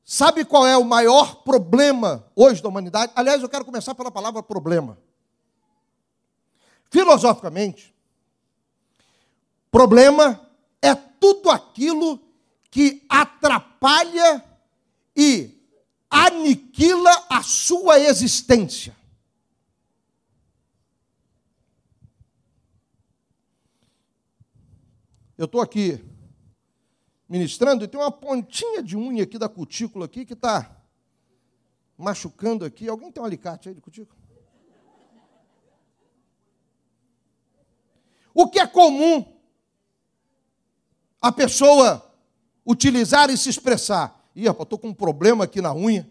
Sabe 0.04 0.44
qual 0.44 0.66
é 0.66 0.76
o 0.76 0.84
maior 0.84 1.42
problema 1.42 2.24
hoje 2.34 2.62
da 2.62 2.68
humanidade? 2.68 3.12
Aliás, 3.14 3.42
eu 3.42 3.48
quero 3.48 3.64
começar 3.64 3.94
pela 3.94 4.10
palavra 4.10 4.42
problema. 4.42 4.98
Filosoficamente, 6.90 7.94
Problema 9.70 10.40
é 10.80 10.94
tudo 10.94 11.50
aquilo 11.50 12.18
que 12.70 13.04
atrapalha 13.08 14.44
e 15.14 15.56
aniquila 16.08 17.26
a 17.28 17.42
sua 17.42 17.98
existência. 18.00 18.96
Eu 25.36 25.44
estou 25.44 25.60
aqui 25.60 26.04
ministrando 27.28 27.84
e 27.84 27.88
tem 27.88 28.00
uma 28.00 28.10
pontinha 28.10 28.82
de 28.82 28.96
unha 28.96 29.24
aqui 29.24 29.38
da 29.38 29.48
cutícula 29.48 30.06
aqui 30.06 30.24
que 30.24 30.32
está 30.32 30.82
machucando 31.96 32.64
aqui. 32.64 32.88
Alguém 32.88 33.12
tem 33.12 33.22
um 33.22 33.26
alicate 33.26 33.68
aí 33.68 33.74
de 33.74 33.80
cutícula? 33.80 34.18
O 38.32 38.48
que 38.48 38.60
é 38.60 38.66
comum 38.66 39.36
a 41.20 41.32
pessoa 41.32 42.08
utilizar 42.64 43.30
e 43.30 43.36
se 43.36 43.48
expressar. 43.48 44.22
Ih, 44.34 44.46
rapaz, 44.46 44.64
estou 44.64 44.78
com 44.78 44.88
um 44.88 44.94
problema 44.94 45.44
aqui 45.44 45.60
na 45.60 45.74
unha. 45.74 46.08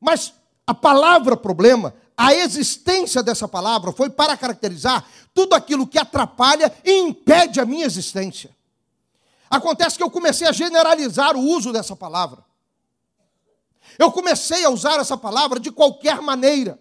Mas 0.00 0.32
a 0.66 0.72
palavra 0.72 1.36
problema, 1.36 1.94
a 2.16 2.34
existência 2.34 3.22
dessa 3.22 3.46
palavra 3.46 3.92
foi 3.92 4.08
para 4.08 4.36
caracterizar 4.36 5.06
tudo 5.34 5.54
aquilo 5.54 5.86
que 5.86 5.98
atrapalha 5.98 6.72
e 6.84 7.00
impede 7.00 7.60
a 7.60 7.66
minha 7.66 7.84
existência. 7.84 8.56
Acontece 9.50 9.96
que 9.96 10.02
eu 10.02 10.10
comecei 10.10 10.46
a 10.46 10.52
generalizar 10.52 11.36
o 11.36 11.40
uso 11.40 11.72
dessa 11.72 11.96
palavra. 11.96 12.44
Eu 13.98 14.12
comecei 14.12 14.64
a 14.64 14.70
usar 14.70 15.00
essa 15.00 15.16
palavra 15.16 15.58
de 15.58 15.70
qualquer 15.70 16.20
maneira. 16.20 16.78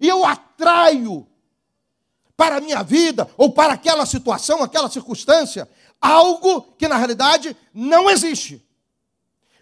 E 0.00 0.08
eu 0.08 0.24
atraio 0.24 1.26
para 2.36 2.56
a 2.56 2.60
minha 2.60 2.82
vida 2.82 3.28
ou 3.36 3.52
para 3.52 3.74
aquela 3.74 4.06
situação, 4.06 4.62
aquela 4.62 4.90
circunstância, 4.90 5.68
algo 6.00 6.62
que 6.76 6.88
na 6.88 6.96
realidade 6.96 7.56
não 7.72 8.10
existe. 8.10 8.66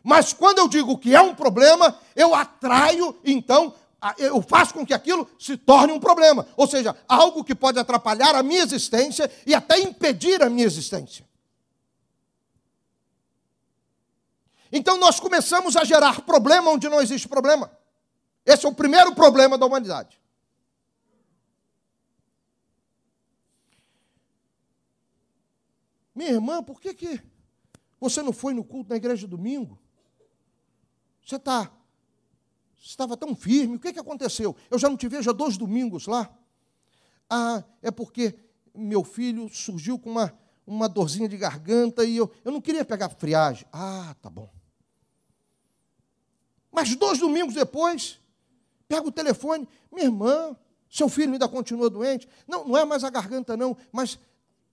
Mas 0.03 0.33
quando 0.33 0.59
eu 0.59 0.69
digo 0.69 0.97
que 0.97 1.15
é 1.15 1.21
um 1.21 1.35
problema, 1.35 1.99
eu 2.17 2.35
atraio, 2.35 3.15
então, 3.23 3.75
eu 4.17 4.41
faço 4.41 4.73
com 4.73 4.87
que 4.87 4.95
aquilo 4.95 5.29
se 5.39 5.59
torne 5.59 5.93
um 5.93 6.01
problema. 6.01 6.47
Ou 6.57 6.67
seja, 6.67 6.97
algo 7.07 7.45
que 7.45 7.55
pode 7.55 7.79
atrapalhar 7.79 8.35
a 8.35 8.43
minha 8.43 8.63
existência 8.63 9.31
e 9.45 9.55
até 9.55 9.79
impedir 9.79 10.43
a 10.43 10.49
minha 10.49 10.65
existência. 10.65 11.29
Então 14.73 14.99
nós 14.99 15.19
começamos 15.19 15.77
a 15.77 15.85
gerar 15.85 16.23
problema 16.23 16.71
onde 16.71 16.89
não 16.89 17.01
existe 17.01 17.29
problema. 17.29 17.71
Esse 18.45 18.67
é 18.67 18.69
o 18.69 18.75
primeiro 18.75 19.15
problema 19.15 19.59
da 19.59 19.67
humanidade. 19.67 20.21
Minha 26.15 26.33
irmã, 26.33 26.63
por 26.63 26.81
que, 26.81 26.93
que 26.95 27.21
você 27.99 28.23
não 28.23 28.33
foi 28.33 28.55
no 28.55 28.65
culto 28.65 28.91
na 28.91 28.97
igreja 28.97 29.27
domingo? 29.27 29.79
Você 31.25 31.37
está. 31.37 31.71
Estava 32.79 33.17
tão 33.17 33.37
firme, 33.37 33.77
o 33.77 33.79
que, 33.79 33.93
que 33.93 33.99
aconteceu? 33.99 34.57
Eu 34.71 34.79
já 34.79 34.89
não 34.89 34.97
te 34.97 35.07
vejo 35.07 35.31
há 35.31 35.33
dois 35.33 35.57
domingos 35.57 36.07
lá. 36.07 36.31
Ah, 37.29 37.63
é 37.83 37.91
porque 37.91 38.39
meu 38.75 39.05
filho 39.05 39.49
surgiu 39.49 39.99
com 39.99 40.11
uma, 40.11 40.33
uma 40.67 40.89
dorzinha 40.89 41.29
de 41.29 41.37
garganta 41.37 42.05
e 42.05 42.17
eu, 42.17 42.31
eu 42.45 42.51
não 42.51 42.61
queria 42.61 42.85
pegar 42.85 43.11
friagem. 43.11 43.67
Ah, 43.73 44.17
tá 44.21 44.31
bom. 44.31 44.60
Mas 46.71 46.95
dois 46.95 47.19
domingos 47.19 47.55
depois, 47.55 48.19
pega 48.89 49.07
o 49.07 49.13
telefone, 49.13 49.69
minha 49.91 50.07
irmã, 50.07 50.57
seu 50.89 51.09
filho 51.09 51.33
ainda 51.33 51.49
continua 51.49 51.89
doente. 51.91 52.29
Não, 52.47 52.67
não 52.67 52.77
é 52.77 52.85
mais 52.85 53.05
a 53.05 53.11
garganta, 53.11 53.57
não, 53.57 53.77
mas 53.93 54.19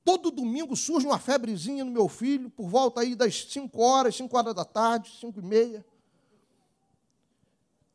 todo 0.04 0.32
domingo 0.32 0.76
surge 0.76 1.06
uma 1.06 1.20
febrezinha 1.20 1.84
no 1.84 1.92
meu 1.92 2.08
filho, 2.08 2.50
por 2.50 2.70
volta 2.70 3.02
aí 3.02 3.16
das 3.16 3.46
5 3.52 3.82
horas, 3.82 4.16
5 4.16 4.38
horas 4.38 4.56
da 4.56 4.66
tarde, 4.66 5.12
5 5.20 5.40
e 5.40 5.44
meia. 5.44 5.86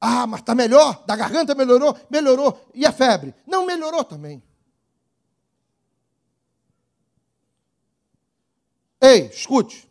Ah, 0.01 0.27
mas 0.27 0.41
está 0.41 0.55
melhor? 0.55 1.05
Da 1.07 1.15
garganta 1.15 1.55
melhorou? 1.55 1.97
Melhorou. 2.11 2.69
E 2.75 2.85
a 2.85 2.93
febre? 2.93 3.33
Não 3.47 3.65
melhorou 3.65 4.03
também. 4.03 4.43
Ei, 9.01 9.27
escute. 9.27 9.89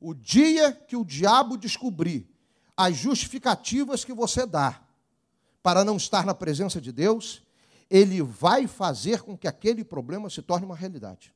O 0.00 0.14
dia 0.14 0.72
que 0.72 0.96
o 0.96 1.04
diabo 1.04 1.56
descobrir 1.56 2.28
as 2.76 2.96
justificativas 2.96 4.04
que 4.04 4.12
você 4.12 4.44
dá 4.44 4.80
para 5.62 5.84
não 5.84 5.96
estar 5.96 6.26
na 6.26 6.34
presença 6.34 6.80
de 6.80 6.92
Deus, 6.92 7.42
ele 7.88 8.20
vai 8.22 8.66
fazer 8.66 9.22
com 9.22 9.36
que 9.36 9.48
aquele 9.48 9.82
problema 9.82 10.28
se 10.28 10.42
torne 10.42 10.66
uma 10.66 10.76
realidade. 10.76 11.32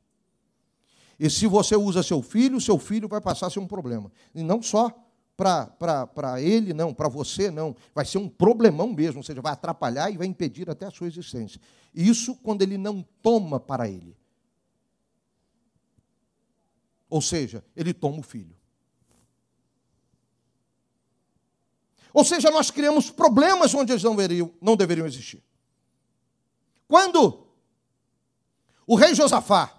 E 1.18 1.28
se 1.28 1.46
você 1.46 1.76
usa 1.76 2.02
seu 2.02 2.22
filho, 2.22 2.60
seu 2.60 2.78
filho 2.78 3.08
vai 3.08 3.20
passar 3.20 3.46
a 3.46 3.50
ser 3.50 3.58
um 3.58 3.66
problema. 3.66 4.10
E 4.34 4.42
não 4.42 4.62
só 4.62 4.90
para 5.36 6.40
ele, 6.40 6.74
não, 6.74 6.92
para 6.92 7.08
você, 7.08 7.50
não. 7.50 7.74
Vai 7.94 8.04
ser 8.04 8.18
um 8.18 8.28
problemão 8.28 8.92
mesmo, 8.92 9.18
ou 9.18 9.22
seja, 9.22 9.40
vai 9.40 9.52
atrapalhar 9.52 10.10
e 10.10 10.16
vai 10.16 10.26
impedir 10.26 10.68
até 10.68 10.86
a 10.86 10.90
sua 10.90 11.06
existência. 11.06 11.60
Isso 11.94 12.36
quando 12.36 12.62
ele 12.62 12.76
não 12.76 13.02
toma 13.22 13.58
para 13.58 13.88
ele. 13.88 14.16
Ou 17.08 17.20
seja, 17.20 17.64
ele 17.74 17.92
toma 17.92 18.18
o 18.18 18.22
filho. 18.22 18.54
Ou 22.12 22.24
seja, 22.24 22.50
nós 22.50 22.70
criamos 22.70 23.10
problemas 23.10 23.72
onde 23.74 23.92
eles 23.92 24.02
não 24.02 24.16
deveriam, 24.16 24.52
não 24.60 24.76
deveriam 24.76 25.06
existir. 25.06 25.42
Quando 26.88 27.46
o 28.86 28.96
rei 28.96 29.14
Josafá 29.14 29.72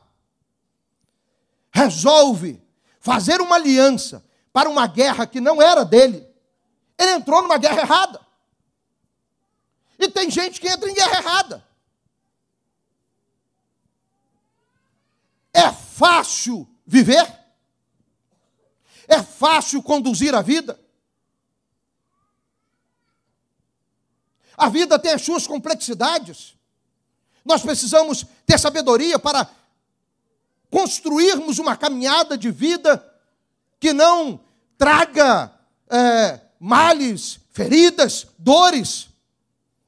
resolve 1.71 2.61
fazer 2.99 3.41
uma 3.41 3.55
aliança 3.55 4.25
para 4.53 4.69
uma 4.69 4.87
guerra 4.87 5.27
que 5.27 5.41
não 5.41 5.61
era 5.61 5.83
dele, 5.83 6.25
ele 6.97 7.11
entrou 7.11 7.41
numa 7.41 7.57
guerra 7.57 7.81
errada. 7.81 8.21
E 9.99 10.09
tem 10.09 10.29
gente 10.29 10.59
que 10.59 10.67
entra 10.67 10.89
em 10.89 10.93
guerra 10.93 11.17
errada. 11.17 11.67
É 15.53 15.71
fácil 15.71 16.67
viver? 16.85 17.39
É 19.07 19.21
fácil 19.21 19.83
conduzir 19.83 20.33
a 20.33 20.41
vida? 20.41 20.79
A 24.57 24.69
vida 24.69 24.99
tem 24.99 25.11
as 25.11 25.21
suas 25.21 25.47
complexidades. 25.47 26.55
Nós 27.43 27.61
precisamos 27.61 28.25
ter 28.45 28.59
sabedoria 28.59 29.17
para 29.17 29.49
construirmos 30.69 31.59
uma 31.59 31.75
caminhada 31.75 32.37
de 32.37 32.49
vida 32.49 33.05
que 33.79 33.91
não 33.91 34.39
traga 34.77 35.51
é, 35.89 36.39
males, 36.59 37.39
feridas, 37.51 38.27
dores. 38.37 39.09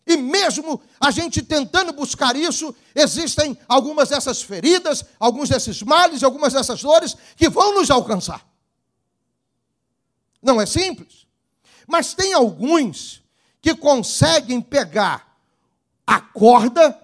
E 0.06 0.18
mesmo 0.18 0.82
a 1.00 1.12
gente 1.12 1.42
tentando 1.42 1.94
buscar 1.94 2.36
isso, 2.36 2.76
existem 2.94 3.58
algumas 3.68 4.10
dessas 4.10 4.42
feridas, 4.42 5.06
alguns 5.20 5.50
desses 5.50 5.82
males, 5.82 6.24
algumas 6.24 6.52
dessas 6.52 6.82
dores 6.82 7.16
que 7.38 7.48
vão 7.48 7.76
nos 7.76 7.90
alcançar. 7.90 8.46
Não 10.42 10.60
é 10.60 10.66
simples. 10.66 11.26
Mas 11.88 12.14
tem 12.14 12.34
alguns 12.34 13.23
que 13.64 13.74
conseguem 13.74 14.62
pegar 14.62 15.40
a 16.06 16.20
corda, 16.20 17.00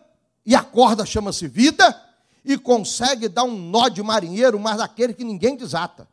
e 0.45 0.53
a 0.53 0.61
corda 0.61 1.05
chama-se 1.05 1.47
vida, 1.47 2.05
e 2.43 2.57
consegue 2.57 3.29
dar 3.29 3.45
um 3.45 3.55
nó 3.57 3.87
de 3.87 4.03
marinheiro, 4.03 4.59
mas 4.59 4.79
daquele 4.79 5.13
que 5.13 5.23
ninguém 5.23 5.55
desata 5.55 6.05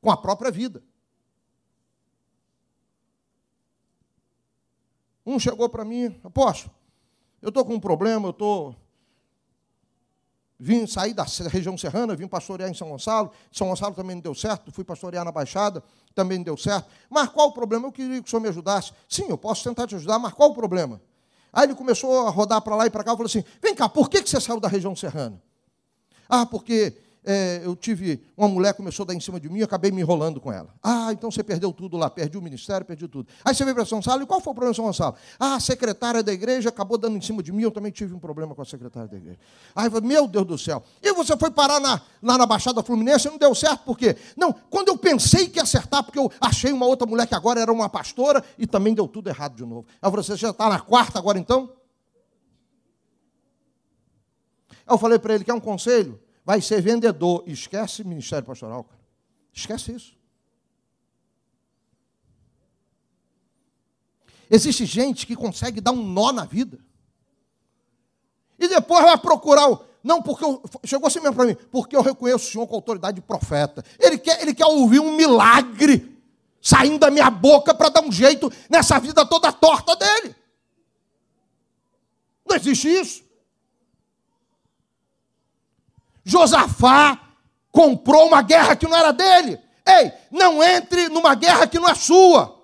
com 0.00 0.12
a 0.12 0.16
própria 0.16 0.52
vida. 0.52 0.80
Um 5.26 5.40
chegou 5.40 5.68
para 5.68 5.84
mim, 5.84 6.18
apóstolo, 6.22 6.72
eu 7.42 7.48
estou 7.48 7.64
com 7.64 7.74
um 7.74 7.80
problema, 7.80 8.28
eu 8.28 8.30
estou. 8.30 8.76
Vim 10.60 10.86
sair 10.88 11.14
da 11.14 11.24
região 11.48 11.78
serrana, 11.78 12.16
vim 12.16 12.26
pastorear 12.26 12.68
em 12.68 12.74
São 12.74 12.88
Gonçalo. 12.88 13.30
São 13.52 13.68
Gonçalo 13.68 13.94
também 13.94 14.16
não 14.16 14.22
deu 14.22 14.34
certo, 14.34 14.72
fui 14.72 14.82
pastorear 14.82 15.24
na 15.24 15.30
Baixada, 15.30 15.82
também 16.14 16.38
não 16.38 16.44
deu 16.44 16.56
certo. 16.56 16.88
Mas 17.08 17.28
qual 17.28 17.48
o 17.48 17.52
problema? 17.52 17.86
Eu 17.86 17.92
queria 17.92 18.20
que 18.20 18.26
o 18.26 18.30
senhor 18.30 18.42
me 18.42 18.48
ajudasse. 18.48 18.92
Sim, 19.08 19.26
eu 19.28 19.38
posso 19.38 19.62
tentar 19.62 19.86
te 19.86 19.94
ajudar, 19.94 20.18
mas 20.18 20.32
qual 20.32 20.50
o 20.50 20.54
problema? 20.54 21.00
Aí 21.52 21.64
ele 21.64 21.74
começou 21.74 22.26
a 22.26 22.30
rodar 22.30 22.60
para 22.60 22.74
lá 22.74 22.86
e 22.86 22.90
para 22.90 23.04
cá 23.04 23.12
e 23.12 23.16
falou 23.16 23.26
assim: 23.26 23.44
vem 23.62 23.74
cá, 23.74 23.88
por 23.88 24.10
que 24.10 24.20
você 24.20 24.40
saiu 24.40 24.58
da 24.58 24.68
região 24.68 24.96
serrana? 24.96 25.40
Ah, 26.28 26.44
porque 26.44 26.96
é, 27.30 27.60
eu 27.62 27.76
tive 27.76 28.22
uma 28.34 28.48
mulher 28.48 28.72
começou 28.72 29.04
a 29.04 29.08
dar 29.08 29.14
em 29.14 29.20
cima 29.20 29.38
de 29.38 29.50
mim 29.50 29.58
e 29.58 29.62
acabei 29.62 29.90
me 29.90 30.00
enrolando 30.00 30.40
com 30.40 30.50
ela. 30.50 30.74
Ah, 30.82 31.12
então 31.12 31.30
você 31.30 31.44
perdeu 31.44 31.70
tudo 31.74 31.98
lá, 31.98 32.08
perdi 32.08 32.38
o 32.38 32.40
ministério, 32.40 32.86
perdi 32.86 33.06
tudo. 33.06 33.28
Aí 33.44 33.54
você 33.54 33.64
veio 33.64 33.74
para 33.74 33.84
São 33.84 33.98
Gonçalo, 33.98 34.22
e 34.22 34.26
qual 34.26 34.40
foi 34.40 34.50
o 34.50 34.54
problema 34.54 34.72
de 34.72 34.76
São 34.76 34.86
Gonçalo? 34.86 35.14
Ah, 35.38 35.56
a 35.56 35.60
secretária 35.60 36.22
da 36.22 36.32
igreja 36.32 36.70
acabou 36.70 36.96
dando 36.96 37.18
em 37.18 37.20
cima 37.20 37.42
de 37.42 37.52
mim, 37.52 37.64
eu 37.64 37.70
também 37.70 37.92
tive 37.92 38.14
um 38.14 38.18
problema 38.18 38.54
com 38.54 38.62
a 38.62 38.64
secretária 38.64 39.06
da 39.06 39.16
igreja. 39.18 39.38
Aí 39.76 39.90
eu 39.92 40.00
meu 40.00 40.26
Deus 40.26 40.46
do 40.46 40.56
céu. 40.56 40.82
E 41.02 41.12
você 41.12 41.36
foi 41.36 41.50
parar 41.50 41.78
na, 41.80 42.00
lá 42.22 42.38
na 42.38 42.46
Baixada 42.46 42.82
Fluminense 42.82 43.28
e 43.28 43.30
não 43.30 43.36
deu 43.36 43.54
certo, 43.54 43.84
por 43.84 43.98
quê? 43.98 44.16
Não, 44.34 44.50
quando 44.70 44.88
eu 44.88 44.96
pensei 44.96 45.48
que 45.48 45.58
ia 45.58 45.64
acertar, 45.64 46.02
porque 46.02 46.18
eu 46.18 46.32
achei 46.40 46.72
uma 46.72 46.86
outra 46.86 47.06
mulher 47.06 47.26
que 47.26 47.34
agora 47.34 47.60
era 47.60 47.70
uma 47.70 47.90
pastora 47.90 48.42
e 48.56 48.66
também 48.66 48.94
deu 48.94 49.06
tudo 49.06 49.28
errado 49.28 49.54
de 49.54 49.66
novo. 49.66 49.84
Aí 50.00 50.10
você 50.10 50.34
já 50.34 50.48
está 50.48 50.66
na 50.70 50.80
quarta 50.80 51.18
agora 51.18 51.38
então? 51.38 51.70
Aí 54.70 54.94
eu 54.94 54.96
falei 54.96 55.18
para 55.18 55.34
ele, 55.34 55.44
quer 55.44 55.52
um 55.52 55.60
conselho? 55.60 56.18
Vai 56.48 56.62
ser 56.62 56.80
vendedor. 56.80 57.44
Esquece 57.46 58.02
ministério 58.02 58.46
pastoral, 58.46 58.82
cara. 58.82 59.02
Esquece 59.52 59.92
isso. 59.92 60.16
Existe 64.50 64.86
gente 64.86 65.26
que 65.26 65.36
consegue 65.36 65.78
dar 65.78 65.92
um 65.92 66.02
nó 66.02 66.32
na 66.32 66.46
vida. 66.46 66.78
E 68.58 68.66
depois 68.66 69.04
vai 69.04 69.18
procurar 69.18 69.70
o. 69.70 69.84
Não, 70.02 70.22
porque 70.22 70.42
eu, 70.42 70.62
chegou 70.84 71.06
assim 71.06 71.20
mesmo 71.20 71.36
para 71.36 71.44
mim, 71.44 71.54
porque 71.70 71.94
eu 71.94 72.00
reconheço 72.00 72.48
o 72.48 72.50
Senhor 72.50 72.66
com 72.66 72.76
autoridade 72.76 73.16
de 73.16 73.20
profeta. 73.20 73.84
Ele 73.98 74.16
quer, 74.16 74.40
ele 74.40 74.54
quer 74.54 74.64
ouvir 74.64 75.00
um 75.00 75.14
milagre 75.14 76.18
saindo 76.62 76.98
da 76.98 77.10
minha 77.10 77.28
boca 77.28 77.74
para 77.74 77.90
dar 77.90 78.00
um 78.00 78.10
jeito 78.10 78.50
nessa 78.70 78.98
vida 78.98 79.26
toda 79.26 79.52
torta 79.52 79.94
dele. 79.96 80.34
Não 82.48 82.56
existe 82.56 82.88
isso. 82.88 83.27
Josafá 86.28 87.18
comprou 87.72 88.26
uma 88.26 88.42
guerra 88.42 88.76
que 88.76 88.86
não 88.86 88.96
era 88.96 89.12
dele. 89.12 89.58
Ei, 89.86 90.12
não 90.30 90.62
entre 90.62 91.08
numa 91.08 91.34
guerra 91.34 91.66
que 91.66 91.78
não 91.78 91.88
é 91.88 91.94
sua. 91.94 92.54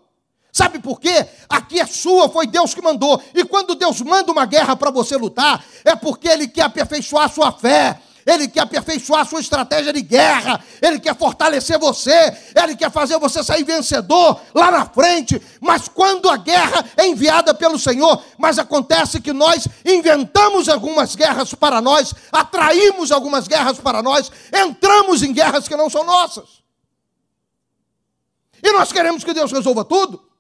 Sabe 0.53 0.79
por 0.79 1.01
quê? 1.01 1.27
Aqui 1.49 1.81
é 1.81 1.87
sua, 1.87 2.29
foi 2.29 2.47
Deus 2.47 2.75
que 2.75 2.83
mandou. 2.83 3.21
E 3.35 3.43
quando 3.45 3.75
Deus 3.75 4.03
manda 4.03 4.31
uma 4.31 4.45
guerra 4.45 4.77
para 4.77 4.91
você 4.91 5.17
lutar, 5.17 5.65
é 5.83 5.97
porque 5.97 6.29
Ele 6.29 6.47
quer 6.47 6.63
aperfeiçoar 6.63 7.25
a 7.25 7.29
sua 7.29 7.51
fé. 7.51 7.99
Ele 8.27 8.49
quer 8.49 8.61
aperfeiçoar 8.61 9.23
a 9.23 9.25
sua 9.25 9.41
estratégia 9.41 9.93
de 9.93 10.01
guerra, 10.03 10.63
ele 10.81 10.99
quer 10.99 11.17
fortalecer 11.17 11.79
você, 11.79 12.35
ele 12.55 12.77
quer 12.77 12.91
fazer 12.91 13.19
você 13.19 13.43
sair 13.43 13.65
vencedor 13.65 14.41
lá 14.55 14.71
na 14.71 14.87
frente. 14.87 15.41
Mas 15.61 15.89
quando 15.89 16.29
a 16.29 16.37
guerra 16.37 16.85
é 16.97 17.07
enviada 17.07 17.53
pelo 17.53 17.79
Senhor, 17.79 18.23
mas 18.39 18.59
acontece 18.59 19.21
que 19.21 19.33
nós 19.33 19.69
inventamos 19.85 20.69
algumas 20.69 21.15
guerras 21.15 21.55
para 21.55 21.81
nós, 21.81 22.15
atraímos 22.33 23.13
algumas 23.13 23.47
guerras 23.47 23.79
para 23.79 24.03
nós, 24.03 24.31
entramos 24.53 25.23
em 25.23 25.33
guerras 25.33 25.69
que 25.69 25.77
não 25.77 25.91
são 25.91 26.05
nossas. 26.05 26.65
E 28.63 28.73
nós 28.73 28.91
queremos 28.91 29.23
que 29.23 29.35
Deus 29.35 29.53
resolva 29.53 29.85
tudo. 29.85 30.34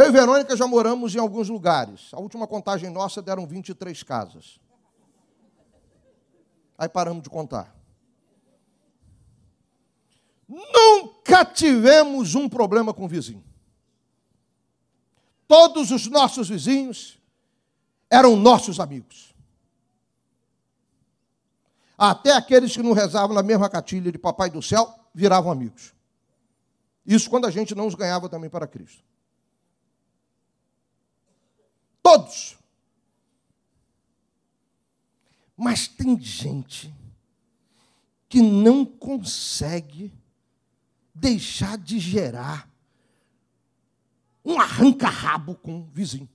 Eu 0.00 0.06
e 0.06 0.10
Verônica 0.10 0.56
já 0.56 0.66
moramos 0.66 1.14
em 1.14 1.18
alguns 1.18 1.50
lugares. 1.50 2.08
A 2.14 2.18
última 2.18 2.46
contagem 2.46 2.88
nossa 2.88 3.20
deram 3.20 3.46
23 3.46 4.02
casas. 4.02 4.58
Aí 6.78 6.88
paramos 6.88 7.22
de 7.22 7.28
contar. 7.28 7.76
Nunca 10.48 11.44
tivemos 11.44 12.34
um 12.34 12.48
problema 12.48 12.94
com 12.94 13.04
o 13.04 13.08
vizinho. 13.08 13.44
Todos 15.46 15.90
os 15.90 16.06
nossos 16.06 16.48
vizinhos 16.48 17.20
eram 18.08 18.36
nossos 18.36 18.80
amigos. 18.80 19.34
Até 21.98 22.32
aqueles 22.32 22.74
que 22.74 22.82
não 22.82 22.94
rezavam 22.94 23.36
na 23.36 23.42
mesma 23.42 23.68
catilha 23.68 24.10
de 24.10 24.16
Papai 24.16 24.48
do 24.48 24.62
Céu 24.62 24.94
viravam 25.14 25.52
amigos. 25.52 25.92
Isso 27.04 27.28
quando 27.28 27.46
a 27.46 27.50
gente 27.50 27.74
não 27.74 27.86
os 27.86 27.94
ganhava 27.94 28.30
também 28.30 28.48
para 28.48 28.66
Cristo. 28.66 29.09
Todos. 32.02 32.58
Mas 35.56 35.86
tem 35.86 36.18
gente 36.18 36.92
que 38.28 38.40
não 38.40 38.86
consegue 38.86 40.12
deixar 41.14 41.76
de 41.76 41.98
gerar 41.98 42.70
um 44.44 44.58
arranca-rabo 44.58 45.54
com 45.54 45.80
o 45.80 45.84
vizinho. 45.84 46.28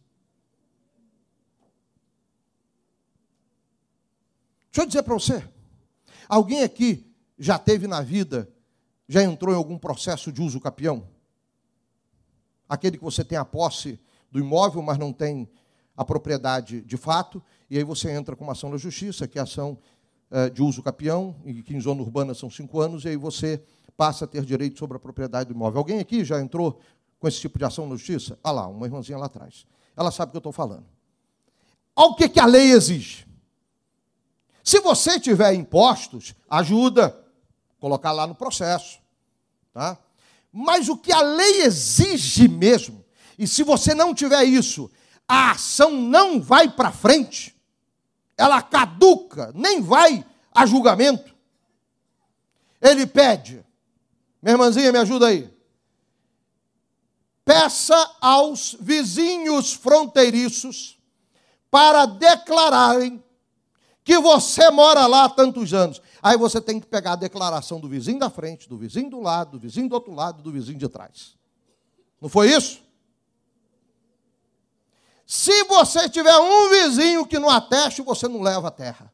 Deixa 4.72 4.84
eu 4.84 4.86
dizer 4.86 5.04
para 5.04 5.14
você: 5.14 5.50
alguém 6.28 6.62
aqui 6.62 7.10
já 7.40 7.58
teve 7.58 7.88
na 7.88 8.02
vida, 8.02 8.54
já 9.08 9.24
entrou 9.24 9.54
em 9.54 9.58
algum 9.58 9.78
processo 9.78 10.32
de 10.32 10.42
uso 10.42 10.60
capião? 10.60 11.10
Aquele 12.68 12.98
que 12.98 13.04
você 13.04 13.24
tem 13.24 13.38
a 13.38 13.46
posse 13.46 14.00
do 14.36 14.40
imóvel, 14.42 14.82
mas 14.82 14.98
não 14.98 15.14
tem 15.14 15.50
a 15.96 16.04
propriedade 16.04 16.82
de 16.82 16.98
fato, 16.98 17.42
e 17.70 17.78
aí 17.78 17.86
você 17.86 18.12
entra 18.12 18.36
com 18.36 18.44
uma 18.44 18.52
ação 18.52 18.70
na 18.70 18.76
justiça, 18.76 19.26
que 19.30 19.40
é 19.40 19.42
ação 19.42 19.78
eh, 20.30 20.50
de 20.50 20.62
uso 20.62 20.84
capião, 20.84 21.34
que 21.66 21.74
em 21.74 21.80
zona 21.80 22.02
urbana 22.02 22.34
são 22.34 22.50
cinco 22.50 22.82
anos, 22.82 23.06
e 23.06 23.08
aí 23.08 23.16
você 23.16 23.64
passa 23.96 24.26
a 24.26 24.28
ter 24.28 24.44
direito 24.44 24.78
sobre 24.78 24.98
a 24.98 25.00
propriedade 25.00 25.48
do 25.48 25.56
imóvel. 25.56 25.78
Alguém 25.78 26.00
aqui 26.00 26.26
já 26.26 26.42
entrou 26.42 26.82
com 27.18 27.30
esse 27.30 27.40
tipo 27.40 27.58
de 27.58 27.64
ação 27.64 27.88
na 27.88 27.96
justiça? 27.96 28.38
Ah 28.44 28.52
lá, 28.52 28.68
uma 28.68 28.86
irmãzinha 28.86 29.18
lá 29.18 29.28
atrás. 29.28 29.66
Ela 29.96 30.12
sabe 30.12 30.30
o 30.30 30.32
que 30.32 30.38
eu 30.38 30.40
estou 30.40 30.52
falando. 30.52 30.84
Olha 31.96 32.10
o 32.10 32.16
que, 32.16 32.28
que 32.28 32.40
a 32.42 32.46
lei 32.46 32.72
exige. 32.72 33.26
Se 34.62 34.82
você 34.82 35.18
tiver 35.18 35.54
impostos, 35.54 36.36
ajuda, 36.50 37.18
colocar 37.80 38.12
lá 38.12 38.28
no 38.28 38.36
processo. 38.36 39.00
Tá? 39.72 39.98
Mas 40.52 40.90
o 40.90 40.98
que 40.98 41.14
a 41.14 41.22
lei 41.22 41.62
exige 41.62 42.50
mesmo 42.50 43.05
e 43.38 43.48
se 43.48 43.64
você 43.64 43.94
não 43.94 44.14
tiver 44.14 44.44
isso, 44.44 44.90
a 45.28 45.52
ação 45.52 45.92
não 45.92 46.42
vai 46.42 46.70
para 46.70 46.92
frente, 46.92 47.56
ela 48.38 48.62
caduca, 48.62 49.52
nem 49.54 49.82
vai 49.82 50.26
a 50.54 50.66
julgamento. 50.66 51.36
Ele 52.82 53.06
pede, 53.08 53.66
minha 54.42 54.54
irmãzinha, 54.54 54.92
me 54.92 55.00
ajuda 55.00 55.28
aí. 55.28 55.54
Peça 57.44 58.16
aos 58.22 58.76
vizinhos 58.80 59.74
fronteiriços 59.74 60.98
para 61.70 62.06
declararem 62.06 63.24
que 64.04 64.20
você 64.20 64.70
mora 64.70 65.08
lá 65.08 65.26
há 65.26 65.30
tantos 65.30 65.74
anos. 65.74 66.02
Aí 66.22 66.38
você 66.38 66.62
tem 66.62 66.80
que 66.80 66.88
pegar 66.88 67.14
a 67.14 67.18
declaração 67.18 67.80
do 67.80 67.90
vizinho 67.90 68.20
da 68.20 68.30
frente, 68.30 68.70
do 68.70 68.78
vizinho 68.78 69.10
do 69.10 69.20
lado, 69.20 69.54
do 69.54 69.60
vizinho 69.60 69.90
do 69.90 69.94
outro 69.94 70.14
lado, 70.14 70.44
do 70.44 70.52
vizinho 70.52 70.78
de 70.78 70.88
trás. 70.88 71.36
Não 72.22 72.30
foi 72.30 72.52
isso? 72.52 72.85
Se 75.26 75.64
você 75.64 76.08
tiver 76.08 76.38
um 76.38 76.70
vizinho 76.70 77.26
que 77.26 77.40
não 77.40 77.50
ateste, 77.50 78.02
você 78.02 78.28
não 78.28 78.42
leva 78.42 78.68
a 78.68 78.72
terra. 78.72 79.12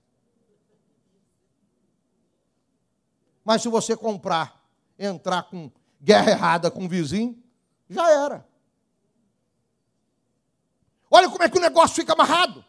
Mas 3.43 3.61
se 3.61 3.69
você 3.69 3.95
comprar, 3.95 4.61
entrar 4.99 5.43
com 5.43 5.71
guerra 6.01 6.31
errada 6.31 6.69
com 6.69 6.85
o 6.85 6.89
vizinho, 6.89 7.41
já 7.89 8.09
era. 8.09 8.47
Olha 11.09 11.29
como 11.29 11.43
é 11.43 11.49
que 11.49 11.57
o 11.57 11.61
negócio 11.61 11.95
fica 11.95 12.13
amarrado. 12.13 12.63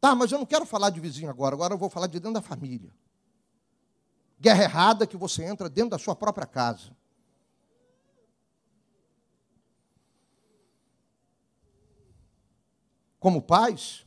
Tá, 0.00 0.14
mas 0.14 0.30
eu 0.30 0.38
não 0.38 0.46
quero 0.46 0.64
falar 0.64 0.90
de 0.90 1.00
vizinho 1.00 1.30
agora, 1.30 1.54
agora 1.54 1.74
eu 1.74 1.78
vou 1.78 1.90
falar 1.90 2.06
de 2.06 2.20
dentro 2.20 2.34
da 2.34 2.42
família. 2.42 2.92
Guerra 4.38 4.64
errada 4.64 5.06
que 5.06 5.16
você 5.16 5.44
entra 5.44 5.68
dentro 5.68 5.90
da 5.90 5.98
sua 5.98 6.14
própria 6.14 6.46
casa. 6.46 6.94
Como 13.26 13.42
pais, 13.42 14.06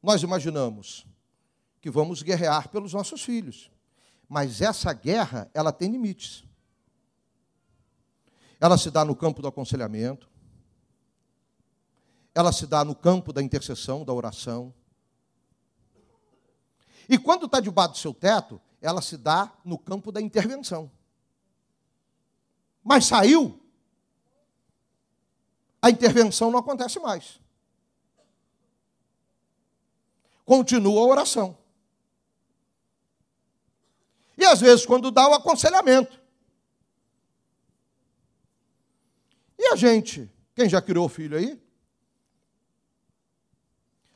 nós 0.00 0.22
imaginamos 0.22 1.04
que 1.80 1.90
vamos 1.90 2.22
guerrear 2.22 2.68
pelos 2.68 2.92
nossos 2.92 3.20
filhos. 3.20 3.68
Mas 4.28 4.60
essa 4.60 4.92
guerra, 4.92 5.50
ela 5.52 5.72
tem 5.72 5.90
limites. 5.90 6.44
Ela 8.60 8.78
se 8.78 8.92
dá 8.92 9.04
no 9.04 9.16
campo 9.16 9.42
do 9.42 9.48
aconselhamento, 9.48 10.30
ela 12.32 12.52
se 12.52 12.64
dá 12.64 12.84
no 12.84 12.94
campo 12.94 13.32
da 13.32 13.42
intercessão, 13.42 14.04
da 14.04 14.12
oração. 14.12 14.72
E 17.08 17.18
quando 17.18 17.46
está 17.46 17.58
debaixo 17.58 17.94
do 17.94 17.98
seu 17.98 18.14
teto, 18.14 18.60
ela 18.80 19.02
se 19.02 19.16
dá 19.16 19.52
no 19.64 19.76
campo 19.76 20.12
da 20.12 20.20
intervenção. 20.20 20.88
Mas 22.84 23.06
saiu, 23.06 23.60
a 25.82 25.90
intervenção 25.90 26.48
não 26.48 26.60
acontece 26.60 27.00
mais. 27.00 27.40
Continua 30.44 31.00
a 31.00 31.06
oração. 31.06 31.58
E 34.38 34.44
às 34.44 34.60
vezes, 34.60 34.86
quando 34.86 35.10
dá 35.10 35.28
o 35.28 35.34
aconselhamento. 35.34 36.20
E 39.58 39.66
a 39.66 39.76
gente, 39.76 40.30
quem 40.54 40.68
já 40.68 40.80
criou 40.80 41.08
filho 41.08 41.36
aí? 41.36 41.60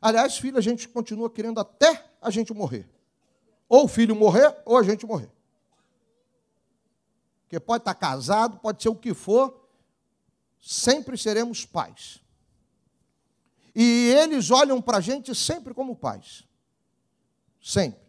Aliás, 0.00 0.38
filho 0.38 0.58
a 0.58 0.60
gente 0.60 0.88
continua 0.88 1.28
querendo 1.28 1.58
até 1.58 2.08
a 2.22 2.30
gente 2.30 2.54
morrer. 2.54 2.88
Ou 3.68 3.84
o 3.84 3.88
filho 3.88 4.14
morrer, 4.14 4.56
ou 4.64 4.76
a 4.76 4.82
gente 4.84 5.04
morrer. 5.04 5.30
Porque 7.42 7.58
pode 7.58 7.82
estar 7.82 7.94
casado, 7.94 8.58
pode 8.58 8.82
ser 8.82 8.88
o 8.88 8.94
que 8.94 9.14
for, 9.14 9.65
sempre 10.60 11.16
seremos 11.16 11.64
pais. 11.64 12.22
E 13.74 14.10
eles 14.16 14.50
olham 14.50 14.80
para 14.80 14.98
a 14.98 15.00
gente 15.00 15.34
sempre 15.34 15.74
como 15.74 15.94
pais. 15.94 16.44
Sempre. 17.60 18.06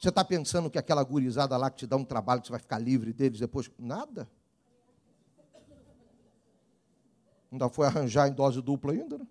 Você 0.00 0.08
está 0.08 0.24
pensando 0.24 0.70
que 0.70 0.78
aquela 0.78 1.04
gurizada 1.04 1.56
lá 1.58 1.70
que 1.70 1.78
te 1.78 1.86
dá 1.86 1.96
um 1.96 2.04
trabalho, 2.04 2.40
que 2.40 2.46
você 2.46 2.52
vai 2.52 2.60
ficar 2.60 2.78
livre 2.78 3.12
deles 3.12 3.38
depois? 3.38 3.70
Nada. 3.78 4.30
Ainda 7.52 7.68
foi 7.68 7.86
arranjar 7.86 8.28
em 8.28 8.32
dose 8.32 8.62
dupla 8.62 8.92
ainda, 8.92 9.18
né? 9.18 9.26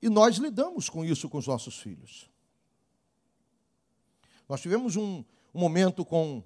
E 0.00 0.08
nós 0.10 0.36
lidamos 0.36 0.90
com 0.90 1.02
isso 1.02 1.30
com 1.30 1.38
os 1.38 1.46
nossos 1.46 1.78
filhos. 1.78 2.30
Nós 4.48 4.60
tivemos 4.60 4.96
um, 4.96 5.24
um 5.54 5.60
momento 5.60 6.04
com 6.04 6.42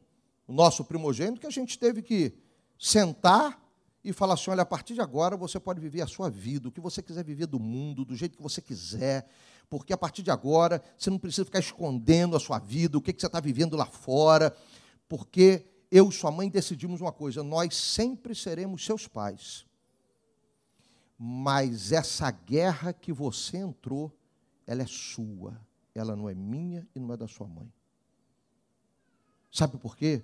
o 0.46 0.52
nosso 0.52 0.84
primogênito 0.84 1.40
que 1.40 1.46
a 1.46 1.50
gente 1.50 1.78
teve 1.78 2.02
que 2.02 2.32
sentar 2.78 3.62
e 4.04 4.12
falar 4.12 4.34
assim: 4.34 4.50
olha, 4.50 4.62
a 4.62 4.66
partir 4.66 4.94
de 4.94 5.00
agora 5.00 5.36
você 5.36 5.58
pode 5.58 5.80
viver 5.80 6.02
a 6.02 6.06
sua 6.06 6.30
vida, 6.30 6.68
o 6.68 6.72
que 6.72 6.80
você 6.80 7.02
quiser 7.02 7.24
viver 7.24 7.46
do 7.46 7.58
mundo, 7.58 8.04
do 8.04 8.14
jeito 8.14 8.36
que 8.36 8.42
você 8.42 8.60
quiser, 8.60 9.28
porque 9.68 9.92
a 9.92 9.98
partir 9.98 10.22
de 10.22 10.30
agora 10.30 10.82
você 10.96 11.10
não 11.10 11.18
precisa 11.18 11.44
ficar 11.44 11.58
escondendo 11.58 12.36
a 12.36 12.40
sua 12.40 12.58
vida, 12.58 12.96
o 12.96 13.02
que, 13.02 13.12
que 13.12 13.20
você 13.20 13.26
está 13.26 13.40
vivendo 13.40 13.76
lá 13.76 13.86
fora, 13.86 14.56
porque 15.08 15.66
eu 15.90 16.08
e 16.08 16.12
sua 16.12 16.30
mãe 16.30 16.48
decidimos 16.48 17.00
uma 17.00 17.12
coisa: 17.12 17.42
nós 17.42 17.76
sempre 17.76 18.34
seremos 18.34 18.84
seus 18.84 19.08
pais. 19.08 19.66
Mas 21.20 21.90
essa 21.90 22.30
guerra 22.30 22.92
que 22.92 23.12
você 23.12 23.56
entrou, 23.56 24.16
ela 24.64 24.82
é 24.82 24.86
sua 24.86 25.60
ela 25.98 26.14
não 26.14 26.28
é 26.28 26.34
minha 26.34 26.86
e 26.94 27.00
não 27.00 27.12
é 27.12 27.16
da 27.16 27.26
sua 27.26 27.46
mãe. 27.46 27.70
Sabe 29.50 29.78
por 29.78 29.96
quê? 29.96 30.22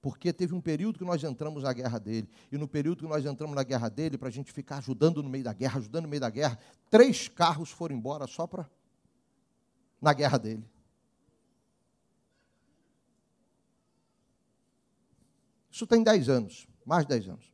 Porque 0.00 0.32
teve 0.32 0.54
um 0.54 0.60
período 0.60 0.98
que 0.98 1.04
nós 1.04 1.22
entramos 1.24 1.62
na 1.62 1.72
guerra 1.72 1.98
dele, 1.98 2.28
e 2.52 2.58
no 2.58 2.68
período 2.68 2.98
que 2.98 3.08
nós 3.08 3.24
entramos 3.24 3.56
na 3.56 3.62
guerra 3.62 3.88
dele, 3.88 4.16
para 4.16 4.28
a 4.28 4.32
gente 4.32 4.52
ficar 4.52 4.78
ajudando 4.78 5.22
no 5.22 5.28
meio 5.28 5.44
da 5.44 5.52
guerra, 5.52 5.78
ajudando 5.78 6.04
no 6.04 6.08
meio 6.08 6.20
da 6.20 6.30
guerra, 6.30 6.58
três 6.90 7.28
carros 7.28 7.70
foram 7.70 7.96
embora 7.96 8.26
só 8.26 8.46
para 8.46 8.70
na 10.00 10.12
guerra 10.12 10.38
dele. 10.38 10.64
Isso 15.70 15.86
tem 15.86 16.02
dez 16.02 16.28
anos, 16.28 16.66
mais 16.84 17.04
de 17.04 17.08
dez 17.08 17.28
anos. 17.28 17.52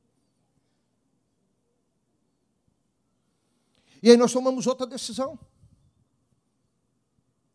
E 4.03 4.11
aí 4.11 4.17
nós 4.17 4.33
tomamos 4.33 4.67
outra 4.67 4.87
decisão. 4.87 5.39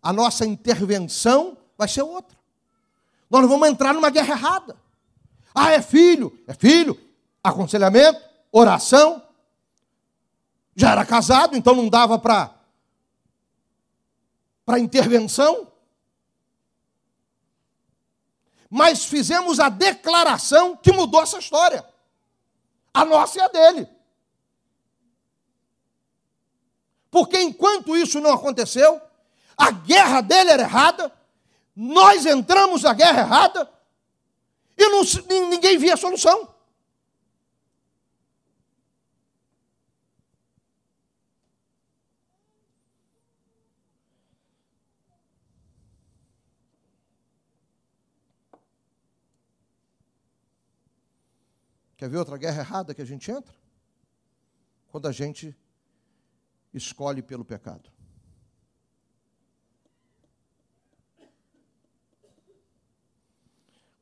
A 0.01 0.13
nossa 0.13 0.45
intervenção 0.45 1.57
vai 1.77 1.87
ser 1.87 2.01
outra. 2.01 2.36
Nós 3.29 3.41
não 3.41 3.49
vamos 3.49 3.67
entrar 3.67 3.93
numa 3.93 4.09
guerra 4.09 4.33
errada. 4.33 4.77
Ah, 5.53 5.71
é 5.71 5.81
filho, 5.81 6.37
é 6.47 6.53
filho. 6.53 6.99
Aconselhamento, 7.43 8.21
oração. 8.51 9.23
Já 10.75 10.91
era 10.91 11.05
casado, 11.05 11.55
então 11.55 11.75
não 11.75 11.89
dava 11.89 12.19
para 12.19 12.55
para 14.65 14.79
intervenção. 14.79 15.71
Mas 18.69 19.05
fizemos 19.05 19.61
a 19.61 19.69
declaração 19.69 20.75
que 20.75 20.91
mudou 20.91 21.23
essa 21.23 21.39
história. 21.39 21.87
A 22.93 23.05
nossa 23.05 23.37
e 23.37 23.41
a 23.41 23.47
dele. 23.47 23.87
Porque 27.09 27.39
enquanto 27.39 27.95
isso 27.95 28.19
não 28.19 28.33
aconteceu, 28.33 29.01
a 29.57 29.71
guerra 29.71 30.19
dele 30.21 30.51
era 30.51 30.63
errada, 30.63 31.11
nós 31.79 32.25
entramos 32.25 32.81
na 32.81 32.91
guerra 32.91 33.19
errada 33.19 33.71
e 34.75 34.89
não, 34.89 35.03
ninguém 35.47 35.77
via 35.77 35.93
a 35.93 35.97
solução. 35.97 36.51
Quer 51.95 52.09
ver 52.09 52.17
outra 52.17 52.37
guerra 52.37 52.61
errada 52.61 52.95
que 52.95 53.03
a 53.03 53.05
gente 53.05 53.29
entra? 53.29 53.55
Quando 54.87 55.07
a 55.07 55.11
gente 55.11 55.55
escolhe 56.73 57.21
pelo 57.21 57.45
pecado. 57.45 57.96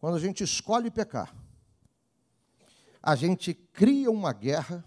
Quando 0.06 0.18
a 0.18 0.20
gente 0.20 0.44
escolhe 0.44 0.92
pecar, 0.92 1.36
a 3.02 3.16
gente 3.16 3.56
cria 3.56 4.12
uma 4.12 4.32
guerra 4.32 4.86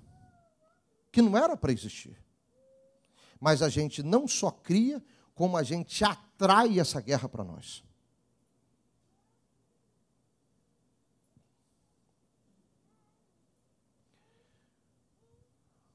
que 1.11 1.21
não 1.21 1.37
era 1.37 1.57
para 1.57 1.73
existir. 1.73 2.17
Mas 3.41 3.61
a 3.61 3.69
gente 3.69 4.01
não 4.01 4.29
só 4.29 4.49
cria, 4.49 5.05
como 5.35 5.57
a 5.57 5.65
gente 5.65 6.05
atrai 6.05 6.79
essa 6.79 7.01
guerra 7.01 7.29
para 7.29 7.43
nós. 7.43 7.83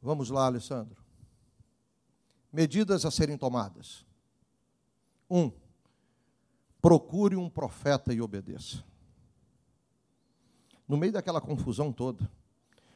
Vamos 0.02 0.30
lá, 0.30 0.48
Alessandro 0.48 1.02
medidas 2.52 3.06
a 3.06 3.10
serem 3.10 3.38
tomadas. 3.38 4.06
Um, 5.30 5.50
procure 6.82 7.38
um 7.38 7.50
profeta 7.50 8.14
e 8.14 8.22
obedeça. 8.22 8.84
No 10.88 10.98
meio 10.98 11.14
daquela 11.14 11.40
confusão 11.40 11.92
toda, 11.92 12.30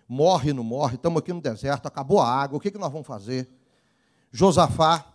morre, 0.07 0.53
não 0.53 0.63
morre, 0.63 0.95
estamos 0.95 1.19
aqui 1.19 1.33
no 1.33 1.41
deserto, 1.41 1.85
acabou 1.87 2.19
a 2.19 2.29
água, 2.29 2.57
o 2.57 2.59
que, 2.59 2.71
que 2.71 2.77
nós 2.77 2.91
vamos 2.91 3.07
fazer? 3.07 3.49
Josafá, 4.31 5.13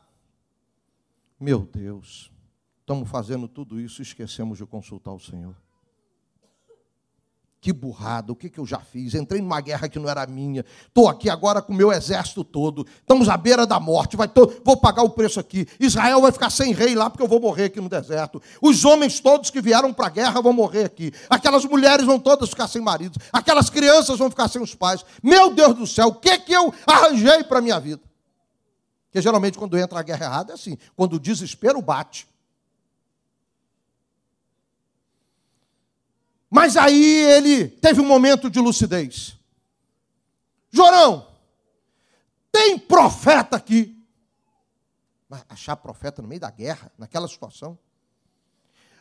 meu 1.38 1.60
Deus, 1.60 2.30
estamos 2.80 3.08
fazendo 3.08 3.48
tudo 3.48 3.80
isso 3.80 4.00
e 4.00 4.04
esquecemos 4.04 4.58
de 4.58 4.66
consultar 4.66 5.12
o 5.12 5.20
Senhor. 5.20 5.54
Que 7.62 7.72
burrado, 7.72 8.32
o 8.32 8.36
que, 8.36 8.50
que 8.50 8.58
eu 8.58 8.66
já 8.66 8.80
fiz? 8.80 9.14
Entrei 9.14 9.40
numa 9.40 9.60
guerra 9.60 9.88
que 9.88 9.96
não 9.96 10.08
era 10.08 10.26
minha. 10.26 10.64
Estou 10.88 11.08
aqui 11.08 11.30
agora 11.30 11.62
com 11.62 11.72
o 11.72 11.76
meu 11.76 11.92
exército 11.92 12.42
todo. 12.42 12.84
Estamos 12.98 13.28
à 13.28 13.36
beira 13.36 13.64
da 13.64 13.78
morte. 13.78 14.16
Vai. 14.16 14.28
Vou 14.64 14.76
pagar 14.76 15.04
o 15.04 15.10
preço 15.10 15.38
aqui. 15.38 15.64
Israel 15.78 16.20
vai 16.20 16.32
ficar 16.32 16.50
sem 16.50 16.72
rei 16.72 16.96
lá 16.96 17.08
porque 17.08 17.22
eu 17.22 17.28
vou 17.28 17.38
morrer 17.38 17.66
aqui 17.66 17.80
no 17.80 17.88
deserto. 17.88 18.42
Os 18.60 18.84
homens 18.84 19.20
todos 19.20 19.48
que 19.48 19.60
vieram 19.60 19.94
para 19.94 20.08
a 20.08 20.10
guerra 20.10 20.40
vão 20.40 20.52
morrer 20.52 20.86
aqui. 20.86 21.12
Aquelas 21.30 21.64
mulheres 21.64 22.04
vão 22.04 22.18
todas 22.18 22.48
ficar 22.48 22.66
sem 22.66 22.82
maridos. 22.82 23.16
Aquelas 23.32 23.70
crianças 23.70 24.18
vão 24.18 24.28
ficar 24.28 24.48
sem 24.48 24.60
os 24.60 24.74
pais. 24.74 25.04
Meu 25.22 25.54
Deus 25.54 25.76
do 25.76 25.86
céu, 25.86 26.08
o 26.08 26.14
que, 26.16 26.36
que 26.40 26.52
eu 26.52 26.74
arranjei 26.84 27.44
para 27.44 27.60
a 27.60 27.62
minha 27.62 27.78
vida? 27.78 28.02
Porque 29.04 29.22
geralmente 29.22 29.56
quando 29.56 29.78
entra 29.78 30.00
a 30.00 30.02
guerra 30.02 30.26
errada 30.26 30.52
é 30.52 30.54
assim. 30.56 30.76
Quando 30.96 31.12
o 31.12 31.20
desespero 31.20 31.80
bate. 31.80 32.26
Mas 36.54 36.76
aí 36.76 37.02
ele 37.02 37.66
teve 37.66 38.02
um 38.02 38.04
momento 38.04 38.50
de 38.50 38.60
lucidez. 38.60 39.38
Jorão, 40.70 41.26
tem 42.52 42.78
profeta 42.78 43.56
aqui. 43.56 43.98
Mas 45.30 45.42
achar 45.48 45.76
profeta 45.76 46.20
no 46.20 46.28
meio 46.28 46.42
da 46.42 46.50
guerra, 46.50 46.92
naquela 46.98 47.26
situação. 47.26 47.78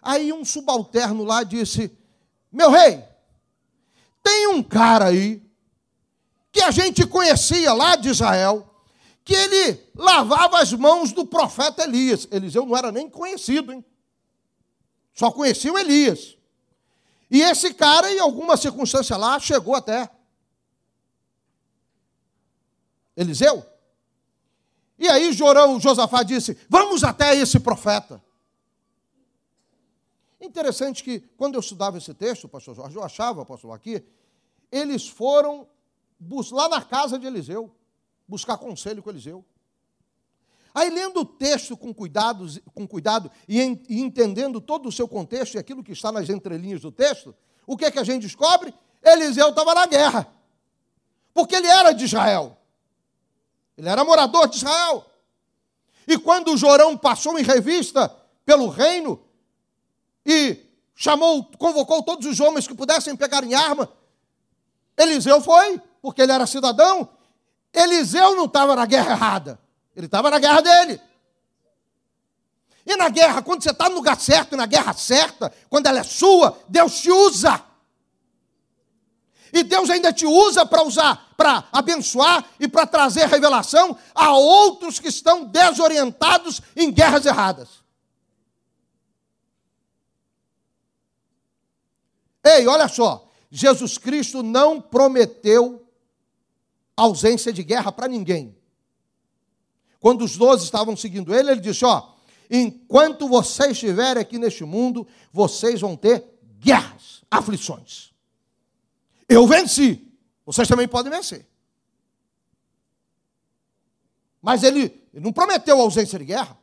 Aí 0.02 0.32
um 0.32 0.46
subalterno 0.46 1.26
lá 1.26 1.44
disse: 1.44 1.92
Meu 2.50 2.72
rei, 2.72 3.04
tem 4.24 4.48
um 4.48 4.64
cara 4.64 5.08
aí 5.08 5.46
que 6.54 6.62
a 6.62 6.72
gente 6.72 7.06
conhecia 7.06 7.74
lá 7.74 7.98
de 7.98 8.08
Israel, 8.08 8.66
que 9.26 9.34
ele 9.34 9.92
lavava 9.94 10.62
as 10.62 10.72
mãos 10.72 11.12
do 11.12 11.26
profeta 11.26 11.84
Elias. 11.84 12.30
Eliseu 12.32 12.66
não 12.66 12.78
era 12.78 12.94
nem 12.94 13.10
conhecido, 13.10 13.74
hein? 13.74 13.84
Só 15.14 15.30
conhecia 15.30 15.74
o 15.74 15.78
Elias. 15.78 16.40
E 17.32 17.42
esse 17.42 17.74
cara, 17.74 18.12
em 18.12 18.20
alguma 18.20 18.58
circunstância 18.58 19.16
lá, 19.16 19.40
chegou 19.40 19.74
até 19.74 20.10
Eliseu. 23.16 23.66
E 25.00 25.08
aí 25.08 25.32
Jorão, 25.32 25.80
Josafá 25.80 26.24
disse: 26.24 26.58
Vamos 26.70 27.06
até 27.06 27.34
esse 27.34 27.58
profeta. 27.58 28.22
Interessante 30.42 31.04
que, 31.04 31.22
quando 31.38 31.56
eu 31.56 31.62
estudava 31.62 31.98
esse 31.98 32.14
texto, 32.14 32.50
pastor 32.50 32.76
Jorge, 32.76 32.98
eu 32.98 33.04
achava, 33.04 33.46
pastor 33.46 33.74
aqui, 33.74 34.04
eles 34.70 35.08
foram 35.08 35.68
lá 36.52 36.68
na 36.68 36.82
casa 36.82 37.18
de 37.18 37.28
Eliseu, 37.28 37.74
buscar 38.28 38.58
conselho 38.58 39.02
com 39.02 39.10
Eliseu. 39.10 39.46
Aí, 40.74 40.90
lendo 40.90 41.22
o 41.22 41.26
texto 41.26 41.76
com 41.76 41.94
cuidado, 41.94 42.48
com 42.74 42.88
cuidado 42.88 43.30
e, 43.48 43.60
e, 43.90 44.00
entendendo 44.00 44.62
todo 44.62 44.88
o 44.88 44.92
seu 44.92 45.08
contexto 45.08 45.56
e 45.56 45.58
aquilo 45.58 45.84
que 45.84 45.92
está 45.92 46.12
nas 46.12 46.30
entrelinhas 46.30 46.82
do 46.82 46.92
texto, 46.92 47.36
o 47.68 47.76
que, 47.76 47.86
é 47.86 47.92
que 47.92 48.00
a 48.00 48.04
gente 48.04 48.24
descobre? 48.24 48.74
Eliseu 49.04 49.50
estava 49.50 49.74
na 49.74 49.86
guerra. 49.86 50.28
Porque 51.34 51.56
ele 51.56 51.68
era 51.68 51.92
de 51.92 52.06
Israel. 52.06 52.58
Ele 53.78 53.90
era 53.90 54.04
morador 54.04 54.48
de 54.48 54.58
Israel. 54.58 55.06
E 56.08 56.18
quando 56.18 56.56
Jorão 56.58 56.98
passou 56.98 57.38
em 57.38 57.44
revista 57.44 58.14
pelo 58.46 58.68
reino 58.68 59.22
e 60.26 60.58
chamou, 60.96 61.44
convocou 61.58 62.04
todos 62.04 62.26
os 62.28 62.40
homens 62.40 62.68
que 62.68 62.76
pudessem 62.76 63.16
pegar 63.16 63.44
em 63.44 63.54
arma, 63.54 63.92
Eliseu 64.98 65.42
foi, 65.42 65.82
porque 66.02 66.22
ele 66.22 66.32
era 66.32 66.46
cidadão. 66.46 67.10
Eliseu 67.74 68.36
não 68.36 68.46
estava 68.46 68.76
na 68.76 68.86
guerra 68.86 69.12
errada. 69.12 69.60
Ele 69.96 70.06
estava 70.06 70.30
na 70.30 70.40
guerra 70.40 70.62
dele. 70.62 71.02
E 72.86 72.96
na 72.96 73.10
guerra, 73.10 73.42
quando 73.42 73.64
você 73.64 73.72
está 73.72 73.88
no 73.88 73.96
lugar 73.96 74.20
certo, 74.20 74.58
na 74.58 74.66
guerra 74.66 74.94
certa, 74.94 75.54
quando 75.70 75.86
ela 75.86 76.00
é 76.00 76.04
sua, 76.04 76.58
Deus 76.68 77.00
te 77.02 77.12
usa. 77.12 77.64
E 79.54 79.64
Deus 79.64 79.90
ainda 79.90 80.14
te 80.14 80.26
usa 80.26 80.66
para 80.66 80.82
usar, 80.82 81.34
para 81.36 81.68
abençoar 81.72 82.46
e 82.60 82.68
para 82.68 82.88
trazer 82.88 83.28
revelação 83.28 83.98
a 84.16 84.32
outros 84.34 84.98
que 84.98 85.10
estão 85.10 85.44
desorientados 85.44 86.62
em 86.76 86.92
guerras 86.92 87.26
erradas. 87.26 87.82
Ei, 92.44 92.66
olha 92.66 92.88
só, 92.88 93.30
Jesus 93.52 93.98
Cristo 93.98 94.42
não 94.42 94.82
prometeu 94.82 95.86
ausência 96.96 97.52
de 97.52 97.62
guerra 97.62 97.92
para 97.92 98.08
ninguém. 98.08 98.61
Quando 100.02 100.26
os 100.26 100.36
doze 100.36 100.66
estavam 100.66 100.98
seguindo 100.98 101.34
ele, 101.34 101.52
ele 101.52 101.62
disse: 101.62 101.86
Ó, 101.86 102.12
enquanto 102.50 103.30
vocês 103.30 103.74
estiverem 103.74 104.20
aqui 104.20 104.40
neste 104.40 104.66
mundo, 104.66 105.08
vocês 105.32 105.80
vão 105.80 105.96
ter 105.96 106.26
guerras, 106.60 107.22
aflições. 107.30 108.12
Eu 109.30 109.46
venci, 109.46 110.12
vocês 110.44 110.68
também 110.68 110.88
podem 110.88 111.12
vencer. 111.12 111.48
Mas 114.42 114.64
ele, 114.64 115.08
ele 115.14 115.24
não 115.24 115.32
prometeu 115.32 115.80
ausência 115.80 116.18
de 116.18 116.26
guerra. 116.26 116.58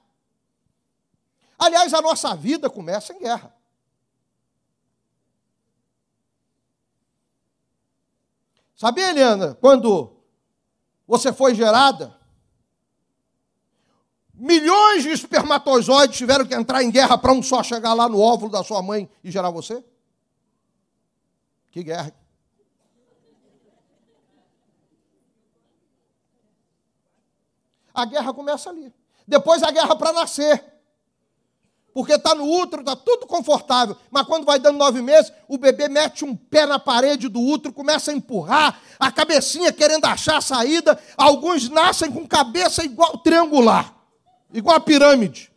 Aliás, 1.56 1.94
a 1.94 2.02
nossa 2.02 2.34
vida 2.34 2.68
começa 2.68 3.12
em 3.12 3.20
guerra. 3.20 3.54
Sabia, 8.74 9.10
Eliana, 9.10 9.54
quando 9.60 10.16
você 11.06 11.32
foi 11.32 11.54
gerada, 11.54 12.17
milhões 14.38 15.02
de 15.02 15.10
espermatozoides 15.10 16.16
tiveram 16.16 16.46
que 16.46 16.54
entrar 16.54 16.82
em 16.82 16.90
guerra 16.90 17.18
para 17.18 17.32
um 17.32 17.42
só 17.42 17.62
chegar 17.62 17.92
lá 17.92 18.08
no 18.08 18.20
óvulo 18.20 18.50
da 18.50 18.62
sua 18.62 18.80
mãe 18.80 19.10
e 19.22 19.30
gerar 19.30 19.50
você? 19.50 19.84
Que 21.70 21.82
guerra. 21.82 22.12
A 27.92 28.04
guerra 28.04 28.32
começa 28.32 28.70
ali. 28.70 28.94
Depois 29.26 29.62
a 29.62 29.70
guerra 29.70 29.96
para 29.96 30.12
nascer. 30.12 30.64
Porque 31.92 32.12
está 32.12 32.32
no 32.32 32.44
útero, 32.44 32.82
está 32.82 32.94
tudo 32.94 33.26
confortável. 33.26 33.96
Mas 34.08 34.24
quando 34.24 34.44
vai 34.44 34.60
dando 34.60 34.78
nove 34.78 35.02
meses, 35.02 35.32
o 35.48 35.58
bebê 35.58 35.88
mete 35.88 36.24
um 36.24 36.36
pé 36.36 36.64
na 36.64 36.78
parede 36.78 37.28
do 37.28 37.40
útero, 37.40 37.74
começa 37.74 38.12
a 38.12 38.14
empurrar, 38.14 38.80
a 39.00 39.10
cabecinha 39.10 39.72
querendo 39.72 40.04
achar 40.04 40.36
a 40.36 40.40
saída. 40.40 40.96
Alguns 41.16 41.68
nascem 41.68 42.12
com 42.12 42.24
cabeça 42.24 42.84
igual 42.84 43.18
triangular, 43.18 43.97
igual 44.52 44.76
a 44.76 44.80
pirâmide. 44.80 45.50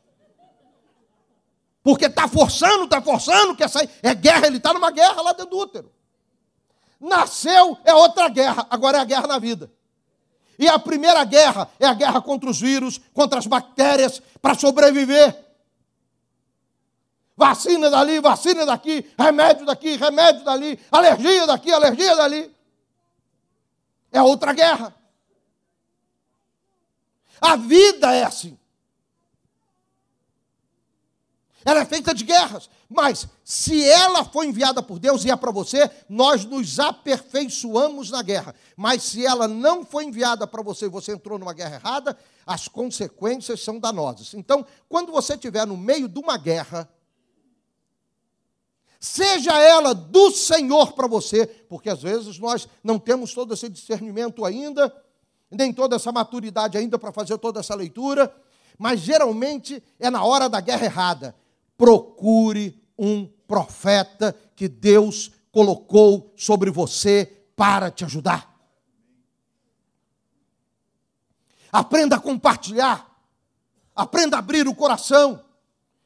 Porque 1.83 2.05
está 2.05 2.27
forçando, 2.27 2.83
está 2.83 3.01
forçando, 3.01 3.55
quer 3.55 3.69
sair. 3.69 3.89
É 4.03 4.13
guerra, 4.13 4.47
ele 4.47 4.57
está 4.57 4.73
numa 4.73 4.91
guerra 4.91 5.21
lá 5.21 5.33
dentro 5.33 5.51
do 5.51 5.57
útero. 5.57 5.91
Nasceu, 6.99 7.77
é 7.83 7.93
outra 7.93 8.29
guerra, 8.29 8.67
agora 8.69 8.99
é 8.99 9.01
a 9.01 9.05
guerra 9.05 9.27
na 9.27 9.39
vida. 9.39 9.71
E 10.59 10.69
a 10.69 10.77
primeira 10.77 11.23
guerra 11.23 11.67
é 11.79 11.87
a 11.87 11.93
guerra 11.93 12.21
contra 12.21 12.47
os 12.47 12.61
vírus, 12.61 13.01
contra 13.13 13.39
as 13.39 13.47
bactérias, 13.47 14.21
para 14.39 14.53
sobreviver. 14.53 15.35
Vacina 17.35 17.89
dali, 17.89 18.19
vacina 18.19 18.63
daqui, 18.63 19.03
remédio 19.17 19.65
daqui, 19.65 19.95
remédio 19.95 20.43
dali, 20.43 20.79
alergia 20.91 21.47
daqui, 21.47 21.71
alergia 21.71 22.15
dali. 22.15 22.55
É 24.11 24.21
outra 24.21 24.53
guerra. 24.53 24.93
A 27.41 27.55
vida 27.55 28.13
é 28.13 28.23
assim. 28.23 28.55
Ela 31.64 31.82
é 31.82 31.86
feita 31.86 32.14
de 32.14 32.24
guerras. 32.24 32.70
Mas, 32.89 33.28
se 33.43 33.84
ela 33.88 34.26
foi 34.26 34.47
enviada 34.47 34.82
por 34.82 34.99
Deus 34.99 35.24
e 35.24 35.32
é 35.32 35.36
para 35.36 35.51
você, 35.51 35.89
nós 36.09 36.43
nos 36.43 36.80
aperfeiçoamos 36.80 38.09
na 38.09 38.22
guerra. 38.22 38.55
Mas, 38.76 39.03
se 39.03 39.26
ela 39.26 39.47
não 39.47 39.86
foi 39.86 40.05
enviada 40.05 40.47
para 40.47 40.62
você 40.62 40.86
e 40.86 40.89
você 40.89 41.14
entrou 41.14 41.38
numa 41.38 41.53
guerra 41.53 41.76
errada, 41.76 42.18
as 42.45 42.68
consequências 42.68 43.62
são 43.62 43.80
danosas. 43.80 44.34
Então, 44.34 44.66
quando 44.89 45.12
você 45.12 45.36
estiver 45.36 45.66
no 45.66 45.78
meio 45.78 46.07
de 46.07 46.20
uma 46.20 46.38
guerra, 46.38 46.89
seja 48.99 49.57
ela 49.59 49.93
do 49.93 50.32
Senhor 50.32 50.93
para 50.93 51.07
você, 51.07 51.45
porque 51.45 51.89
às 51.89 52.01
vezes 52.01 52.39
nós 52.39 52.68
não 52.84 52.97
temos 52.97 53.34
todo 53.34 53.53
esse 53.53 53.70
discernimento 53.70 54.43
ainda, 54.43 54.93
nem 55.49 55.72
toda 55.72 55.95
essa 55.95 56.12
maturidade 56.12 56.78
ainda 56.78 56.97
para 56.97 57.12
fazer 57.12 57.38
toda 57.38 57.59
essa 57.59 57.76
leitura, 57.76 58.34
mas 58.78 58.99
geralmente 58.99 59.84
é 59.99 60.09
na 60.09 60.24
hora 60.24 60.49
da 60.49 60.59
guerra 60.59 60.86
errada 60.86 61.40
procure 61.82 62.79
um 62.95 63.25
profeta 63.47 64.38
que 64.55 64.67
Deus 64.67 65.32
colocou 65.51 66.32
sobre 66.38 66.69
você 66.69 67.25
para 67.55 67.89
te 67.89 68.05
ajudar. 68.05 68.55
Aprenda 71.71 72.17
a 72.17 72.19
compartilhar, 72.19 73.09
aprenda 73.95 74.36
a 74.36 74.39
abrir 74.39 74.67
o 74.67 74.75
coração. 74.75 75.43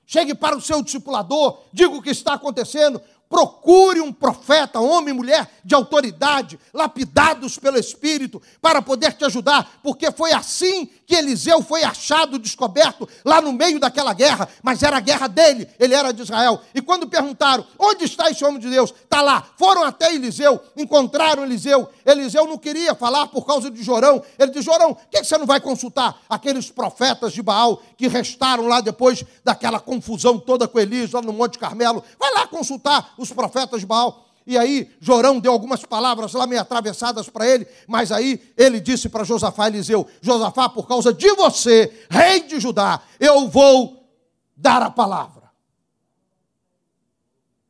Chegue 0.05 0.33
para 0.33 0.55
o 0.55 0.61
seu 0.61 0.81
discipulador, 0.81 1.59
diga 1.73 1.93
o 1.93 2.01
que 2.01 2.11
está 2.11 2.35
acontecendo, 2.35 3.01
Procure 3.27 4.01
um 4.01 4.13
profeta, 4.13 4.79
homem 4.79 5.13
e 5.13 5.17
mulher 5.17 5.49
de 5.63 5.73
autoridade, 5.73 6.59
lapidados 6.71 7.57
pelo 7.57 7.77
Espírito, 7.77 8.41
para 8.61 8.81
poder 8.83 9.13
te 9.13 9.25
ajudar, 9.25 9.79
porque 9.81 10.11
foi 10.11 10.31
assim 10.31 10.89
que 11.05 11.15
Eliseu 11.15 11.61
foi 11.61 11.83
achado, 11.83 12.39
descoberto 12.39 13.07
lá 13.23 13.41
no 13.41 13.53
meio 13.53 13.79
daquela 13.79 14.13
guerra, 14.13 14.47
mas 14.63 14.81
era 14.83 14.97
a 14.97 14.99
guerra 14.99 15.27
dele, 15.27 15.67
ele 15.79 15.93
era 15.93 16.11
de 16.11 16.21
Israel. 16.21 16.61
E 16.73 16.81
quando 16.81 17.07
perguntaram: 17.07 17.65
onde 17.77 18.05
está 18.05 18.29
esse 18.29 18.43
homem 18.43 18.59
de 18.59 18.69
Deus? 18.69 18.91
Está 18.91 19.21
lá. 19.21 19.43
Foram 19.57 19.83
até 19.83 20.13
Eliseu, 20.13 20.61
encontraram 20.75 21.43
Eliseu. 21.43 21.89
Eliseu 22.05 22.45
não 22.45 22.57
queria 22.57 22.95
falar 22.95 23.27
por 23.27 23.45
causa 23.45 23.69
de 23.69 23.83
Jorão. 23.83 24.21
Ele 24.37 24.51
disse: 24.51 24.65
Jorão, 24.65 24.93
por 24.93 25.07
que 25.09 25.23
você 25.23 25.37
não 25.37 25.45
vai 25.45 25.59
consultar 25.59 26.17
aqueles 26.29 26.69
profetas 26.69 27.33
de 27.33 27.41
Baal 27.41 27.81
que 27.97 28.07
restaram 28.07 28.67
lá 28.67 28.81
depois 28.81 29.23
daquela 29.43 29.79
confusão 29.79 30.39
toda 30.39 30.67
com 30.67 30.79
Elias, 30.79 31.11
lá 31.11 31.21
no 31.21 31.33
Monte 31.33 31.59
Carmelo? 31.59 32.03
Vai 32.19 32.33
lá 32.33 32.47
consultar 32.47 33.13
os 33.17 33.31
profetas 33.31 33.79
de 33.79 33.85
Baal. 33.85 34.24
E 34.47 34.57
aí, 34.57 34.91
Jorão 34.99 35.39
deu 35.39 35.51
algumas 35.51 35.83
palavras 35.83 36.33
lá 36.33 36.45
meio 36.45 36.61
atravessadas 36.61 37.27
para 37.27 37.47
ele, 37.47 37.67
mas 37.87 38.11
aí 38.11 38.53
ele 38.55 38.79
disse 38.79 39.09
para 39.09 39.23
Josafá 39.23 39.67
Eliseu: 39.67 40.07
Josafá, 40.21 40.69
por 40.69 40.87
causa 40.87 41.11
de 41.11 41.33
você, 41.33 42.05
rei 42.09 42.41
de 42.41 42.59
Judá, 42.59 43.01
eu 43.19 43.49
vou 43.49 44.07
dar 44.55 44.83
a 44.83 44.91
palavra. 44.91 45.51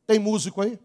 Tem 0.06 0.18
músico 0.18 0.60
aí? 0.60 0.78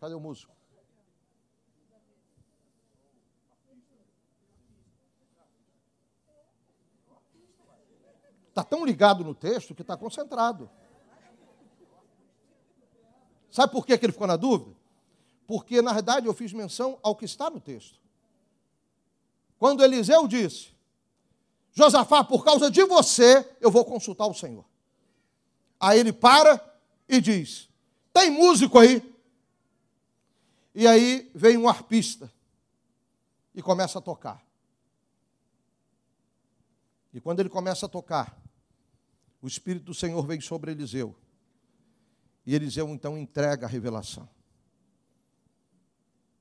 Cadê 0.00 0.14
o 0.14 0.20
músico? 0.20 0.55
Está 8.56 8.64
tão 8.64 8.86
ligado 8.86 9.22
no 9.22 9.34
texto 9.34 9.74
que 9.74 9.82
está 9.82 9.98
concentrado. 9.98 10.70
Sabe 13.50 13.70
por 13.70 13.84
que 13.84 13.92
ele 13.92 14.12
ficou 14.12 14.26
na 14.26 14.36
dúvida? 14.36 14.74
Porque, 15.46 15.82
na 15.82 15.92
verdade, 15.92 16.26
eu 16.26 16.32
fiz 16.32 16.54
menção 16.54 16.98
ao 17.02 17.14
que 17.14 17.26
está 17.26 17.50
no 17.50 17.60
texto. 17.60 18.00
Quando 19.58 19.84
Eliseu 19.84 20.26
disse: 20.26 20.70
Josafá, 21.70 22.24
por 22.24 22.46
causa 22.46 22.70
de 22.70 22.82
você, 22.86 23.46
eu 23.60 23.70
vou 23.70 23.84
consultar 23.84 24.26
o 24.26 24.32
Senhor. 24.32 24.64
Aí 25.78 26.00
ele 26.00 26.14
para 26.14 26.58
e 27.06 27.20
diz: 27.20 27.68
Tem 28.10 28.30
músico 28.30 28.78
aí? 28.78 29.14
E 30.74 30.86
aí 30.86 31.30
vem 31.34 31.58
um 31.58 31.68
arpista 31.68 32.32
e 33.54 33.60
começa 33.60 33.98
a 33.98 34.02
tocar. 34.02 34.42
E 37.12 37.20
quando 37.20 37.40
ele 37.40 37.50
começa 37.50 37.84
a 37.84 37.88
tocar, 37.88 38.45
o 39.46 39.48
Espírito 39.48 39.84
do 39.84 39.94
Senhor 39.94 40.26
veio 40.26 40.42
sobre 40.42 40.72
Eliseu. 40.72 41.14
E 42.44 42.52
Eliseu 42.52 42.88
então 42.88 43.16
entrega 43.16 43.64
a 43.64 43.68
revelação. 43.68 44.28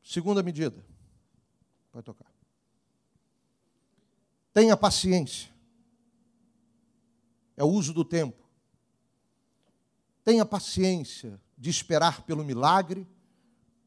Segunda 0.01 0.41
medida. 0.41 0.83
Vai 1.93 2.01
tocar. 2.01 2.25
Tenha 4.51 4.75
paciência. 4.75 5.53
É 7.55 7.63
o 7.63 7.67
uso 7.67 7.93
do 7.93 8.03
tempo. 8.03 8.43
Tenha 10.23 10.43
paciência 10.43 11.39
de 11.55 11.69
esperar 11.69 12.23
pelo 12.23 12.43
milagre 12.43 13.07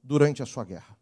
durante 0.01 0.45
a 0.45 0.47
sua 0.47 0.65
guerra. 0.65 0.97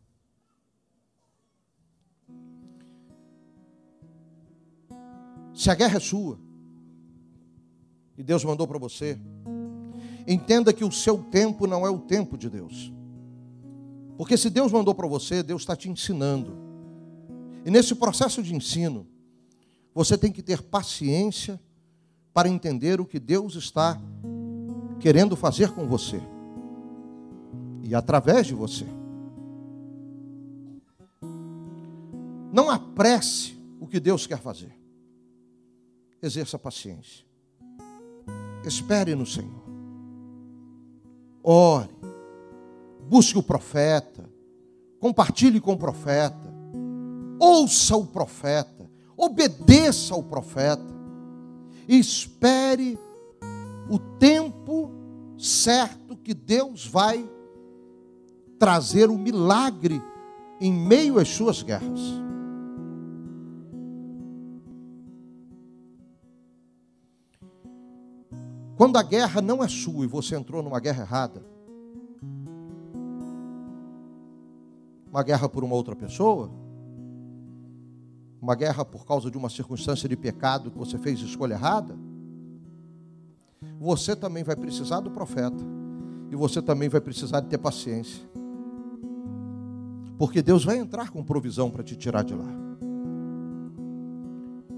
Se 5.55 5.71
a 5.71 5.75
guerra 5.75 5.99
é 5.99 6.01
sua, 6.01 6.46
e 8.17 8.23
Deus 8.23 8.45
mandou 8.45 8.67
para 8.67 8.79
você. 8.79 9.19
Entenda 10.27 10.73
que 10.73 10.85
o 10.85 10.91
seu 10.91 11.19
tempo 11.19 11.67
não 11.67 11.87
é 11.87 11.91
o 11.91 11.99
tempo 11.99 12.37
de 12.37 12.51
Deus. 12.51 12.93
Porque 14.17 14.37
se 14.37 14.51
Deus 14.51 14.73
mandou 14.73 14.95
para 14.95 15.07
você, 15.07 15.43
Deus 15.43 15.63
está 15.63 15.77
te 15.77 15.89
ensinando. 15.89 16.57
E 17.65 17.71
nesse 17.71 17.95
processo 17.95 18.43
de 18.43 18.55
ensino, 18.55 19.07
você 19.95 20.17
tem 20.17 20.33
que 20.33 20.43
ter 20.43 20.63
paciência 20.63 21.61
para 22.33 22.49
entender 22.49 23.01
o 23.01 23.07
que 23.07 23.19
Deus 23.19 23.55
está 23.55 24.01
querendo 25.01 25.37
fazer 25.37 25.73
com 25.73 25.87
você 25.87 26.21
e 27.83 27.95
através 27.95 28.47
de 28.47 28.55
você. 28.55 28.87
Não 32.53 32.71
apresse 32.71 33.57
o 33.81 33.87
que 33.87 34.01
Deus 34.01 34.27
quer 34.27 34.39
fazer. 34.39 34.75
Exerça 36.21 36.59
paciência. 36.59 37.25
Espere 38.67 39.15
no 39.15 39.25
Senhor. 39.25 39.65
Ore. 41.43 41.89
Busque 43.09 43.39
o 43.39 43.43
profeta. 43.43 44.29
Compartilhe 44.99 45.61
com 45.61 45.73
o 45.75 45.79
profeta. 45.79 46.53
Ouça 47.39 47.97
o 47.97 48.05
profeta. 48.05 48.91
Obedeça 49.17 50.15
ao 50.15 50.23
profeta. 50.23 50.97
espere 51.89 52.99
o 53.89 53.99
tempo 53.99 54.91
certo 55.39 56.17
que 56.17 56.35
Deus 56.35 56.85
vai 56.85 57.25
trazer 58.59 59.09
o 59.09 59.17
milagre 59.17 60.03
em 60.61 60.73
meio 60.73 61.21
às 61.21 61.29
suas 61.29 61.63
guerras. 61.63 62.26
Quando 68.77 68.99
a 68.99 69.03
guerra 69.03 69.41
não 69.41 69.65
é 69.65 69.69
sua 69.69 70.05
e 70.05 70.07
você 70.07 70.37
entrou 70.37 70.63
numa 70.63 70.79
guerra 70.79 71.03
errada, 71.03 71.43
uma 75.11 75.23
guerra 75.23 75.49
por 75.49 75.65
uma 75.65 75.75
outra 75.75 75.97
pessoa, 75.97 76.51
uma 78.41 78.55
guerra 78.55 78.85
por 78.85 79.07
causa 79.07 79.31
de 79.31 79.39
uma 79.39 79.49
circunstância 79.49 80.07
de 80.07 80.15
pecado 80.15 80.71
que 80.71 80.77
você 80.77 80.99
fez 80.99 81.21
escolha 81.21 81.55
errada, 81.55 81.97
você 83.81 84.15
também 84.15 84.45
vai 84.45 84.55
precisar 84.55 85.01
do 85.01 85.11
profeta 85.11 85.65
e 86.31 86.37
você 86.37 86.61
também 86.61 86.91
vai 86.91 87.01
precisar 87.01 87.41
de 87.41 87.49
ter 87.49 87.59
paciência. 87.59 88.29
Porque 90.19 90.43
Deus 90.43 90.65
vai 90.67 90.77
entrar 90.77 91.11
com 91.11 91.25
provisão 91.25 91.71
para 91.71 91.83
te 91.83 91.97
tirar 91.97 92.23
de 92.23 92.35
lá. 92.35 92.49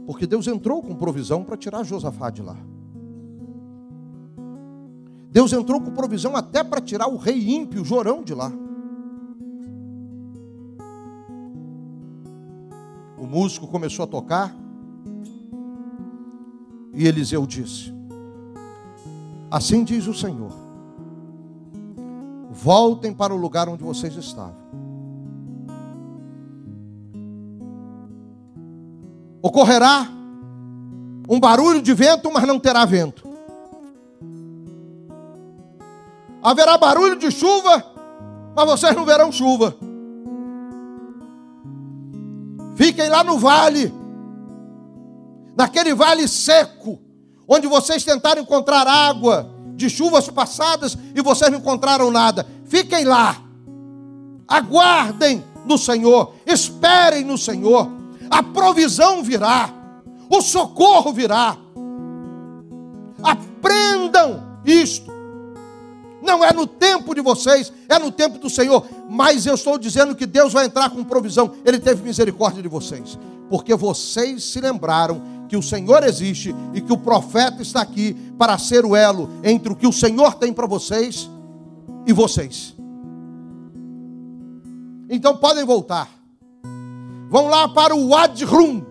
Porque 0.06 0.24
Deus 0.24 0.46
entrou 0.46 0.82
com 0.82 0.94
provisão 0.94 1.42
para 1.42 1.56
tirar 1.56 1.82
Josafá 1.82 2.30
de 2.30 2.42
lá. 2.42 2.56
Deus 5.30 5.52
entrou 5.52 5.80
com 5.80 5.90
provisão 5.90 6.34
até 6.34 6.64
para 6.64 6.80
tirar 6.80 7.08
o 7.08 7.16
rei 7.16 7.50
ímpio, 7.50 7.84
Jorão, 7.84 8.22
de 8.22 8.34
lá. 8.34 8.50
O 13.16 13.26
músico 13.26 13.66
começou 13.66 14.04
a 14.04 14.08
tocar 14.08 14.54
e 16.94 17.06
Eliseu 17.06 17.46
disse: 17.46 17.92
Assim 19.50 19.84
diz 19.84 20.06
o 20.06 20.14
Senhor: 20.14 20.52
Voltem 22.50 23.12
para 23.12 23.34
o 23.34 23.36
lugar 23.36 23.68
onde 23.68 23.84
vocês 23.84 24.16
estavam. 24.16 24.56
Ocorrerá 29.42 30.08
um 31.28 31.38
barulho 31.38 31.82
de 31.82 31.92
vento, 31.92 32.32
mas 32.32 32.46
não 32.46 32.58
terá 32.58 32.84
vento. 32.84 33.27
Haverá 36.42 36.78
barulho 36.78 37.16
de 37.18 37.30
chuva, 37.30 37.84
mas 38.54 38.66
vocês 38.66 38.94
não 38.94 39.04
verão 39.04 39.32
chuva. 39.32 39.76
Fiquem 42.76 43.08
lá 43.08 43.24
no 43.24 43.38
vale, 43.38 43.92
naquele 45.56 45.94
vale 45.94 46.28
seco, 46.28 46.98
onde 47.46 47.66
vocês 47.66 48.04
tentaram 48.04 48.42
encontrar 48.42 48.86
água 48.86 49.50
de 49.74 49.90
chuvas 49.90 50.28
passadas 50.28 50.96
e 51.14 51.20
vocês 51.20 51.50
não 51.50 51.58
encontraram 51.58 52.10
nada. 52.10 52.46
Fiquem 52.66 53.04
lá, 53.04 53.36
aguardem 54.46 55.42
no 55.64 55.76
Senhor, 55.76 56.34
esperem 56.46 57.24
no 57.24 57.36
Senhor, 57.36 57.90
a 58.30 58.42
provisão 58.42 59.24
virá, 59.24 59.70
o 60.30 60.40
socorro 60.40 61.12
virá. 61.12 61.56
Aprendam 63.20 64.60
isto. 64.64 65.17
Não 66.28 66.44
é 66.44 66.52
no 66.52 66.66
tempo 66.66 67.14
de 67.14 67.22
vocês, 67.22 67.72
é 67.88 67.98
no 67.98 68.12
tempo 68.12 68.38
do 68.38 68.50
Senhor. 68.50 68.86
Mas 69.08 69.46
eu 69.46 69.54
estou 69.54 69.78
dizendo 69.78 70.14
que 70.14 70.26
Deus 70.26 70.52
vai 70.52 70.66
entrar 70.66 70.90
com 70.90 71.02
provisão. 71.02 71.52
Ele 71.64 71.78
teve 71.78 72.02
misericórdia 72.02 72.62
de 72.62 72.68
vocês. 72.68 73.18
Porque 73.48 73.74
vocês 73.74 74.44
se 74.44 74.60
lembraram 74.60 75.22
que 75.48 75.56
o 75.56 75.62
Senhor 75.62 76.04
existe 76.04 76.54
e 76.74 76.82
que 76.82 76.92
o 76.92 76.98
profeta 76.98 77.62
está 77.62 77.80
aqui 77.80 78.14
para 78.36 78.58
ser 78.58 78.84
o 78.84 78.94
elo 78.94 79.30
entre 79.42 79.72
o 79.72 79.74
que 79.74 79.86
o 79.86 79.92
Senhor 79.92 80.34
tem 80.34 80.52
para 80.52 80.66
vocês 80.66 81.30
e 82.06 82.12
vocês. 82.12 82.76
Então 85.08 85.34
podem 85.34 85.64
voltar. 85.64 86.10
Vão 87.30 87.48
lá 87.48 87.70
para 87.70 87.96
o 87.96 88.08
Wad 88.10 88.44
Rum. 88.44 88.82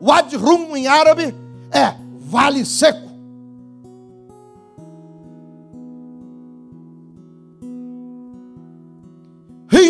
Wad 0.00 0.34
Rum 0.34 0.74
em 0.74 0.86
árabe 0.86 1.34
é 1.70 1.94
vale 2.18 2.64
seco. 2.64 3.05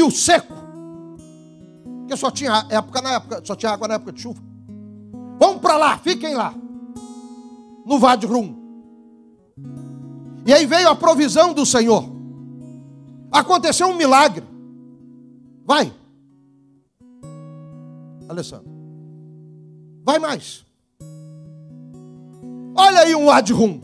Rio 0.07 0.11
seco. 0.11 0.54
Porque 2.00 2.16
só 2.16 2.30
tinha 2.30 2.66
época 2.70 3.02
na 3.02 3.12
época, 3.14 3.42
só 3.44 3.57
tinha 3.57 3.72
água 3.72 3.88
na 3.88 3.94
época 3.94 4.12
de 4.12 4.20
chuva. 4.20 4.40
Vamos 5.38 5.61
para 5.61 5.76
lá, 5.76 5.98
fiquem 5.98 6.34
lá. 6.34 6.54
No 7.84 7.98
Vade 7.98 8.26
Rum. 8.26 8.54
E 10.46 10.52
aí 10.52 10.64
veio 10.66 10.88
a 10.88 10.94
provisão 10.94 11.52
do 11.52 11.66
Senhor. 11.66 12.04
Aconteceu 13.30 13.88
um 13.88 13.96
milagre. 13.96 14.44
Vai. 15.64 15.92
Alessandro. 18.28 18.70
Vai 20.04 20.18
mais. 20.18 20.64
Olha 22.76 23.00
aí 23.00 23.14
um 23.14 23.30
Adrum. 23.30 23.80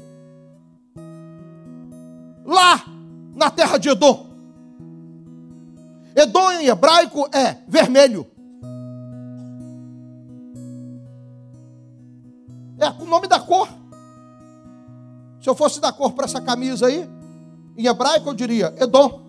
Lá 2.45 2.85
na 3.35 3.51
terra 3.51 3.79
de 3.79 3.89
Edom. 3.89 4.32
Edom 6.15 6.53
em 6.53 6.67
hebraico 6.67 7.29
é 7.33 7.59
vermelho. 7.67 8.27
É 12.79 12.89
o 13.03 13.07
nome 13.07 13.29
da 13.29 13.39
cor. 13.39 13.69
Se 15.41 15.49
eu 15.49 15.55
fosse 15.55 15.81
dar 15.81 15.93
cor 15.93 16.13
para 16.13 16.25
essa 16.25 16.41
camisa 16.41 16.87
aí, 16.87 17.09
em 17.77 17.87
hebraico 17.87 18.29
eu 18.29 18.35
diria 18.35 18.75
Edom. 18.79 19.23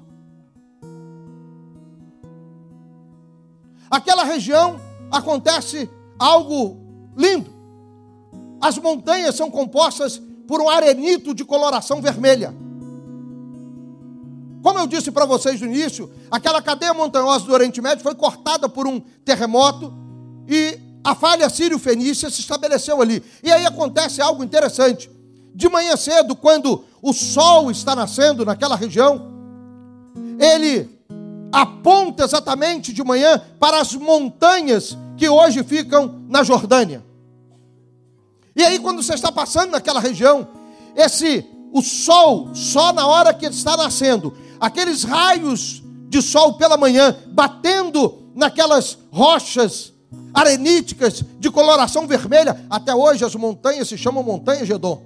Aquela 3.90 4.24
região 4.24 4.80
acontece 5.12 5.90
algo 6.18 6.78
lindo. 7.16 7.54
As 8.60 8.78
montanhas 8.78 9.36
são 9.36 9.52
compostas 9.52 10.22
por 10.48 10.62
um 10.62 10.70
arenito 10.70 11.34
de 11.34 11.46
coloração 11.46 12.02
vermelha. 12.02 12.63
Como 14.64 14.80
eu 14.80 14.88
disse 14.88 15.12
para 15.12 15.26
vocês 15.26 15.60
no 15.60 15.68
início, 15.68 16.10
aquela 16.32 16.62
cadeia 16.62 16.94
montanhosa 16.94 17.44
do 17.46 17.52
Oriente 17.52 17.82
Médio 17.82 18.02
foi 18.02 18.16
cortada 18.16 18.70
por 18.70 18.88
um 18.88 19.02
terremoto 19.26 19.94
e 20.48 20.80
a 21.04 21.14
falha 21.14 21.50
sírio-fenícia 21.50 22.30
se 22.30 22.40
estabeleceu 22.40 23.02
ali. 23.02 23.22
E 23.44 23.52
aí 23.52 23.66
acontece 23.66 24.22
algo 24.22 24.42
interessante. 24.42 25.12
De 25.54 25.68
manhã 25.68 25.98
cedo, 25.98 26.34
quando 26.34 26.86
o 27.02 27.12
sol 27.12 27.70
está 27.70 27.94
nascendo 27.94 28.46
naquela 28.46 28.78
região, 28.78 29.34
ele 30.40 30.90
aponta 31.52 32.24
exatamente 32.24 32.94
de 32.94 33.04
manhã 33.04 33.42
para 33.60 33.82
as 33.82 33.94
montanhas 33.94 34.98
que 35.18 35.28
hoje 35.28 35.62
ficam 35.64 36.24
na 36.30 36.42
Jordânia. 36.42 37.04
E 38.56 38.64
aí, 38.64 38.80
quando 38.80 39.04
você 39.04 39.14
está 39.14 39.32
passando 39.32 39.72
naquela 39.72 40.00
região, 40.00 40.48
esse 40.96 41.46
o 41.74 41.82
sol, 41.82 42.52
só 42.54 42.94
na 42.94 43.06
hora 43.08 43.34
que 43.34 43.46
ele 43.46 43.56
está 43.56 43.76
nascendo, 43.76 44.34
aqueles 44.64 45.04
raios 45.04 45.84
de 46.08 46.22
sol 46.22 46.54
pela 46.54 46.78
manhã 46.78 47.14
batendo 47.28 48.24
naquelas 48.34 48.98
rochas 49.12 49.92
areníticas 50.34 51.22
de 51.38 51.52
coloração 51.52 52.08
vermelha. 52.08 52.66
Até 52.70 52.96
hoje 52.96 53.26
as 53.26 53.36
montanhas 53.36 53.90
se 53.90 53.98
chamam 53.98 54.24
montanhas 54.24 54.66
de 54.66 54.72
Edom. 54.72 55.04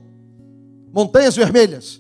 Montanhas 0.94 1.36
vermelhas. 1.36 2.00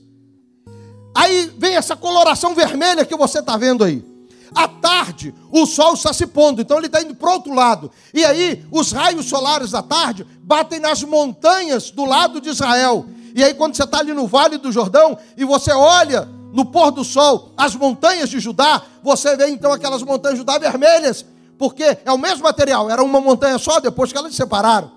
Aí 1.15 1.51
vem 1.57 1.75
essa 1.75 1.95
coloração 1.95 2.53
vermelha 2.53 3.03
que 3.03 3.15
você 3.15 3.39
está 3.39 3.57
vendo 3.57 3.83
aí. 3.83 4.05
À 4.53 4.67
tarde, 4.67 5.33
o 5.51 5.65
sol 5.65 5.95
está 5.95 6.13
se 6.13 6.27
pondo, 6.27 6.61
então 6.61 6.77
ele 6.77 6.85
está 6.85 7.01
indo 7.01 7.15
para 7.15 7.29
o 7.29 7.33
outro 7.33 7.55
lado. 7.55 7.89
E 8.13 8.23
aí, 8.23 8.63
os 8.71 8.91
raios 8.91 9.25
solares 9.25 9.71
da 9.71 9.81
tarde 9.81 10.27
batem 10.43 10.79
nas 10.79 11.01
montanhas 11.01 11.89
do 11.89 12.05
lado 12.05 12.39
de 12.39 12.49
Israel. 12.49 13.07
E 13.33 13.43
aí, 13.43 13.55
quando 13.55 13.75
você 13.75 13.83
está 13.83 13.97
ali 13.97 14.13
no 14.13 14.27
Vale 14.27 14.59
do 14.59 14.71
Jordão 14.71 15.17
e 15.35 15.43
você 15.43 15.71
olha 15.71 16.36
no 16.57 16.65
pôr 16.65 16.89
do 16.89 17.03
sol, 17.03 17.53
as 17.55 17.75
montanhas 17.75 18.29
de 18.29 18.39
Judá, 18.39 18.81
você 19.03 19.35
vê 19.35 19.47
então 19.47 19.71
aquelas 19.71 20.01
montanhas 20.01 20.33
de 20.33 20.39
Judá 20.39 20.57
vermelhas, 20.57 21.23
porque 21.55 21.99
é 22.03 22.11
o 22.11 22.17
mesmo 22.17 22.41
material, 22.41 22.89
era 22.89 23.03
uma 23.03 23.21
montanha 23.21 23.59
só 23.59 23.79
depois 23.79 24.11
que 24.11 24.17
elas 24.17 24.31
se 24.31 24.37
separaram. 24.37 24.91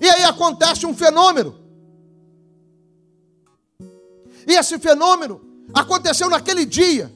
E 0.00 0.08
aí 0.08 0.24
acontece 0.24 0.86
um 0.86 0.94
fenômeno. 0.94 1.54
E 4.48 4.54
esse 4.54 4.78
fenômeno 4.78 5.42
aconteceu 5.74 6.30
naquele 6.30 6.64
dia. 6.64 7.12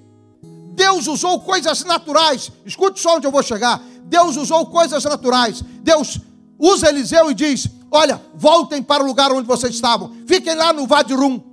Deus 0.74 1.06
usou 1.06 1.40
coisas 1.40 1.84
naturais. 1.84 2.52
Escute 2.66 3.00
só 3.00 3.16
onde 3.16 3.26
eu 3.26 3.32
vou 3.32 3.42
chegar. 3.42 3.82
Deus 4.02 4.36
usou 4.36 4.66
coisas 4.66 5.02
naturais. 5.04 5.62
Deus 5.80 6.20
usa 6.58 6.90
Eliseu 6.90 7.30
e 7.30 7.34
diz: 7.34 7.66
Olha, 7.90 8.20
voltem 8.34 8.82
para 8.82 9.02
o 9.02 9.06
lugar 9.06 9.32
onde 9.32 9.48
vocês 9.48 9.74
estavam. 9.74 10.12
Fiquem 10.26 10.54
lá 10.54 10.74
no 10.74 10.86
Vadirum. 10.86 11.45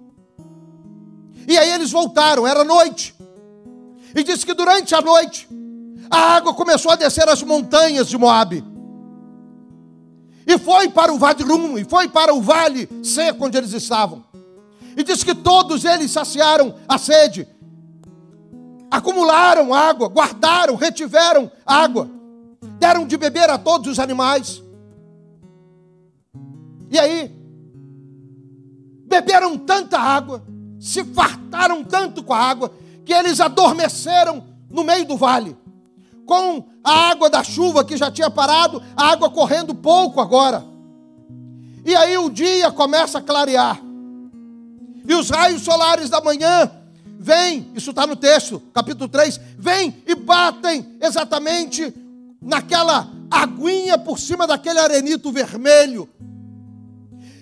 E 1.48 1.58
aí 1.58 1.72
eles 1.72 1.91
voltaram, 1.91 2.48
era 2.48 2.64
noite. 2.64 3.16
E 4.16 4.24
disse 4.24 4.46
que 4.46 4.54
durante 4.54 4.94
a 4.94 5.02
noite 5.02 5.48
a 6.10 6.36
água 6.36 6.54
começou 6.54 6.91
a 6.91 6.96
descer 6.96 7.28
as 7.28 7.41
montanhas 7.41 8.08
de 8.08 8.18
Moabe. 8.18 8.64
E 10.46 10.58
foi 10.58 10.89
para 10.89 11.14
o 11.14 11.18
Vadrum, 11.18 11.78
e 11.78 11.84
foi 11.86 12.08
para 12.08 12.34
o 12.34 12.41
vale 12.41 12.88
seco 13.04 13.46
onde 13.46 13.58
eles 13.58 13.74
estavam. 13.74 14.24
E 14.96 15.04
diz 15.04 15.24
que 15.24 15.34
todos 15.34 15.86
eles 15.86 16.12
saciaram 16.12 16.76
a 16.88 16.98
sede, 16.98 17.48
acumularam 18.91 19.74
água, 19.74 20.08
guardaram, 20.08 20.76
retiveram 20.76 21.52
água, 21.66 22.10
deram 22.78 23.08
de 23.08 23.18
beber 23.18 23.50
a 23.50 23.58
todos 23.58 23.91
os 23.91 24.00
animais. 24.00 24.62
E 26.91 27.00
aí, 27.00 27.32
beberam 29.08 29.58
tanta 29.58 29.98
água, 29.98 30.44
se 30.84 31.01
fartaram 31.01 31.81
tanto 31.81 32.21
com 32.21 32.34
a 32.34 32.38
água, 32.38 32.69
que 33.05 33.13
eles 33.13 33.39
adormeceram 33.39 34.43
no 34.69 34.84
meio 34.84 35.05
do 35.05 35.15
vale. 35.15 35.55
Com 36.25 36.65
a 36.84 37.09
água 37.09 37.29
da 37.29 37.41
chuva 37.41 37.86
que 37.86 37.95
já 37.95 38.11
tinha 38.11 38.29
parado, 38.29 38.84
a 38.93 39.11
água 39.11 39.29
correndo 39.29 39.73
pouco 39.73 40.19
agora. 40.19 40.61
E 41.86 41.95
aí 41.95 42.17
o 42.17 42.29
dia 42.29 42.69
começa 42.69 43.19
a 43.19 43.21
clarear. 43.21 43.79
E 45.07 45.13
os 45.15 45.29
raios 45.29 45.61
solares 45.61 46.09
da 46.09 46.19
manhã 46.19 46.69
vêm, 47.17 47.71
isso 47.73 47.91
está 47.91 48.05
no 48.05 48.17
texto, 48.17 48.61
capítulo 48.73 49.07
3, 49.07 49.39
vêm 49.57 50.03
e 50.05 50.13
batem 50.15 50.97
exatamente 50.99 51.93
naquela 52.41 53.09
aguinha 53.31 53.97
por 53.97 54.19
cima 54.19 54.45
daquele 54.45 54.79
arenito 54.79 55.31
vermelho. 55.31 56.09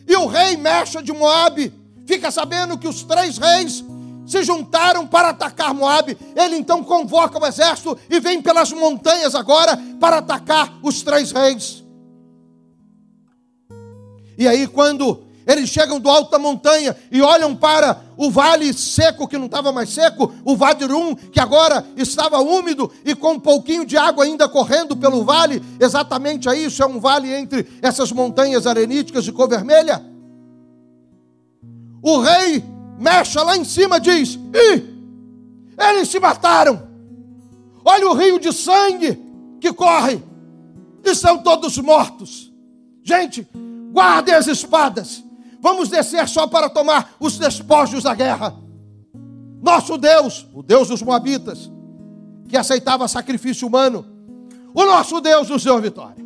E 0.07 0.15
o 0.15 0.27
rei 0.27 0.57
Mecha 0.57 1.01
de 1.01 1.11
Moabe 1.11 1.80
fica 2.11 2.29
sabendo 2.29 2.77
que 2.77 2.89
os 2.89 3.03
três 3.03 3.37
reis 3.37 3.85
se 4.25 4.43
juntaram 4.43 5.07
para 5.07 5.29
atacar 5.29 5.73
Moabe. 5.73 6.17
Ele 6.35 6.57
então 6.57 6.83
convoca 6.83 7.39
o 7.39 7.45
exército 7.45 7.97
e 8.09 8.19
vem 8.19 8.41
pelas 8.41 8.73
montanhas 8.73 9.33
agora 9.33 9.79
para 9.97 10.17
atacar 10.17 10.77
os 10.83 11.01
três 11.01 11.31
reis. 11.31 11.81
E 14.37 14.45
aí, 14.45 14.67
quando 14.67 15.23
eles 15.47 15.69
chegam 15.69 16.01
do 16.01 16.09
alto 16.09 16.31
da 16.31 16.37
montanha 16.37 16.97
e 17.09 17.21
olham 17.21 17.55
para 17.55 18.01
o 18.17 18.29
vale 18.29 18.73
seco, 18.73 19.25
que 19.25 19.37
não 19.37 19.45
estava 19.45 19.71
mais 19.71 19.89
seco, 19.89 20.33
o 20.43 20.57
Vadirum, 20.57 21.15
que 21.15 21.39
agora 21.39 21.85
estava 21.95 22.39
úmido 22.39 22.91
e 23.05 23.15
com 23.15 23.33
um 23.33 23.39
pouquinho 23.39 23.85
de 23.85 23.95
água 23.95 24.25
ainda 24.25 24.49
correndo 24.49 24.97
pelo 24.97 25.23
vale, 25.23 25.63
exatamente 25.79 26.49
aí, 26.49 26.65
isso 26.65 26.83
é 26.83 26.85
um 26.85 26.99
vale 26.99 27.33
entre 27.33 27.67
essas 27.81 28.11
montanhas 28.11 28.67
areníticas 28.67 29.23
de 29.23 29.31
cor 29.31 29.47
vermelha. 29.47 30.10
O 32.01 32.19
rei 32.19 32.63
mexa 32.97 33.43
lá 33.43 33.57
em 33.57 33.63
cima 33.63 33.99
diz: 33.99 34.35
Ih, 34.35 34.83
eles 35.77 36.09
se 36.09 36.19
mataram. 36.19 36.89
Olha 37.83 38.09
o 38.09 38.13
rio 38.13 38.39
de 38.39 38.53
sangue 38.53 39.19
que 39.59 39.73
corre, 39.73 40.23
e 41.03 41.15
são 41.15 41.39
todos 41.39 41.77
mortos. 41.77 42.51
Gente, 43.03 43.47
guardem 43.91 44.35
as 44.35 44.47
espadas 44.47 45.23
vamos 45.61 45.89
descer 45.89 46.27
só 46.27 46.47
para 46.47 46.69
tomar 46.69 47.13
os 47.19 47.37
despojos 47.37 48.03
da 48.03 48.15
guerra. 48.15 48.55
Nosso 49.61 49.95
Deus, 49.97 50.47
o 50.53 50.63
Deus 50.63 50.87
dos 50.87 51.03
Moabitas, 51.03 51.71
que 52.49 52.57
aceitava 52.57 53.07
sacrifício 53.07 53.67
humano, 53.67 54.03
o 54.73 54.83
nosso 54.83 55.21
Deus 55.21 55.47
nos 55.47 55.63
deu 55.63 55.79
vitória. 55.79 56.25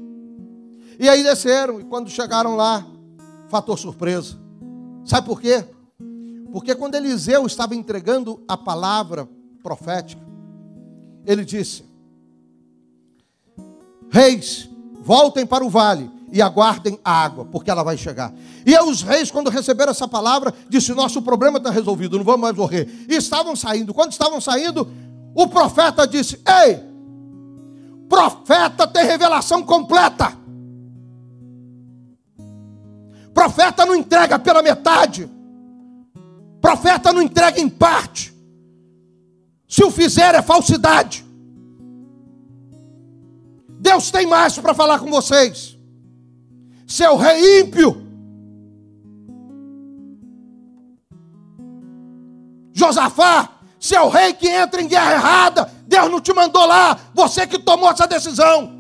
E 0.98 1.10
aí 1.10 1.22
desceram, 1.22 1.82
e 1.82 1.84
quando 1.84 2.10
chegaram 2.10 2.56
lá, 2.56 2.86
fator 3.50 3.78
surpresa. 3.78 4.38
Sabe 5.06 5.28
por 5.28 5.40
quê? 5.40 5.64
Porque 6.52 6.74
quando 6.74 6.96
Eliseu 6.96 7.46
estava 7.46 7.76
entregando 7.76 8.44
a 8.48 8.58
palavra 8.58 9.30
profética, 9.62 10.22
ele 11.26 11.46
disse: 11.46 11.86
Reis, 14.10 14.70
voltem 15.02 15.46
para 15.46 15.64
o 15.64 15.70
vale 15.70 16.10
e 16.32 16.42
aguardem 16.42 17.00
a 17.04 17.12
água, 17.12 17.46
porque 17.46 17.70
ela 17.70 17.84
vai 17.84 17.98
chegar. 17.98 18.34
E 18.66 18.78
os 18.80 19.04
reis, 19.04 19.30
quando 19.30 19.50
receberam 19.50 19.92
essa 19.92 20.08
palavra, 20.08 20.54
disse: 20.68 20.94
Nosso 20.94 21.22
problema 21.22 21.58
está 21.58 21.70
resolvido, 21.70 22.18
não 22.18 22.26
vamos 22.26 22.42
mais 22.42 22.56
morrer. 22.56 23.06
E 23.08 23.16
estavam 23.16 23.56
saindo. 23.56 23.94
Quando 23.94 24.12
estavam 24.12 24.42
saindo, 24.42 24.88
o 25.36 25.48
profeta 25.48 26.08
disse: 26.08 26.42
Ei, 26.48 26.80
profeta 28.10 28.88
tem 28.88 29.06
revelação 29.06 29.62
completa. 29.64 30.45
Profeta 33.36 33.86
não 33.86 33.96
entrega 33.96 34.40
pela 34.40 34.64
metade. 34.64 35.30
Profeta 36.60 37.14
não 37.14 37.22
entrega 37.22 37.62
em 37.62 37.70
parte. 37.70 38.34
Se 39.68 39.84
o 39.84 39.92
fizer 39.92 40.34
é 40.34 40.42
falsidade. 40.42 41.24
Deus 43.70 44.10
tem 44.10 44.26
mais 44.26 44.58
para 44.58 44.74
falar 44.74 44.98
com 44.98 45.12
vocês 45.12 45.76
seu 46.88 47.16
rei 47.16 47.62
ímpio. 47.62 48.04
Josafá, 52.74 53.50
seu 53.80 54.10
rei 54.10 54.34
que 54.34 54.48
entra 54.48 54.82
em 54.82 54.88
guerra 54.88 55.14
errada, 55.14 55.72
Deus 55.88 56.12
não 56.12 56.20
te 56.20 56.34
mandou 56.34 56.66
lá, 56.66 57.00
você 57.14 57.48
que 57.48 57.58
tomou 57.58 57.90
essa 57.90 58.06
decisão. 58.06 58.74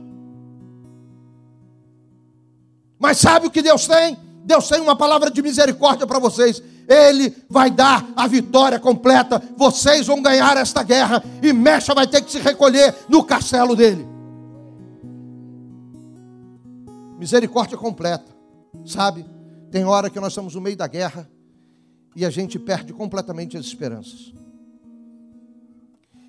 Mas 2.99 3.17
sabe 3.17 3.47
o 3.47 3.51
que 3.51 3.61
Deus 3.61 3.87
tem? 3.87 4.17
Deus 4.45 4.69
tem 4.69 4.79
uma 4.79 4.95
palavra 4.95 5.31
de 5.31 5.41
misericórdia 5.41 6.05
para 6.05 6.19
vocês. 6.19 6.61
Ele 6.87 7.35
vai 7.49 7.71
dar 7.71 8.07
a 8.15 8.27
vitória 8.27 8.79
completa. 8.79 9.41
Vocês 9.57 10.05
vão 10.05 10.21
ganhar 10.21 10.55
esta 10.55 10.83
guerra. 10.83 11.23
E 11.41 11.51
Mecha 11.51 11.95
vai 11.95 12.05
ter 12.05 12.21
que 12.21 12.31
se 12.31 12.37
recolher 12.37 12.95
no 13.09 13.23
castelo 13.23 13.75
dele. 13.75 14.07
Misericórdia 17.17 17.75
completa. 17.75 18.31
Sabe? 18.85 19.25
Tem 19.71 19.83
hora 19.83 20.11
que 20.11 20.19
nós 20.19 20.31
estamos 20.31 20.53
no 20.53 20.61
meio 20.61 20.77
da 20.77 20.85
guerra 20.85 21.27
e 22.15 22.23
a 22.23 22.29
gente 22.29 22.59
perde 22.59 22.93
completamente 22.93 23.57
as 23.57 23.65
esperanças. 23.65 24.31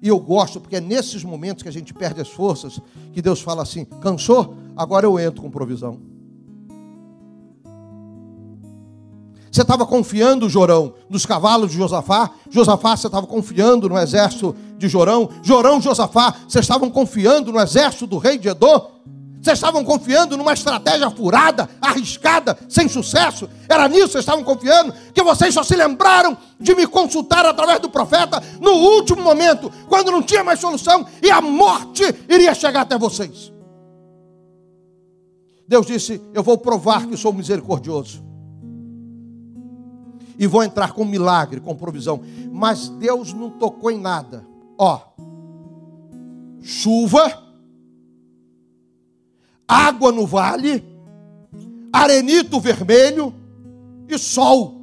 E 0.00 0.08
eu 0.08 0.18
gosto, 0.18 0.58
porque 0.58 0.76
é 0.76 0.80
nesses 0.80 1.22
momentos 1.22 1.62
que 1.62 1.68
a 1.68 1.72
gente 1.72 1.92
perde 1.92 2.20
as 2.22 2.28
forças 2.28 2.80
que 3.12 3.20
Deus 3.20 3.42
fala 3.42 3.62
assim: 3.62 3.84
cansou? 3.84 4.56
Agora 4.74 5.04
eu 5.04 5.18
entro 5.20 5.42
com 5.42 5.50
provisão. 5.50 6.15
Você 9.56 9.62
estava 9.62 9.86
confiando, 9.86 10.50
Jorão, 10.50 10.92
nos 11.08 11.24
cavalos 11.24 11.70
de 11.70 11.78
Josafá? 11.78 12.30
Josafá, 12.50 12.94
você 12.94 13.06
estava 13.06 13.26
confiando 13.26 13.88
no 13.88 13.98
exército 13.98 14.54
de 14.76 14.86
Jorão? 14.86 15.30
Jorão, 15.42 15.80
Josafá, 15.80 16.34
vocês 16.46 16.62
estavam 16.62 16.90
confiando 16.90 17.50
no 17.50 17.58
exército 17.58 18.06
do 18.06 18.18
rei 18.18 18.36
de 18.36 18.48
Edom? 18.48 18.90
Vocês 19.40 19.56
estavam 19.56 19.82
confiando 19.82 20.36
numa 20.36 20.52
estratégia 20.52 21.08
furada, 21.08 21.70
arriscada, 21.80 22.58
sem 22.68 22.86
sucesso? 22.86 23.48
Era 23.66 23.88
nisso 23.88 24.08
que 24.08 24.12
vocês 24.12 24.24
estavam 24.24 24.44
confiando? 24.44 24.92
Que 25.14 25.22
vocês 25.22 25.54
só 25.54 25.62
se 25.62 25.74
lembraram 25.74 26.36
de 26.60 26.74
me 26.74 26.86
consultar 26.86 27.46
através 27.46 27.80
do 27.80 27.88
profeta 27.88 28.42
no 28.60 28.72
último 28.72 29.22
momento, 29.22 29.72
quando 29.88 30.12
não 30.12 30.22
tinha 30.22 30.44
mais 30.44 30.60
solução 30.60 31.06
e 31.22 31.30
a 31.30 31.40
morte 31.40 32.02
iria 32.28 32.54
chegar 32.54 32.82
até 32.82 32.98
vocês. 32.98 33.50
Deus 35.66 35.86
disse: 35.86 36.20
Eu 36.34 36.42
vou 36.42 36.58
provar 36.58 37.06
que 37.06 37.16
sou 37.16 37.32
misericordioso. 37.32 38.26
E 40.38 40.46
vou 40.46 40.62
entrar 40.62 40.92
com 40.92 41.04
milagre, 41.04 41.60
com 41.60 41.74
provisão. 41.74 42.20
Mas 42.52 42.88
Deus 42.88 43.32
não 43.32 43.50
tocou 43.50 43.90
em 43.90 43.98
nada. 43.98 44.46
Ó, 44.78 45.00
chuva 46.62 47.46
água 49.66 50.12
no 50.12 50.26
vale, 50.26 50.84
arenito 51.92 52.60
vermelho 52.60 53.34
e 54.08 54.18
sol. 54.18 54.76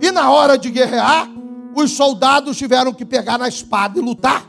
E 0.00 0.10
na 0.10 0.30
hora 0.30 0.56
de 0.56 0.70
guerrear, 0.70 1.28
os 1.74 1.92
soldados 1.92 2.56
tiveram 2.56 2.92
que 2.92 3.04
pegar 3.04 3.38
na 3.38 3.48
espada 3.48 3.98
e 3.98 4.02
lutar. 4.02 4.46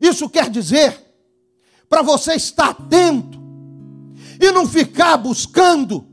Isso 0.00 0.28
quer 0.28 0.48
dizer, 0.48 0.96
para 1.88 2.02
você 2.02 2.34
estar 2.34 2.70
atento 2.70 3.38
e 4.40 4.52
não 4.52 4.66
ficar 4.66 5.16
buscando 5.16 6.06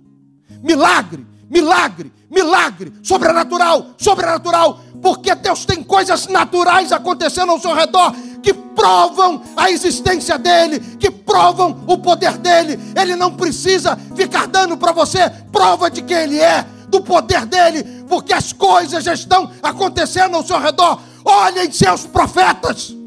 milagre, 0.66 1.26
milagre, 1.48 2.12
milagre, 2.30 2.92
sobrenatural, 3.04 3.92
sobrenatural, 3.98 4.80
porque 5.00 5.36
Deus 5.36 5.64
tem 5.64 5.84
coisas 5.84 6.28
naturais 6.28 6.92
acontecendo 6.92 7.52
ao 7.52 7.60
seu 7.60 7.76
redor 7.76 8.14
que 8.42 8.52
provam 8.52 9.42
a 9.56 9.70
existência 9.70 10.38
dele, 10.40 10.80
que 11.00 11.12
provam 11.12 11.84
o 11.88 12.00
poder 12.00 12.38
dele. 12.40 12.80
Ele 13.00 13.16
não 13.16 13.36
precisa 13.36 13.96
ficar 14.16 14.48
dando 14.48 14.76
para 14.76 14.92
você 14.92 15.30
prova 15.52 15.90
de 15.90 16.02
quem 16.02 16.18
ele 16.18 16.40
é, 16.40 16.66
do 16.88 17.02
poder 17.02 17.46
dele, 17.46 17.84
porque 18.08 18.34
as 18.34 18.52
coisas 18.52 19.04
já 19.04 19.14
estão 19.14 19.52
acontecendo 19.62 20.36
ao 20.36 20.44
seu 20.44 20.60
redor. 20.60 21.00
Olhem 21.24 21.72
seus 21.72 22.06
profetas. 22.08 23.05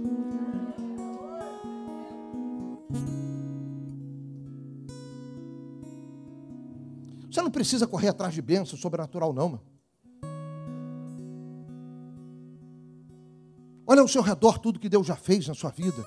Não 7.49 7.51
precisa 7.51 7.87
correr 7.87 8.09
atrás 8.09 8.35
de 8.35 8.43
bênção 8.43 8.79
sobrenatural, 8.79 9.33
não, 9.33 9.49
mano. 9.49 9.63
Olha 13.87 14.03
ao 14.03 14.09
seu 14.09 14.21
redor 14.21 14.59
tudo 14.59 14.79
que 14.79 14.87
Deus 14.87 15.07
já 15.07 15.17
fez 15.17 15.49
na 15.49 15.55
sua 15.55 15.71
vida. 15.71 16.05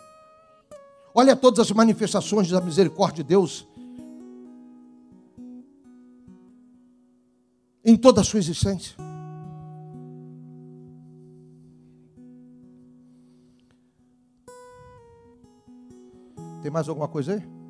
Olha 1.15 1.35
todas 1.35 1.59
as 1.59 1.71
manifestações 1.71 2.47
da 2.47 2.61
misericórdia 2.61 3.23
de 3.23 3.29
Deus 3.29 3.67
em 7.83 7.97
toda 7.97 8.21
a 8.21 8.23
sua 8.23 8.37
existência. 8.37 8.95
Tem 16.61 16.69
mais 16.69 16.87
alguma 16.87 17.07
coisa 17.07 17.33
aí? 17.33 17.60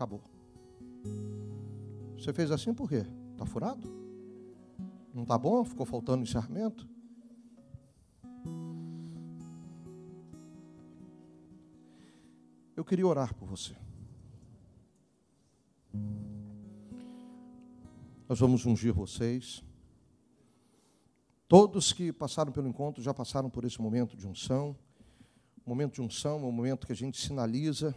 Acabou. 0.00 0.22
Você 2.16 2.32
fez 2.32 2.50
assim 2.50 2.72
por 2.72 2.88
quê? 2.88 3.04
Está 3.32 3.44
furado? 3.44 3.86
Não 5.12 5.24
está 5.24 5.36
bom? 5.36 5.62
Ficou 5.62 5.84
faltando 5.84 6.22
encerramento? 6.22 6.88
Eu 12.74 12.82
queria 12.82 13.06
orar 13.06 13.34
por 13.34 13.46
você. 13.46 13.76
Nós 18.26 18.40
vamos 18.40 18.64
ungir 18.64 18.94
vocês. 18.94 19.62
Todos 21.46 21.92
que 21.92 22.10
passaram 22.10 22.52
pelo 22.52 22.68
encontro 22.68 23.02
já 23.02 23.12
passaram 23.12 23.50
por 23.50 23.66
esse 23.66 23.82
momento 23.82 24.16
de 24.16 24.26
unção. 24.26 24.74
O 25.66 25.68
momento 25.68 25.94
de 25.94 26.00
unção 26.00 26.38
é 26.40 26.44
o 26.44 26.52
momento 26.52 26.86
que 26.86 26.92
a 26.92 26.96
gente 26.96 27.20
sinaliza 27.20 27.94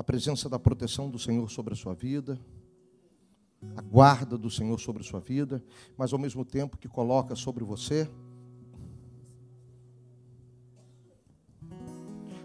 a 0.00 0.02
presença 0.02 0.48
da 0.48 0.58
proteção 0.58 1.10
do 1.10 1.18
Senhor 1.18 1.50
sobre 1.50 1.74
a 1.74 1.76
sua 1.76 1.92
vida, 1.92 2.40
a 3.76 3.82
guarda 3.82 4.38
do 4.38 4.50
Senhor 4.50 4.80
sobre 4.80 5.02
a 5.02 5.04
sua 5.04 5.20
vida, 5.20 5.62
mas 5.94 6.14
ao 6.14 6.18
mesmo 6.18 6.42
tempo 6.42 6.78
que 6.78 6.88
coloca 6.88 7.36
sobre 7.36 7.62
você 7.64 8.10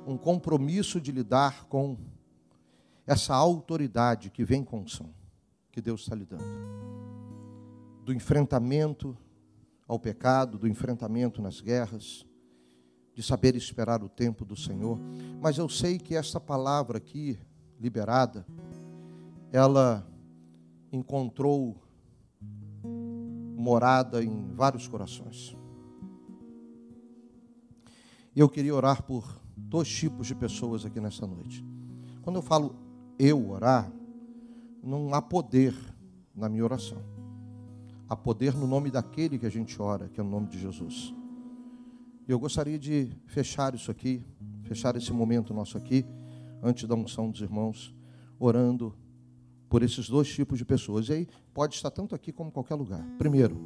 um 0.06 0.18
compromisso 0.18 1.00
de 1.00 1.14
lidar 1.14 1.64
com 1.68 1.98
essa 3.08 3.34
autoridade 3.34 4.30
que 4.30 4.44
vem 4.44 4.62
com 4.62 4.82
unção, 4.82 5.16
que 5.72 5.80
Deus 5.80 6.02
está 6.02 6.14
lhe 6.14 6.26
dando. 6.26 6.44
Do 8.04 8.12
enfrentamento 8.12 9.18
ao 9.88 9.98
pecado, 9.98 10.58
do 10.58 10.68
enfrentamento 10.68 11.42
nas 11.42 11.62
guerras, 11.62 12.26
de 13.16 13.24
saber 13.24 13.56
esperar 13.56 14.04
o 14.04 14.10
tempo 14.10 14.44
do 14.44 14.58
Senhor. 14.58 15.00
Mas 15.42 15.58
eu 15.58 15.70
sei 15.70 15.98
que 15.98 16.16
essa 16.16 16.40
palavra 16.40 16.98
aqui, 16.98 17.40
liberada, 17.80 18.46
ela 19.52 20.06
encontrou 20.92 21.78
morada 23.58 24.22
em 24.22 24.54
vários 24.54 24.86
corações. 24.86 25.56
Eu 28.36 28.50
queria 28.50 28.76
orar 28.76 29.02
por 29.02 29.26
dois 29.56 29.88
tipos 29.88 30.28
de 30.28 30.36
pessoas 30.36 30.86
aqui 30.86 31.00
nessa 31.00 31.26
noite. 31.26 31.66
Quando 32.22 32.36
eu 32.36 32.42
falo 32.42 32.76
eu 33.18 33.50
orar, 33.50 33.90
não 34.84 35.14
há 35.14 35.22
poder 35.22 35.74
na 36.36 36.50
minha 36.50 36.66
oração. 36.66 37.02
Há 38.10 38.16
poder 38.16 38.54
no 38.54 38.68
nome 38.68 38.92
daquele 38.92 39.40
que 39.40 39.46
a 39.46 39.50
gente 39.50 39.82
ora, 39.82 40.10
que 40.10 40.20
é 40.20 40.24
o 40.24 40.28
nome 40.28 40.48
de 40.48 40.60
Jesus. 40.60 41.16
Eu 42.28 42.40
gostaria 42.40 42.80
de 42.80 43.12
fechar 43.28 43.76
isso 43.76 43.92
aqui, 43.92 44.24
fechar 44.64 44.96
esse 44.96 45.14
momento 45.14 45.54
nosso 45.54 45.78
aqui, 45.78 46.04
antes 46.62 46.88
da 46.88 46.96
unção 46.96 47.30
dos 47.30 47.40
irmãos, 47.40 47.96
orando 48.40 48.96
por 49.70 49.84
esses 49.84 50.10
dois 50.10 50.28
tipos 50.28 50.58
de 50.58 50.66
pessoas. 50.66 51.08
E 51.10 51.14
aí 51.14 51.28
pode 51.54 51.76
estar 51.76 51.92
tanto 51.92 52.16
aqui 52.16 52.32
como 52.32 52.50
em 52.50 52.52
qualquer 52.52 52.74
lugar. 52.74 53.06
Primeiro, 53.20 53.60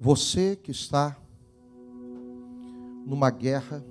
você 0.00 0.56
que 0.56 0.70
está 0.70 1.14
numa 3.04 3.30
guerra 3.30 3.84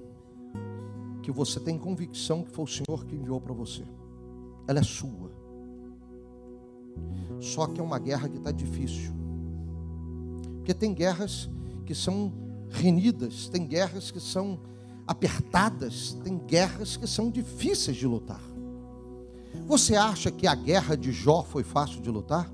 que 1.22 1.32
você 1.32 1.60
tem 1.60 1.78
convicção 1.78 2.44
que 2.44 2.50
foi 2.50 2.66
o 2.66 2.68
Senhor 2.68 3.06
que 3.06 3.16
enviou 3.16 3.40
para 3.40 3.54
você. 3.54 3.84
Ela 4.68 4.80
é 4.80 4.84
sua. 4.84 5.32
Só 7.40 7.68
que 7.68 7.80
é 7.80 7.84
uma 7.84 8.00
guerra 8.00 8.28
que 8.28 8.38
está 8.38 8.52
difícil. 8.52 9.14
Porque 10.58 10.74
tem 10.74 10.94
guerras 10.94 11.50
que 11.86 11.94
são 11.96 12.34
renidas, 12.70 13.48
tem 13.48 13.66
guerras 13.66 14.12
que 14.12 14.20
são 14.20 14.60
apertadas, 15.06 16.14
tem 16.24 16.38
guerras 16.38 16.98
que 16.98 17.06
são 17.08 17.30
difíceis 17.30 17.98
de 17.98 18.08
lutar. 18.08 18.42
Você 19.68 19.96
acha 19.96 20.32
que 20.32 20.48
a 20.48 20.56
guerra 20.56 20.96
de 20.96 21.12
Jó 21.12 21.44
foi 21.44 21.64
fácil 21.64 22.02
de 22.02 22.10
lutar? 22.10 22.52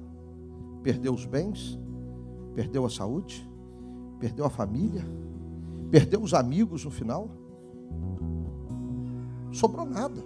Perdeu 0.84 1.14
os 1.14 1.26
bens, 1.26 1.78
perdeu 2.54 2.86
a 2.86 2.90
saúde, 2.90 3.48
perdeu 4.20 4.46
a 4.46 4.50
família, 4.50 5.06
perdeu 5.90 6.22
os 6.22 6.34
amigos 6.34 6.84
no 6.86 6.92
final. 6.92 7.30
Sobrou 9.52 9.86
nada. 9.86 10.24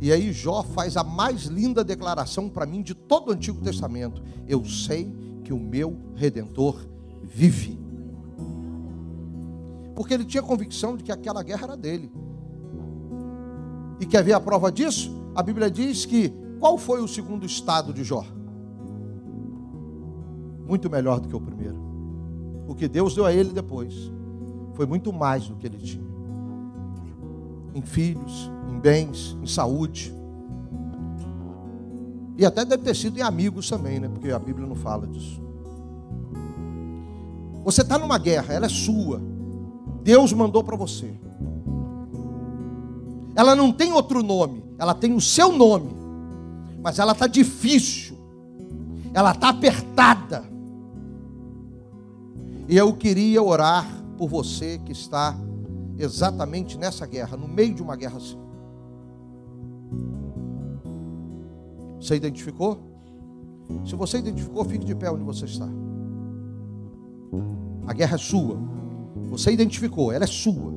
E 0.00 0.12
aí 0.12 0.32
Jó 0.32 0.62
faz 0.62 0.96
a 0.96 1.02
mais 1.02 1.44
linda 1.44 1.82
declaração 1.82 2.48
para 2.48 2.66
mim 2.66 2.82
de 2.82 2.94
todo 2.94 3.28
o 3.28 3.32
Antigo 3.32 3.60
Testamento. 3.60 4.22
Eu 4.46 4.64
sei 4.64 5.12
que 5.42 5.52
o 5.52 5.58
meu 5.58 5.98
redentor 6.14 6.86
vive. 7.28 7.78
Porque 9.94 10.14
ele 10.14 10.24
tinha 10.24 10.42
convicção 10.42 10.96
de 10.96 11.04
que 11.04 11.12
aquela 11.12 11.42
guerra 11.42 11.64
era 11.64 11.76
dele. 11.76 12.10
E 14.00 14.06
quer 14.06 14.24
ver 14.24 14.32
a 14.32 14.40
prova 14.40 14.72
disso? 14.72 15.12
A 15.34 15.42
Bíblia 15.42 15.70
diz 15.70 16.06
que 16.06 16.32
qual 16.58 16.78
foi 16.78 17.00
o 17.00 17.08
segundo 17.08 17.44
estado 17.44 17.92
de 17.92 18.02
Jó? 18.02 18.24
Muito 20.66 20.88
melhor 20.90 21.20
do 21.20 21.28
que 21.28 21.36
o 21.36 21.40
primeiro. 21.40 21.76
O 22.66 22.74
que 22.74 22.88
Deus 22.88 23.14
deu 23.14 23.24
a 23.24 23.32
ele 23.32 23.50
depois 23.52 24.12
foi 24.74 24.86
muito 24.86 25.12
mais 25.12 25.48
do 25.48 25.56
que 25.56 25.66
ele 25.66 25.78
tinha. 25.78 26.06
Em 27.74 27.82
filhos, 27.82 28.50
em 28.70 28.78
bens, 28.78 29.36
em 29.42 29.46
saúde. 29.46 30.14
E 32.36 32.46
até 32.46 32.64
deve 32.64 32.84
ter 32.84 32.94
sido 32.94 33.18
em 33.18 33.22
amigos 33.22 33.68
também, 33.68 33.98
né? 33.98 34.08
Porque 34.08 34.30
a 34.30 34.38
Bíblia 34.38 34.66
não 34.66 34.76
fala 34.76 35.06
disso. 35.06 35.47
Você 37.68 37.82
está 37.82 37.98
numa 37.98 38.16
guerra, 38.16 38.54
ela 38.54 38.64
é 38.64 38.68
sua. 38.70 39.20
Deus 40.02 40.32
mandou 40.32 40.64
para 40.64 40.74
você. 40.74 41.14
Ela 43.36 43.54
não 43.54 43.70
tem 43.70 43.92
outro 43.92 44.22
nome, 44.22 44.64
ela 44.78 44.94
tem 44.94 45.12
o 45.12 45.20
seu 45.20 45.52
nome. 45.52 45.90
Mas 46.82 46.98
ela 46.98 47.12
está 47.12 47.26
difícil. 47.26 48.16
Ela 49.12 49.32
está 49.32 49.50
apertada. 49.50 50.44
E 52.66 52.74
eu 52.74 52.94
queria 52.94 53.42
orar 53.42 53.86
por 54.16 54.30
você 54.30 54.78
que 54.78 54.92
está 54.92 55.36
exatamente 55.98 56.78
nessa 56.78 57.04
guerra, 57.04 57.36
no 57.36 57.46
meio 57.46 57.74
de 57.74 57.82
uma 57.82 57.96
guerra 57.96 58.16
assim. 58.16 58.38
Você 62.00 62.16
identificou? 62.16 62.80
Se 63.84 63.94
você 63.94 64.20
identificou, 64.20 64.64
fique 64.64 64.86
de 64.86 64.94
pé 64.94 65.10
onde 65.10 65.22
você 65.22 65.44
está. 65.44 65.68
A 67.88 67.94
guerra 67.94 68.16
é 68.16 68.18
sua. 68.18 68.58
Você 69.30 69.50
identificou, 69.50 70.12
ela 70.12 70.24
é 70.24 70.26
sua. 70.26 70.74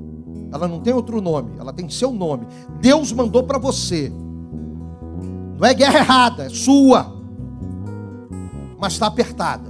Ela 0.52 0.66
não 0.66 0.80
tem 0.80 0.94
outro 0.94 1.20
nome, 1.20 1.52
ela 1.60 1.74
tem 1.74 1.90
seu 1.90 2.12
nome. 2.12 2.48
Deus 2.80 3.12
mandou 3.12 3.44
para 3.44 3.60
você. 3.60 4.12
Não 5.60 5.68
é 5.68 5.74
guerra 5.74 6.00
errada, 6.00 6.46
é 6.46 6.50
sua. 6.50 7.14
Mas 8.80 8.94
está 8.94 9.08
apertada. 9.08 9.70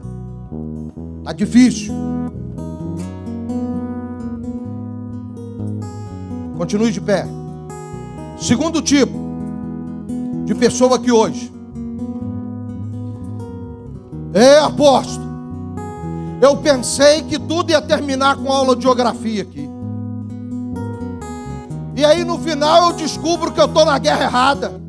Está 1.19 1.33
difícil. 1.33 1.93
Continue 6.57 6.91
de 6.91 7.01
pé. 7.01 7.25
Segundo 8.37 8.83
tipo 8.83 9.19
de 10.45 10.53
pessoa 10.53 10.95
aqui 10.95 11.11
hoje. 11.11 11.51
É 14.31 14.59
apóstolo. 14.59 15.30
Eu 16.41 16.57
pensei 16.57 17.21
que 17.21 17.37
tudo 17.37 17.69
ia 17.69 17.79
terminar 17.79 18.35
com 18.35 18.51
aula 18.51 18.75
de 18.75 18.81
geografia 18.81 19.43
aqui. 19.43 19.69
E 21.95 22.03
aí 22.03 22.25
no 22.25 22.39
final 22.39 22.87
eu 22.87 22.93
descubro 22.93 23.51
que 23.51 23.61
eu 23.61 23.65
estou 23.65 23.85
na 23.85 23.99
guerra 23.99 24.23
errada. 24.23 24.81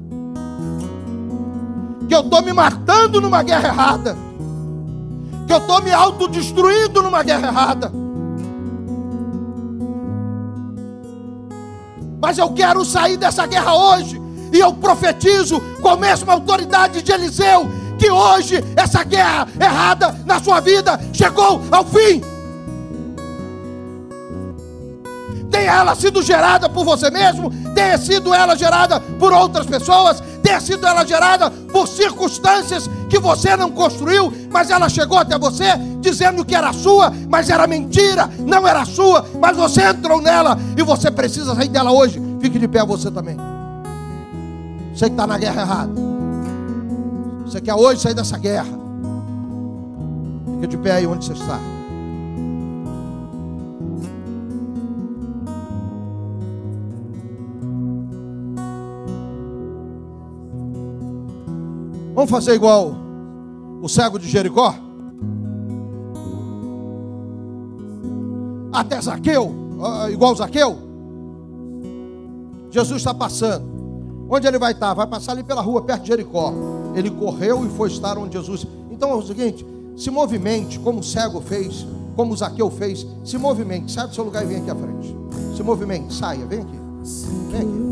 Que 2.09 2.15
eu 2.15 2.21
estou 2.21 2.41
me 2.41 2.55
matando 2.55 3.21
numa 3.21 3.43
guerra 3.43 3.69
errada. 3.69 4.17
Que 5.47 5.53
eu 5.53 5.59
estou 5.59 5.83
me 5.83 5.93
autodestruindo 5.93 7.03
numa 7.03 7.23
guerra 7.23 7.49
errada. 7.49 7.93
Mas 12.19 12.39
eu 12.39 12.49
quero 12.53 12.83
sair 12.83 13.19
dessa 13.19 13.45
guerra 13.45 13.75
hoje. 13.75 14.19
E 14.55 14.59
eu 14.59 14.73
profetizo 14.73 15.61
com 15.83 15.89
a 15.91 15.97
mesma 15.97 16.33
autoridade 16.33 17.03
de 17.03 17.13
Eliseu 17.13 17.82
que 18.03 18.11
hoje 18.11 18.57
essa 18.77 19.05
guerra 19.05 19.47
errada 19.61 20.17
na 20.27 20.43
sua 20.43 20.59
vida 20.59 20.99
chegou 21.13 21.63
ao 21.71 21.85
fim. 21.85 22.21
Tenha 25.49 25.73
ela 25.73 25.95
sido 25.95 26.21
gerada 26.21 26.69
por 26.69 26.85
você 26.85 27.11
mesmo, 27.13 27.49
tenha 27.73 27.97
sido 27.97 28.35
ela 28.35 28.57
gerada 28.57 28.99
por 28.99 29.33
outras 29.33 29.67
pessoas, 29.67 30.21
tenha 30.43 30.61
sido 30.61 30.85
ela 30.85 31.07
gerada 31.07 31.49
por 31.49 31.87
circunstâncias 31.87 32.91
que 33.09 33.21
você 33.21 33.55
não 33.55 33.71
construiu, 33.71 34.33
mas 34.51 34.71
ela 34.71 34.89
chegou 34.89 35.19
até 35.19 35.39
você 35.39 35.67
dizendo 36.01 36.45
que 36.45 36.57
era 36.57 36.73
sua, 36.73 37.13
mas 37.29 37.51
era 37.51 37.69
mentira, 37.69 38.29
não 38.41 38.67
era 38.67 38.85
sua, 38.85 39.25
mas 39.41 39.57
você 39.57 39.83
entrou 39.83 40.21
nela 40.21 40.59
e 40.77 40.83
você 40.83 41.09
precisa 41.09 41.55
sair 41.55 41.69
dela 41.69 41.93
hoje. 41.93 42.21
Fique 42.41 42.59
de 42.59 42.67
pé 42.67 42.85
você 42.85 43.13
também. 43.13 43.37
Você 44.93 45.05
que 45.05 45.13
está 45.13 45.25
na 45.25 45.39
guerra 45.39 45.63
errada. 45.63 46.12
Você 47.45 47.61
quer 47.61 47.75
hoje 47.75 48.01
sair 48.01 48.15
dessa 48.15 48.39
guerra? 48.39 48.79
Fica 50.55 50.67
de 50.67 50.77
pé 50.79 50.93
aí 50.93 51.07
onde 51.07 51.25
você 51.25 51.33
está. 51.33 51.59
Vamos 62.15 62.31
fazer 62.31 62.55
igual 62.55 62.95
o 63.83 63.89
cego 63.89 64.19
de 64.19 64.29
Jericó? 64.29 64.75
Até 68.73 69.01
Zaqueu, 69.01 69.53
igual 70.11 70.35
Zaqueu? 70.37 70.79
Jesus 72.71 72.99
está 72.99 73.13
passando. 73.13 73.72
Onde 74.35 74.47
ele 74.47 74.59
vai 74.59 74.73
estar? 74.73 74.95
Vai 74.95 75.07
passar 75.07 75.33
ali 75.33 75.43
pela 75.43 75.61
rua, 75.61 75.83
perto 75.83 76.05
de 76.05 76.09
Jericó. 76.09 76.55
Ele 76.95 77.11
correu 77.11 77.67
e 77.67 77.69
foi 77.69 77.91
estar 77.91 78.17
onde 78.17 78.33
Jesus. 78.39 78.67
Então 78.91 79.11
é 79.11 79.15
o 79.15 79.21
seguinte: 79.21 79.67
se 79.95 80.11
movimente, 80.11 80.79
como 80.79 81.01
o 81.01 81.03
cego 81.03 81.39
fez, 81.43 81.87
como 82.17 82.33
o 82.33 82.37
Zaqueu 82.37 82.71
fez. 82.71 83.07
Se 83.27 83.37
movimente, 83.37 83.93
sai 83.93 84.09
do 84.09 84.15
seu 84.15 84.25
lugar 84.25 84.43
e 84.43 84.47
vem 84.47 84.57
aqui 84.57 84.71
à 84.71 84.75
frente. 84.75 85.15
Se 85.55 85.63
movimente, 85.63 86.15
saia, 86.15 86.47
vem 86.47 86.61
aqui. 86.61 86.81
Vem 87.51 87.61
aqui. 87.61 87.83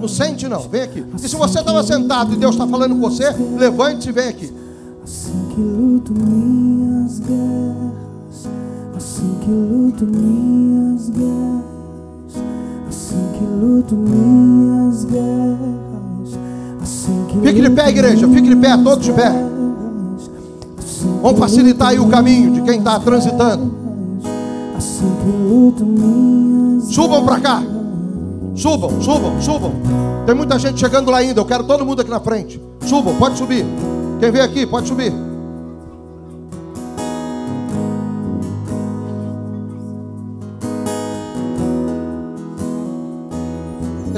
Não 0.00 0.08
sente 0.08 0.48
não, 0.48 0.62
vem 0.62 0.80
aqui. 0.80 1.04
E 1.14 1.28
se 1.28 1.36
você 1.36 1.58
estava 1.58 1.82
sentado 1.82 2.32
e 2.32 2.36
Deus 2.36 2.54
está 2.54 2.66
falando 2.66 2.94
com 2.94 3.02
você, 3.02 3.30
levante-se 3.58 4.08
e 4.08 4.12
vem 4.12 4.28
aqui. 4.28 4.50
Assim 5.04 5.46
que 5.54 5.60
luto 5.60 6.12
minhas 6.14 7.18
guerras, 7.20 8.48
assim 8.96 9.38
que 9.42 9.50
luto 9.50 10.06
minhas 10.06 11.10
guerras, 11.10 11.67
assim 13.18 13.32
que 13.32 13.44
luto 13.44 13.94
minhas 13.94 15.04
guerras, 15.04 16.38
assim 16.82 17.26
que 17.28 17.40
Fique 17.40 17.60
de 17.60 17.70
pé, 17.70 17.88
igreja, 17.88 18.28
fique 18.28 18.48
de 18.48 18.56
pé, 18.56 18.76
todos 18.76 19.04
de 19.04 19.12
pé. 19.12 19.32
Vamos 21.22 21.38
facilitar 21.38 21.88
aí 21.88 21.98
o 21.98 22.06
caminho 22.06 22.52
de 22.52 22.62
quem 22.62 22.78
está 22.78 22.98
transitando. 23.00 23.76
Subam 26.88 27.24
para 27.24 27.40
cá. 27.40 27.62
Subam, 28.54 29.00
subam, 29.00 29.40
subam. 29.40 29.72
Tem 30.26 30.34
muita 30.34 30.58
gente 30.58 30.80
chegando 30.80 31.10
lá 31.10 31.18
ainda. 31.18 31.40
Eu 31.40 31.44
quero 31.44 31.64
todo 31.64 31.84
mundo 31.84 32.02
aqui 32.02 32.10
na 32.10 32.20
frente. 32.20 32.60
Subam, 32.86 33.14
pode 33.16 33.38
subir. 33.38 33.64
Quem 34.18 34.30
vem 34.30 34.42
aqui, 34.42 34.66
pode 34.66 34.88
subir. 34.88 35.12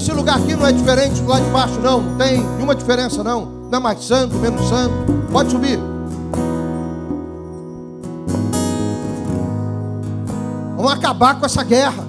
Esse 0.01 0.12
lugar 0.12 0.39
aqui 0.39 0.56
não 0.56 0.66
é 0.66 0.72
diferente 0.72 1.20
do 1.20 1.28
lado 1.28 1.44
de 1.44 1.51
baixo, 1.51 1.78
não. 1.78 2.01
Não 2.01 2.16
tem 2.16 2.40
nenhuma 2.40 2.74
diferença, 2.74 3.22
não. 3.22 3.44
Não 3.70 3.78
é 3.78 3.82
mais 3.82 4.02
santo, 4.02 4.35
menos 4.36 4.66
santo. 4.66 4.94
Pode 5.31 5.51
subir. 5.51 5.78
Vamos 10.74 10.90
acabar 10.90 11.39
com 11.39 11.44
essa 11.44 11.62
guerra. 11.62 12.02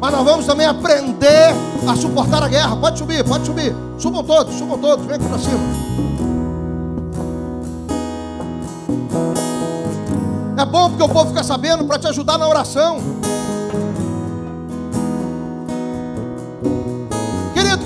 Mas 0.00 0.12
nós 0.12 0.24
vamos 0.24 0.46
também 0.46 0.68
aprender 0.68 1.52
a 1.88 1.96
suportar 1.96 2.44
a 2.44 2.48
guerra. 2.48 2.76
Pode 2.76 3.00
subir, 3.00 3.24
pode 3.24 3.44
subir. 3.44 3.74
Subam 3.98 4.22
todos, 4.22 4.54
subam 4.54 4.78
todos. 4.78 5.04
Vem 5.04 5.16
aqui 5.16 5.26
para 5.26 5.38
cima. 5.40 5.58
É 10.56 10.64
bom 10.64 10.90
porque 10.90 11.02
o 11.02 11.08
povo 11.08 11.30
fica 11.30 11.42
sabendo 11.42 11.84
para 11.86 11.98
te 11.98 12.06
ajudar 12.06 12.38
na 12.38 12.46
oração. 12.46 13.18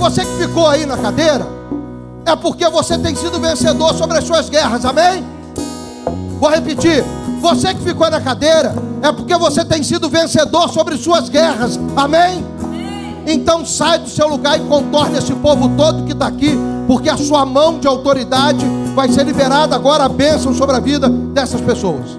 Você 0.02 0.24
que 0.24 0.36
ficou 0.36 0.66
aí 0.66 0.84
na 0.84 0.96
cadeira, 0.96 1.46
é 2.26 2.34
porque 2.34 2.68
você 2.68 2.98
tem 2.98 3.14
sido 3.14 3.38
vencedor 3.38 3.94
sobre 3.94 4.18
as 4.18 4.24
suas 4.24 4.48
guerras, 4.48 4.84
amém? 4.84 5.24
Vou 6.40 6.50
repetir. 6.50 7.04
Você 7.40 7.72
que 7.72 7.82
ficou 7.82 8.10
na 8.10 8.20
cadeira, 8.20 8.74
é 9.00 9.12
porque 9.12 9.36
você 9.36 9.64
tem 9.64 9.80
sido 9.80 10.08
vencedor 10.08 10.68
sobre 10.70 10.96
suas 10.96 11.28
guerras. 11.28 11.78
Amém? 11.94 12.44
Então 13.28 13.64
sai 13.64 14.00
do 14.00 14.08
seu 14.08 14.26
lugar 14.26 14.58
e 14.58 14.64
contorne 14.64 15.18
esse 15.18 15.34
povo 15.34 15.68
todo 15.76 16.02
que 16.02 16.12
está 16.12 16.26
aqui, 16.26 16.58
porque 16.88 17.08
a 17.08 17.16
sua 17.16 17.46
mão 17.46 17.78
de 17.78 17.86
autoridade 17.86 18.66
vai 18.96 19.08
ser 19.08 19.24
liberada 19.24 19.76
agora 19.76 20.06
a 20.06 20.08
bênção 20.08 20.52
sobre 20.52 20.74
a 20.74 20.80
vida 20.80 21.08
dessas 21.08 21.60
pessoas. 21.60 22.18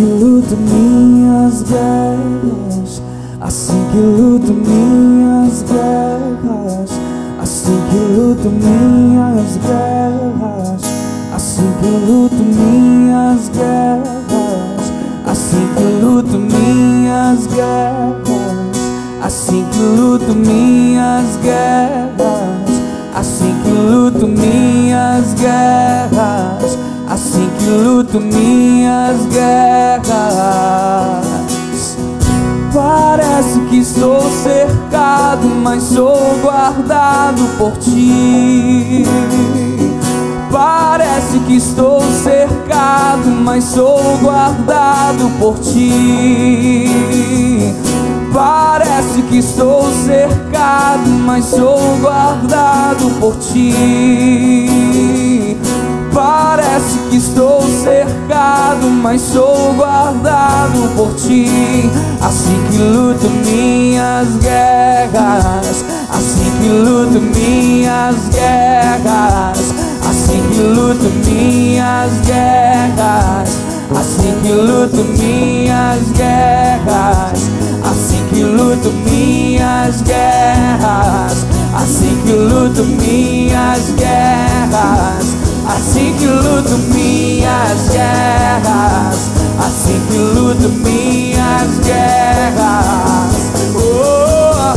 Que 0.00 0.06
luto 0.06 0.56
minhas 0.56 1.62
guerras, 1.62 3.02
assim 3.38 3.86
que 3.92 3.98
luto 3.98 4.50
minhas 4.50 5.62
guerras 5.62 6.90
Assim 7.38 7.78
que 7.90 7.96
luto 8.16 8.48
minhas 8.48 9.58
guerras 9.58 10.80
Assim 11.34 11.70
que 11.82 11.88
luto 12.10 12.34
minhas 12.34 13.50
guerras 13.50 14.90
Assim 15.26 15.68
que 15.76 15.84
luto 16.02 16.38
minhas 16.38 17.46
guerras 17.46 18.78
Assim 19.22 19.66
que 19.70 20.00
luto 20.00 20.34
minhas 20.34 21.36
guerras 21.42 22.70
Assim 23.14 23.54
que 23.62 23.70
luto 23.70 24.26
minhas 24.26 25.34
guerras 25.34 26.69
Assim 27.30 27.48
que 27.60 27.66
luto 27.70 28.20
minhas 28.20 29.24
guerras 29.26 30.10
Parece 32.74 33.60
que 33.70 33.78
estou 33.78 34.20
cercado, 34.42 35.46
mas 35.62 35.84
sou 35.84 36.18
guardado 36.42 37.42
por 37.56 37.76
ti. 37.78 39.04
Parece 40.50 41.38
que 41.46 41.56
estou 41.56 42.00
cercado, 42.00 43.26
mas 43.44 43.62
sou 43.64 44.18
guardado 44.18 45.30
por 45.38 45.56
ti. 45.60 46.88
Parece 48.32 49.22
que 49.22 49.38
estou 49.38 49.88
cercado, 50.04 51.08
mas 51.24 51.44
sou 51.44 51.78
guardado 52.00 53.08
por 53.20 53.36
ti. 53.36 55.00
Parece 56.20 56.98
que 57.08 57.16
estou 57.16 57.62
cercado, 57.62 58.90
mas 58.90 59.22
sou 59.22 59.72
guardado 59.72 60.94
por 60.94 61.14
ti. 61.14 61.48
Assim 62.20 62.62
que 62.70 62.76
luto 62.76 63.26
minhas 63.30 64.28
guerras, 64.36 65.82
assim 66.10 66.52
que 66.60 66.68
luto 66.68 67.18
minhas 67.18 68.16
guerras, 68.28 69.74
assim 70.10 70.42
que 70.52 70.60
luto 70.60 71.10
minhas 71.26 72.12
guerras, 72.26 73.48
assim 73.98 74.34
que 74.42 74.52
luto 74.52 75.02
minhas 75.18 76.02
guerras, 76.10 77.50
assim 77.82 78.26
que 78.30 78.42
luto 78.42 78.92
minhas 79.08 80.02
guerras, 80.02 81.46
assim 81.74 82.20
que 82.26 82.32
luto 82.32 82.84
minhas 82.84 83.88
guerras. 83.96 85.39
Assim 85.72 86.12
que 86.18 86.26
luto 86.26 86.76
minhas 86.92 87.90
guerras, 87.90 89.30
assim 89.58 90.00
que 90.10 90.16
luto 90.18 90.68
minhas 90.68 91.78
guerras. 91.84 93.52
Oh, 93.76 94.74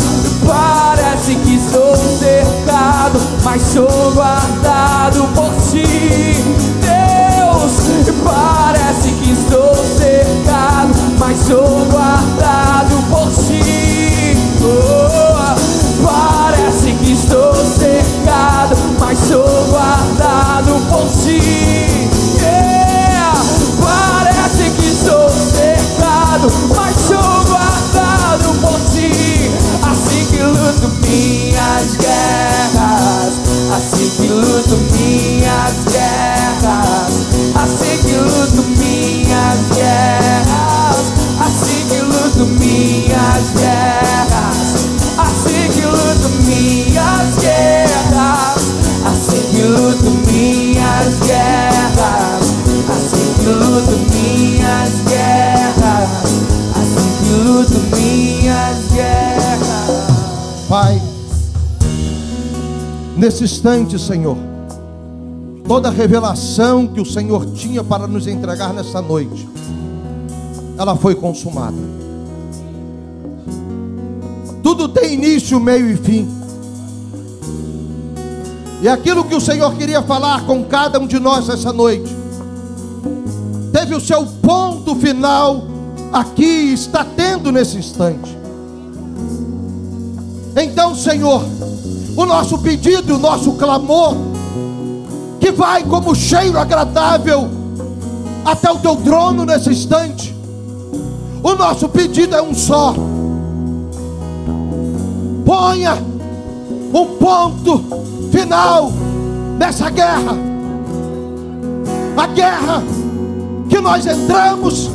parece 0.47 1.33
que 1.35 1.59
sou 1.59 1.95
cercado, 1.95 3.19
mas 3.43 3.61
sou 3.63 4.11
guardado 4.13 5.27
por 5.33 5.51
ti. 5.71 6.35
Deus, 6.79 7.73
parece 8.23 9.11
que 9.13 9.31
estou 9.31 9.75
cercado, 9.97 10.93
mas 11.17 11.39
sou 11.39 11.87
guardado 11.89 13.03
por 13.09 13.31
ti. 13.31 14.37
Oh, 14.61 16.05
parece 16.05 16.93
que 16.93 17.13
estou 17.13 17.55
cercado, 17.55 18.75
mas 18.99 19.17
sou 19.17 19.43
guardado 19.71 20.22
ti. 21.09 22.12
Instante, 63.43 63.99
Senhor, 63.99 64.37
toda 65.67 65.89
revelação 65.89 66.87
que 66.87 67.01
o 67.01 67.05
Senhor 67.05 67.45
tinha 67.47 67.83
para 67.83 68.07
nos 68.07 68.27
entregar 68.27 68.73
nessa 68.73 69.01
noite, 69.01 69.47
ela 70.77 70.95
foi 70.95 71.15
consumada. 71.15 71.77
Tudo 74.61 74.87
tem 74.87 75.13
início, 75.13 75.59
meio 75.59 75.89
e 75.89 75.97
fim. 75.97 76.27
E 78.81 78.87
aquilo 78.87 79.23
que 79.23 79.35
o 79.35 79.41
Senhor 79.41 79.73
queria 79.75 80.01
falar 80.01 80.45
com 80.45 80.63
cada 80.65 80.99
um 80.99 81.07
de 81.07 81.19
nós 81.19 81.47
essa 81.47 81.71
noite, 81.71 82.13
teve 83.71 83.95
o 83.95 84.01
seu 84.01 84.25
ponto 84.41 84.95
final 84.95 85.63
aqui, 86.11 86.73
está 86.73 87.05
tendo 87.05 87.51
nesse 87.51 87.77
instante. 87.77 88.37
Então, 90.55 90.95
Senhor, 90.95 91.43
o 92.15 92.25
nosso 92.25 92.57
pedido, 92.59 93.15
o 93.15 93.19
nosso 93.19 93.53
clamor, 93.53 94.15
que 95.39 95.51
vai 95.51 95.83
como 95.83 96.15
cheiro 96.15 96.57
agradável 96.57 97.49
até 98.45 98.71
o 98.71 98.77
teu 98.77 98.95
trono 98.97 99.45
nesse 99.45 99.69
instante. 99.69 100.35
O 101.41 101.55
nosso 101.55 101.89
pedido 101.89 102.35
é 102.35 102.41
um 102.41 102.53
só. 102.53 102.93
Ponha 105.45 105.97
um 106.93 107.05
ponto 107.17 107.83
final 108.31 108.91
nessa 109.57 109.89
guerra. 109.89 110.37
A 112.15 112.27
guerra 112.27 112.83
que 113.69 113.79
nós 113.79 114.05
entramos 114.05 114.89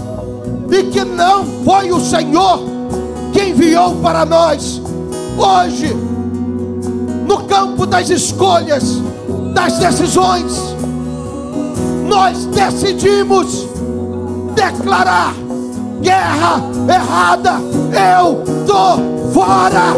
e 0.71 0.85
que 0.85 1.05
não 1.05 1.45
foi 1.65 1.91
o 1.91 2.01
Senhor 2.01 2.61
que 3.33 3.43
enviou 3.43 3.97
para 3.97 4.25
nós. 4.25 4.81
Hoje, 5.37 6.08
no 7.29 7.45
campo 7.45 7.85
das 7.85 8.09
escolhas, 8.09 9.03
das 9.53 9.77
decisões, 9.79 10.51
nós 12.09 12.47
decidimos 12.47 13.69
declarar 14.55 15.35
guerra 16.01 16.63
errada. 16.89 17.61
Eu 17.93 18.43
tô 18.67 19.33
fora. 19.35 19.95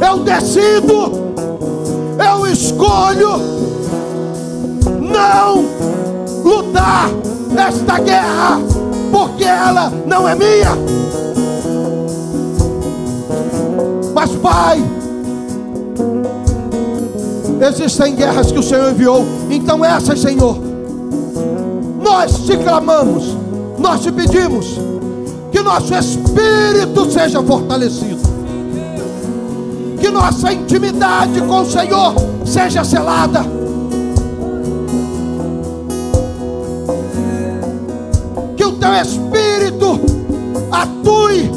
Eu 0.00 0.18
decido, 0.24 1.34
eu 2.18 2.46
escolho 2.48 3.38
não 5.00 5.64
lutar 6.42 7.08
esta 7.56 8.00
guerra, 8.00 8.58
porque 9.12 9.44
ela 9.44 9.92
não 10.06 10.28
é 10.28 10.34
minha. 10.34 11.33
Mas, 14.24 14.36
Pai, 14.36 14.82
existem 17.60 18.16
guerras 18.16 18.50
que 18.50 18.58
o 18.58 18.62
Senhor 18.62 18.90
enviou, 18.90 19.22
então 19.50 19.84
essas, 19.84 20.18
Senhor, 20.18 20.56
nós 22.02 22.38
te 22.38 22.56
clamamos, 22.56 23.36
nós 23.78 24.00
te 24.00 24.10
pedimos 24.10 24.78
que 25.52 25.60
nosso 25.60 25.92
espírito 25.94 27.10
seja 27.10 27.42
fortalecido, 27.42 28.22
que 30.00 30.08
nossa 30.08 30.54
intimidade 30.54 31.42
com 31.42 31.60
o 31.60 31.70
Senhor 31.70 32.14
seja 32.46 32.82
selada. 32.82 33.44
Que 38.56 38.64
o 38.64 38.72
teu 38.72 38.94
espírito 38.94 40.00
atue 40.72 41.50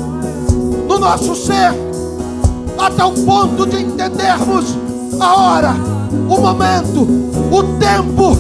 no 0.86 1.00
nosso 1.00 1.34
ser 1.34 1.87
até 2.78 3.04
o 3.04 3.12
ponto 3.12 3.66
de 3.66 3.82
entendermos 3.82 4.78
a 5.20 5.36
hora, 5.36 5.76
o 6.30 6.40
momento, 6.40 7.02
o 7.52 7.64
tempo 7.80 8.38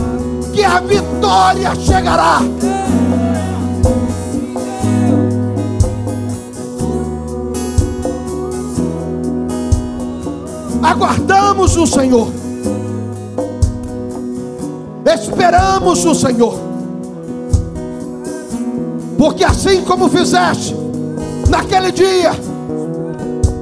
que 0.54 0.64
a 0.64 0.80
vitória 0.80 1.76
chegará. 1.76 2.40
Aguardamos 10.84 11.76
o 11.76 11.86
Senhor, 11.86 12.30
esperamos 15.06 16.06
o 16.06 16.16
Senhor, 16.16 16.60
porque 19.18 19.44
assim 19.44 19.84
como 19.84 20.08
fizeste 20.08 20.76
naquele 21.50 21.92
dia, 21.92 22.32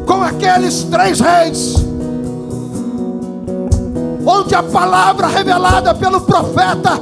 com 0.06 0.22
aqueles 0.22 0.84
três 0.84 1.20
reis, 1.20 1.76
onde 4.26 4.56
a 4.56 4.64
palavra 4.64 5.28
revelada 5.28 5.94
pelo 5.94 6.22
profeta 6.22 7.00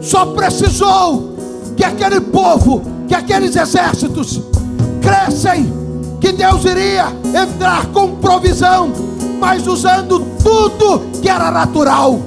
só 0.00 0.26
precisou 0.26 1.34
que 1.76 1.84
aquele 1.84 2.20
povo, 2.20 2.82
que 3.06 3.14
aqueles 3.14 3.54
exércitos 3.56 4.40
crescem, 5.00 5.72
que 6.20 6.32
Deus 6.32 6.64
iria 6.64 7.06
entrar 7.34 7.86
com 7.86 8.16
provisão, 8.16 8.90
mas 9.40 9.66
usando 9.66 10.20
tudo 10.42 11.02
que 11.20 11.28
era 11.28 11.50
natural: 11.50 12.18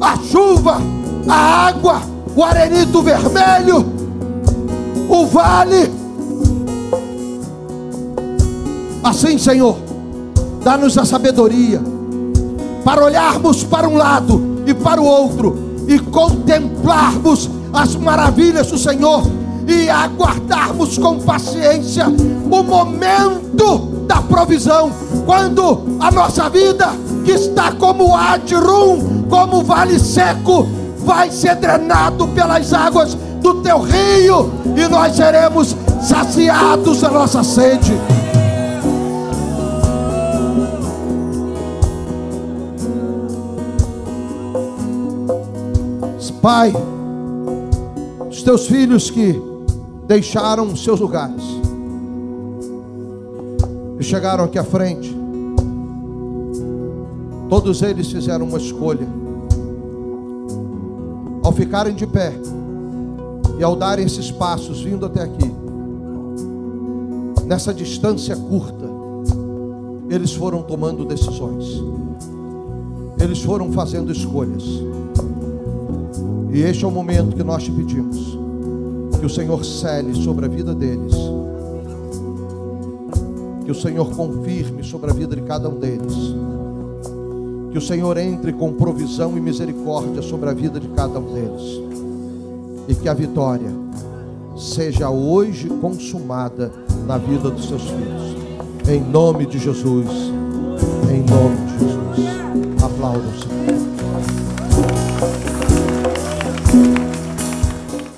a 0.00 0.16
chuva, 0.18 0.80
a 1.28 1.66
água, 1.66 2.02
o 2.36 2.42
arenito 2.42 3.02
vermelho, 3.02 3.86
o 5.08 5.26
vale 5.26 5.90
Assim, 9.04 9.36
Senhor, 9.36 9.76
dá-nos 10.64 10.96
a 10.96 11.04
sabedoria 11.04 11.78
para 12.82 13.04
olharmos 13.04 13.62
para 13.62 13.86
um 13.86 13.98
lado 13.98 14.62
e 14.66 14.72
para 14.72 14.98
o 14.98 15.04
outro 15.04 15.84
e 15.86 15.98
contemplarmos 15.98 17.50
as 17.70 17.94
maravilhas 17.96 18.68
do 18.68 18.78
Senhor 18.78 19.22
e 19.68 19.90
aguardarmos 19.90 20.96
com 20.96 21.18
paciência 21.20 22.06
o 22.08 22.62
momento 22.62 24.04
da 24.06 24.22
provisão, 24.22 24.90
quando 25.26 25.98
a 26.00 26.10
nossa 26.10 26.48
vida, 26.48 26.88
que 27.26 27.32
está 27.32 27.72
como 27.72 28.16
Adrum, 28.16 29.24
como 29.28 29.62
vale 29.62 29.98
seco, 29.98 30.66
vai 30.98 31.30
ser 31.30 31.56
drenado 31.56 32.26
pelas 32.28 32.72
águas 32.72 33.14
do 33.42 33.54
teu 33.56 33.80
rio 33.80 34.50
e 34.74 34.88
nós 34.88 35.14
seremos 35.14 35.76
saciados 36.02 37.02
da 37.02 37.10
nossa 37.10 37.42
sede. 37.42 37.92
Pai, 46.44 46.74
os 48.28 48.42
teus 48.42 48.66
filhos 48.66 49.10
que 49.10 49.40
deixaram 50.06 50.76
seus 50.76 51.00
lugares 51.00 51.42
e 53.98 54.04
chegaram 54.04 54.44
aqui 54.44 54.58
à 54.58 54.62
frente, 54.62 55.16
todos 57.48 57.80
eles 57.80 58.12
fizeram 58.12 58.46
uma 58.46 58.58
escolha. 58.58 59.08
Ao 61.42 61.50
ficarem 61.50 61.94
de 61.94 62.06
pé 62.06 62.34
e 63.58 63.64
ao 63.64 63.74
darem 63.74 64.04
esses 64.04 64.30
passos 64.30 64.82
vindo 64.82 65.06
até 65.06 65.22
aqui, 65.22 65.50
nessa 67.46 67.72
distância 67.72 68.36
curta, 68.36 68.84
eles 70.10 70.34
foram 70.34 70.62
tomando 70.62 71.06
decisões, 71.06 71.82
eles 73.18 73.40
foram 73.40 73.72
fazendo 73.72 74.12
escolhas. 74.12 74.62
E 76.54 76.62
este 76.62 76.84
é 76.84 76.88
o 76.88 76.90
momento 76.90 77.34
que 77.34 77.42
nós 77.42 77.64
te 77.64 77.72
pedimos. 77.72 78.38
Que 79.18 79.26
o 79.26 79.28
Senhor 79.28 79.64
cele 79.64 80.14
sobre 80.14 80.44
a 80.46 80.48
vida 80.48 80.72
deles. 80.72 81.12
Que 83.64 83.72
o 83.72 83.74
Senhor 83.74 84.08
confirme 84.14 84.84
sobre 84.84 85.10
a 85.10 85.12
vida 85.12 85.34
de 85.34 85.42
cada 85.42 85.68
um 85.68 85.80
deles. 85.80 86.14
Que 87.72 87.78
o 87.78 87.80
Senhor 87.80 88.16
entre 88.18 88.52
com 88.52 88.72
provisão 88.72 89.36
e 89.36 89.40
misericórdia 89.40 90.22
sobre 90.22 90.48
a 90.48 90.52
vida 90.52 90.78
de 90.78 90.86
cada 90.90 91.18
um 91.18 91.32
deles. 91.32 91.82
E 92.86 92.94
que 92.94 93.08
a 93.08 93.14
vitória 93.14 93.72
seja 94.56 95.10
hoje 95.10 95.68
consumada 95.80 96.70
na 97.04 97.18
vida 97.18 97.50
dos 97.50 97.66
seus 97.66 97.82
filhos. 97.82 98.36
Em 98.88 99.00
nome 99.00 99.44
de 99.46 99.58
Jesus. 99.58 100.06
Em 101.10 101.18
nome 101.28 101.56
de 101.66 101.78
Jesus. 101.80 102.80
Aplausos. 102.80 103.93